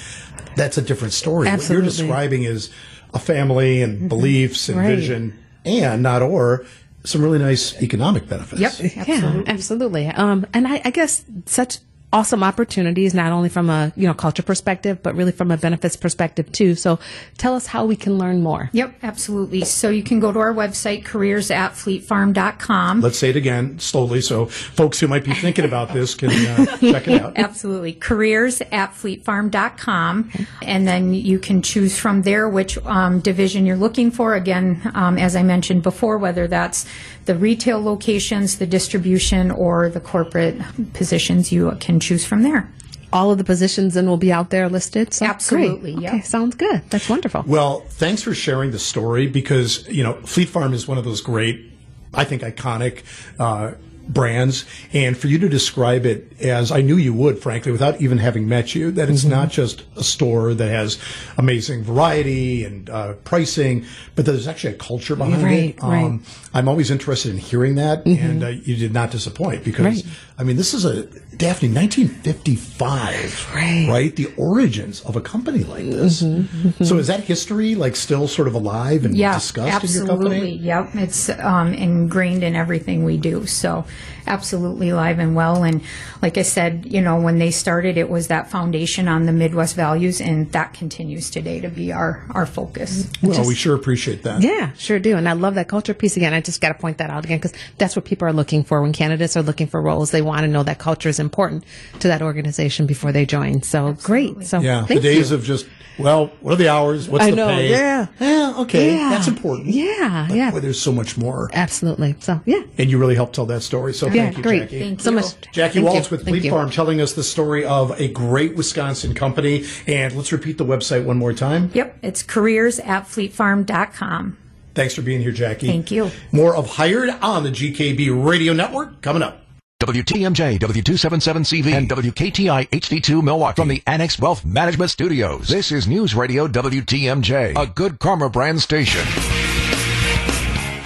that's 0.56 0.78
a 0.78 0.82
different 0.82 1.12
story. 1.12 1.48
Absolutely. 1.48 1.76
What 1.88 1.98
you're 1.98 2.06
describing 2.08 2.42
is 2.44 2.70
a 3.12 3.18
family 3.18 3.82
and 3.82 4.08
beliefs 4.08 4.68
and 4.68 4.78
Right. 4.78 4.96
vision 4.96 5.38
and 5.64 6.02
not 6.02 6.22
or 6.22 6.64
some 7.04 7.22
really 7.22 7.38
nice 7.38 7.80
economic 7.82 8.28
benefits. 8.28 8.60
Yep. 8.60 9.06
Yeah, 9.06 9.42
absolutely. 9.46 10.06
Um, 10.08 10.46
and 10.54 10.66
I, 10.66 10.80
I 10.84 10.90
guess 10.90 11.24
such 11.46 11.78
awesome 12.14 12.42
opportunities, 12.42 13.12
not 13.12 13.32
only 13.32 13.48
from 13.50 13.68
a 13.68 13.92
you 13.96 14.06
know 14.06 14.14
culture 14.14 14.42
perspective, 14.42 15.02
but 15.02 15.14
really 15.14 15.32
from 15.32 15.50
a 15.50 15.56
benefits 15.56 15.96
perspective 15.96 16.50
too. 16.50 16.74
So, 16.74 16.98
tell 17.36 17.54
us 17.54 17.66
how 17.66 17.84
we 17.84 17.96
can 17.96 18.16
learn 18.18 18.42
more. 18.42 18.70
Yep, 18.72 18.94
absolutely. 19.02 19.64
So 19.64 19.90
you 19.90 20.02
can 20.02 20.20
go 20.20 20.32
to 20.32 20.38
our 20.38 20.54
website, 20.54 21.04
careers 21.04 21.50
at 21.50 21.72
fleetfarm.com. 21.72 23.00
Let's 23.00 23.18
say 23.18 23.30
it 23.30 23.36
again 23.36 23.78
slowly 23.78 24.20
so 24.20 24.46
folks 24.46 25.00
who 25.00 25.08
might 25.08 25.24
be 25.24 25.34
thinking 25.34 25.64
about 25.64 25.92
this 25.92 26.14
can 26.14 26.30
uh, 26.30 26.66
check 26.78 27.08
it 27.08 27.20
out. 27.20 27.34
Absolutely. 27.36 27.92
Careers 27.92 28.60
at 28.72 28.92
fleetfarm.com. 28.92 30.30
And 30.62 30.86
then 30.86 31.14
you 31.14 31.38
can 31.38 31.62
choose 31.62 31.98
from 31.98 32.22
there 32.22 32.48
which 32.48 32.78
um, 32.86 33.20
division 33.20 33.66
you're 33.66 33.76
looking 33.76 34.10
for. 34.10 34.34
Again, 34.34 34.90
um, 34.94 35.18
as 35.18 35.36
I 35.36 35.42
mentioned 35.42 35.82
before, 35.82 36.18
whether 36.18 36.46
that's 36.46 36.86
the 37.26 37.34
retail 37.34 37.82
locations, 37.82 38.58
the 38.58 38.66
distribution, 38.66 39.50
or 39.50 39.88
the 39.88 40.00
corporate 40.00 40.60
positions, 40.92 41.50
you 41.50 41.70
can 41.80 42.00
choose 42.04 42.24
from 42.24 42.42
there. 42.42 42.70
All 43.12 43.30
of 43.30 43.38
the 43.38 43.44
positions 43.44 43.96
and 43.96 44.08
will 44.08 44.16
be 44.16 44.32
out 44.32 44.50
there 44.50 44.68
listed. 44.68 45.14
So 45.14 45.24
Absolutely, 45.26 45.92
Great. 45.92 46.02
yeah. 46.02 46.08
Okay, 46.14 46.20
sounds 46.22 46.56
good. 46.56 46.82
That's 46.90 47.08
wonderful. 47.08 47.44
Well, 47.46 47.80
thanks 47.88 48.22
for 48.22 48.34
sharing 48.34 48.72
the 48.72 48.78
story 48.80 49.28
because, 49.28 49.86
you 49.88 50.02
know, 50.02 50.14
Fleet 50.22 50.48
Farm 50.48 50.72
is 50.74 50.88
one 50.88 50.98
of 50.98 51.04
those 51.04 51.20
great, 51.20 51.70
I 52.12 52.24
think, 52.24 52.42
iconic 52.42 53.04
uh, 53.38 53.74
brands. 54.08 54.64
And 54.92 55.16
for 55.16 55.28
you 55.28 55.38
to 55.38 55.48
describe 55.48 56.04
it 56.06 56.32
as 56.40 56.70
I 56.72 56.80
knew 56.82 56.96
you 56.96 57.14
would, 57.14 57.38
frankly, 57.40 57.70
without 57.72 58.00
even 58.02 58.18
having 58.18 58.48
met 58.48 58.74
you, 58.74 58.90
that 58.90 59.04
Mm-hmm. 59.04 59.14
it's 59.14 59.24
not 59.24 59.48
just 59.50 59.84
a 59.96 60.02
store 60.04 60.52
that 60.52 60.68
has 60.68 60.98
amazing 61.38 61.84
variety 61.84 62.64
and 62.64 62.90
uh, 62.90 63.12
pricing, 63.24 63.86
but 64.16 64.26
that 64.26 64.32
there's 64.32 64.48
actually 64.48 64.74
a 64.74 64.78
culture 64.78 65.14
behind 65.16 65.42
Right, 65.42 65.52
it. 65.76 65.82
right. 65.82 66.04
Mm-hmm. 66.06 66.56
I'm 66.56 66.68
always 66.68 66.90
interested 66.90 67.30
in 67.30 67.38
hearing 67.38 67.76
that, 67.76 68.04
and 68.06 68.42
uh, 68.44 68.48
you 68.48 68.76
did 68.76 68.92
not 68.92 69.10
disappoint 69.10 69.64
because, 69.64 69.84
Right. 70.04 70.04
I 70.36 70.42
mean, 70.44 70.56
this 70.56 70.74
is 70.74 70.84
a 70.84 71.06
Daphne 71.36 71.68
1955, 71.68 73.50
Right. 73.54 73.86
right? 73.88 74.16
The 74.16 74.32
origins 74.36 75.00
of 75.02 75.16
a 75.16 75.20
company 75.20 75.64
like 75.64 75.84
this. 75.90 76.22
Mm-hmm, 76.22 76.84
So 76.84 76.98
is 76.98 77.06
that 77.08 77.20
history 77.20 77.74
like 77.74 77.96
still 77.96 78.28
sort 78.28 78.48
of 78.48 78.54
alive 78.54 79.04
and 79.04 79.16
Yeah, 79.16 79.34
discussed 79.34 79.84
in 79.84 79.90
your 79.92 80.02
absolutely. 80.02 80.30
company? 80.40 80.56
Yep, 80.58 80.88
it's 80.96 81.28
um, 81.30 81.72
ingrained 81.74 82.42
in 82.42 82.54
everything 82.56 83.04
we 83.04 83.16
do. 83.16 83.46
So, 83.46 83.84
absolutely 84.26 84.90
live 84.92 85.18
and 85.18 85.34
well. 85.34 85.64
And 85.64 85.82
like 86.22 86.38
I 86.38 86.42
said, 86.42 86.86
you 86.90 87.02
know, 87.02 87.20
when 87.20 87.38
they 87.38 87.50
started, 87.50 87.98
it 87.98 88.08
was 88.08 88.28
that 88.28 88.50
foundation 88.50 89.06
on 89.06 89.26
the 89.26 89.32
Midwest 89.32 89.76
values, 89.76 90.20
and 90.20 90.50
that 90.52 90.72
continues 90.72 91.28
today 91.30 91.60
to 91.60 91.68
be 91.68 91.92
our 91.92 92.24
our 92.30 92.46
focus. 92.46 93.06
Well, 93.22 93.46
we 93.46 93.54
sure 93.54 93.74
appreciate 93.74 94.22
that. 94.22 94.40
Yeah, 94.42 94.72
sure 94.78 94.98
do. 94.98 95.16
And 95.16 95.28
I 95.28 95.32
love 95.34 95.56
that 95.56 95.68
culture 95.68 95.92
piece 95.94 96.16
again. 96.16 96.32
I 96.32 96.40
just 96.40 96.60
got 96.62 96.68
to 96.68 96.74
point 96.74 96.98
that 96.98 97.10
out 97.10 97.24
again 97.24 97.38
because 97.38 97.52
that's 97.76 97.96
what 97.96 98.04
people 98.06 98.26
are 98.26 98.32
looking 98.32 98.64
for 98.64 98.80
when 98.80 98.92
candidates 98.94 99.36
are 99.36 99.42
looking 99.42 99.66
for 99.66 99.80
roles. 99.82 100.10
They 100.10 100.22
want 100.22 100.40
to 100.42 100.48
know 100.48 100.62
that 100.62 100.78
culture 100.78 101.08
is 101.10 101.20
important 101.24 101.64
to 102.00 102.08
that 102.08 102.22
organization 102.22 102.86
before 102.86 103.10
they 103.12 103.26
join. 103.26 103.62
So 103.62 103.94
great. 104.02 104.44
So 104.46 104.60
Yeah, 104.60 104.82
the 104.82 104.86
thank 104.86 105.02
days 105.02 105.30
you. 105.30 105.36
of 105.36 105.44
just 105.44 105.66
well, 105.96 106.32
what 106.40 106.54
are 106.54 106.56
the 106.56 106.68
hours? 106.68 107.08
What's 107.08 107.24
I 107.24 107.30
the 107.30 107.36
know, 107.36 107.46
pay? 107.46 107.70
yeah. 107.70 108.06
yeah, 108.18 108.54
okay, 108.58 108.96
Yeah. 108.96 109.10
that's 109.10 109.28
important. 109.28 109.68
Yeah, 109.68 110.26
But 110.28 110.36
yeah. 110.36 110.50
boy, 110.50 110.58
there's 110.58 110.80
so 110.82 110.90
much 110.90 111.16
more, 111.16 111.50
Absolutely. 111.52 112.16
So 112.18 112.40
yeah. 112.46 112.62
and 112.78 112.90
you 112.90 112.98
really 112.98 113.14
helped 113.14 113.36
tell 113.36 113.46
that 113.46 113.62
story. 113.62 113.94
So 113.94 114.06
Yeah, 114.08 114.24
thank 114.24 114.38
you, 114.38 114.42
great. 114.42 114.62
Jackie. 114.62 114.80
Thank 114.80 115.00
so 115.00 115.10
you. 115.10 115.16
much. 115.16 115.26
Jackie 115.52 115.74
Thank 115.74 115.86
Waltz 115.86 116.10
you. 116.10 116.16
with 116.16 116.26
Fleet. 116.26 116.50
Farm 116.50 116.68
telling 116.70 117.00
us 117.00 117.12
the 117.12 117.22
story 117.22 117.64
of 117.64 117.92
a 118.00 118.08
great 118.08 118.56
Wisconsin 118.56 119.14
company. 119.14 119.66
And 119.86 120.16
let's 120.16 120.32
repeat 120.32 120.58
the 120.58 120.64
website 120.64 121.04
one 121.04 121.16
more 121.16 121.32
time. 121.32 121.70
Yep, 121.74 121.98
it's 122.02 122.24
careers 122.24 122.80
at 122.80 123.04
fleetfarm.com. 123.06 124.36
Thanks 124.74 124.94
for 124.94 125.02
being 125.02 125.20
here, 125.20 125.30
Jackie. 125.30 125.68
Thank 125.68 125.92
you. 125.92 126.10
More 126.32 126.56
of 126.56 126.70
Hired 126.70 127.10
on 127.22 127.44
the 127.44 127.50
GKB 127.50 128.10
Radio 128.26 128.52
Network 128.52 129.00
coming 129.00 129.22
up. 129.22 129.43
WTMJ, 129.84 130.58
W277CV, 130.60 131.74
and 131.74 131.90
WKTI 131.90 132.70
HD2 132.70 133.22
Milwaukee 133.22 133.60
from 133.60 133.68
the 133.68 133.82
Annex 133.86 134.18
Wealth 134.18 134.42
Management 134.42 134.90
Studios. 134.90 135.46
This 135.46 135.70
is 135.72 135.86
News 135.86 136.14
Radio 136.14 136.48
WTMJ, 136.48 137.54
a 137.62 137.66
good 137.66 137.98
karma 137.98 138.30
brand 138.30 138.62
station. 138.62 139.04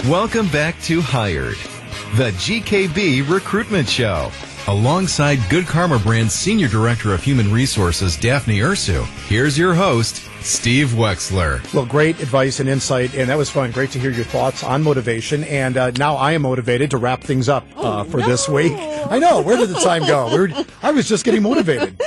Welcome 0.09 0.49
back 0.49 0.81
to 0.81 0.99
Hired, 0.99 1.55
the 2.17 2.31
GKB 2.31 3.29
Recruitment 3.29 3.87
Show. 3.87 4.31
Alongside 4.67 5.39
Good 5.49 5.65
Karma 5.65 5.97
Brand's 5.97 6.33
Senior 6.33 6.67
Director 6.67 7.11
of 7.13 7.23
Human 7.23 7.51
Resources, 7.51 8.15
Daphne 8.17 8.59
Ursu, 8.59 9.03
here's 9.27 9.57
your 9.57 9.73
host, 9.73 10.21
Steve 10.41 10.89
Wexler. 10.89 11.73
Well, 11.73 11.87
great 11.87 12.19
advice 12.21 12.59
and 12.59 12.69
insight, 12.69 13.15
and 13.15 13.29
that 13.29 13.37
was 13.37 13.49
fun. 13.49 13.71
Great 13.71 13.89
to 13.91 13.99
hear 13.99 14.11
your 14.11 14.25
thoughts 14.25 14.63
on 14.63 14.83
motivation. 14.83 15.43
And 15.45 15.75
uh, 15.75 15.91
now 15.91 16.15
I 16.15 16.33
am 16.33 16.43
motivated 16.43 16.91
to 16.91 16.97
wrap 16.97 17.23
things 17.23 17.49
up 17.49 17.65
uh, 17.77 18.03
for 18.03 18.21
this 18.21 18.47
week. 18.47 18.73
I 18.75 19.17
know. 19.17 19.41
Where 19.41 19.57
did 19.57 19.69
the 19.69 19.79
time 19.79 20.05
go? 20.05 20.31
We 20.31 20.39
were, 20.53 20.65
I 20.83 20.91
was 20.91 21.09
just 21.09 21.25
getting 21.25 21.41
motivated. 21.41 21.99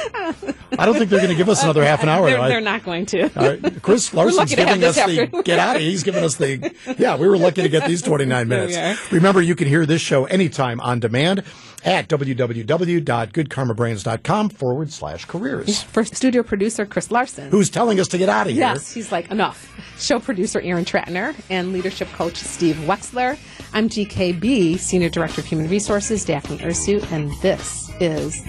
I 0.79 0.87
don't 0.87 0.95
think 0.97 1.11
they're 1.11 1.19
going 1.21 1.31
to 1.33 1.37
give 1.37 1.49
us 1.51 1.63
another 1.65 1.85
half 1.85 2.03
an 2.05 2.09
hour. 2.09 2.31
They're, 2.31 2.41
I- 2.41 2.49
they're 2.49 2.61
not 2.61 2.85
going 2.85 3.07
to. 3.07 3.25
Uh, 3.39 3.71
Chris 3.81 4.15
Larson's 4.15 4.37
lucky 4.39 4.55
giving 4.57 4.85
us 4.85 4.95
this 4.95 5.31
the 5.31 5.43
get 5.43 5.59
out 5.59 5.77
of. 5.77 5.83
He's 5.83 6.03
giving 6.05 6.23
us 6.25 6.37
the 6.37 6.73
yeah. 6.97 7.17
We 7.17 7.29
were 7.29 7.37
lucky 7.37 7.63
to 7.63 7.69
get 7.69 7.87
these 7.89 8.03
29 8.03 8.47
minutes. 8.49 9.13
Remember, 9.13 9.43
you 9.43 9.55
can 9.57 9.67
hear 9.69 9.85
this 9.85 10.01
show 10.01 10.25
anytime 10.27 10.81
on 10.81 11.01
demand 11.01 11.45
at 11.85 12.09
www.goodkarmabrands.com 12.09 14.49
forward 14.51 14.93
slash 14.93 15.25
careers. 15.25 15.83
For 15.83 16.05
studio 16.05 16.43
producer 16.43 16.87
Chris 16.87 17.11
Larson. 17.11 17.51
Who's 17.51 17.71
telling 17.71 17.99
us 18.01 18.09
to 18.09 18.19
get 18.19 18.29
out 18.29 18.47
of 18.47 18.53
here? 18.53 18.61
Yes, 18.61 18.93
he's 18.93 19.11
like, 19.13 19.31
enough. 19.31 19.69
Show 19.99 20.21
producer 20.21 20.61
Aaron 20.61 20.85
Tratner 20.85 21.35
and 21.51 21.73
leadership 21.73 22.09
coach 22.13 22.37
Steve 22.37 22.77
Wexler. 22.77 23.39
I'm 23.73 23.89
GKB, 23.89 24.79
Senior 24.79 25.09
Director 25.09 25.41
of 25.41 25.47
Human 25.47 25.69
Resources, 25.69 26.25
Daphne 26.25 26.59
Ursu, 26.59 27.03
and 27.11 27.33
this 27.41 27.91
is 28.01 28.43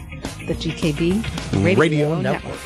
the 0.47 0.53
GKB 0.53 1.63
Radio, 1.63 1.79
Radio 1.79 2.21
Network. 2.21 2.43
Network. 2.43 2.59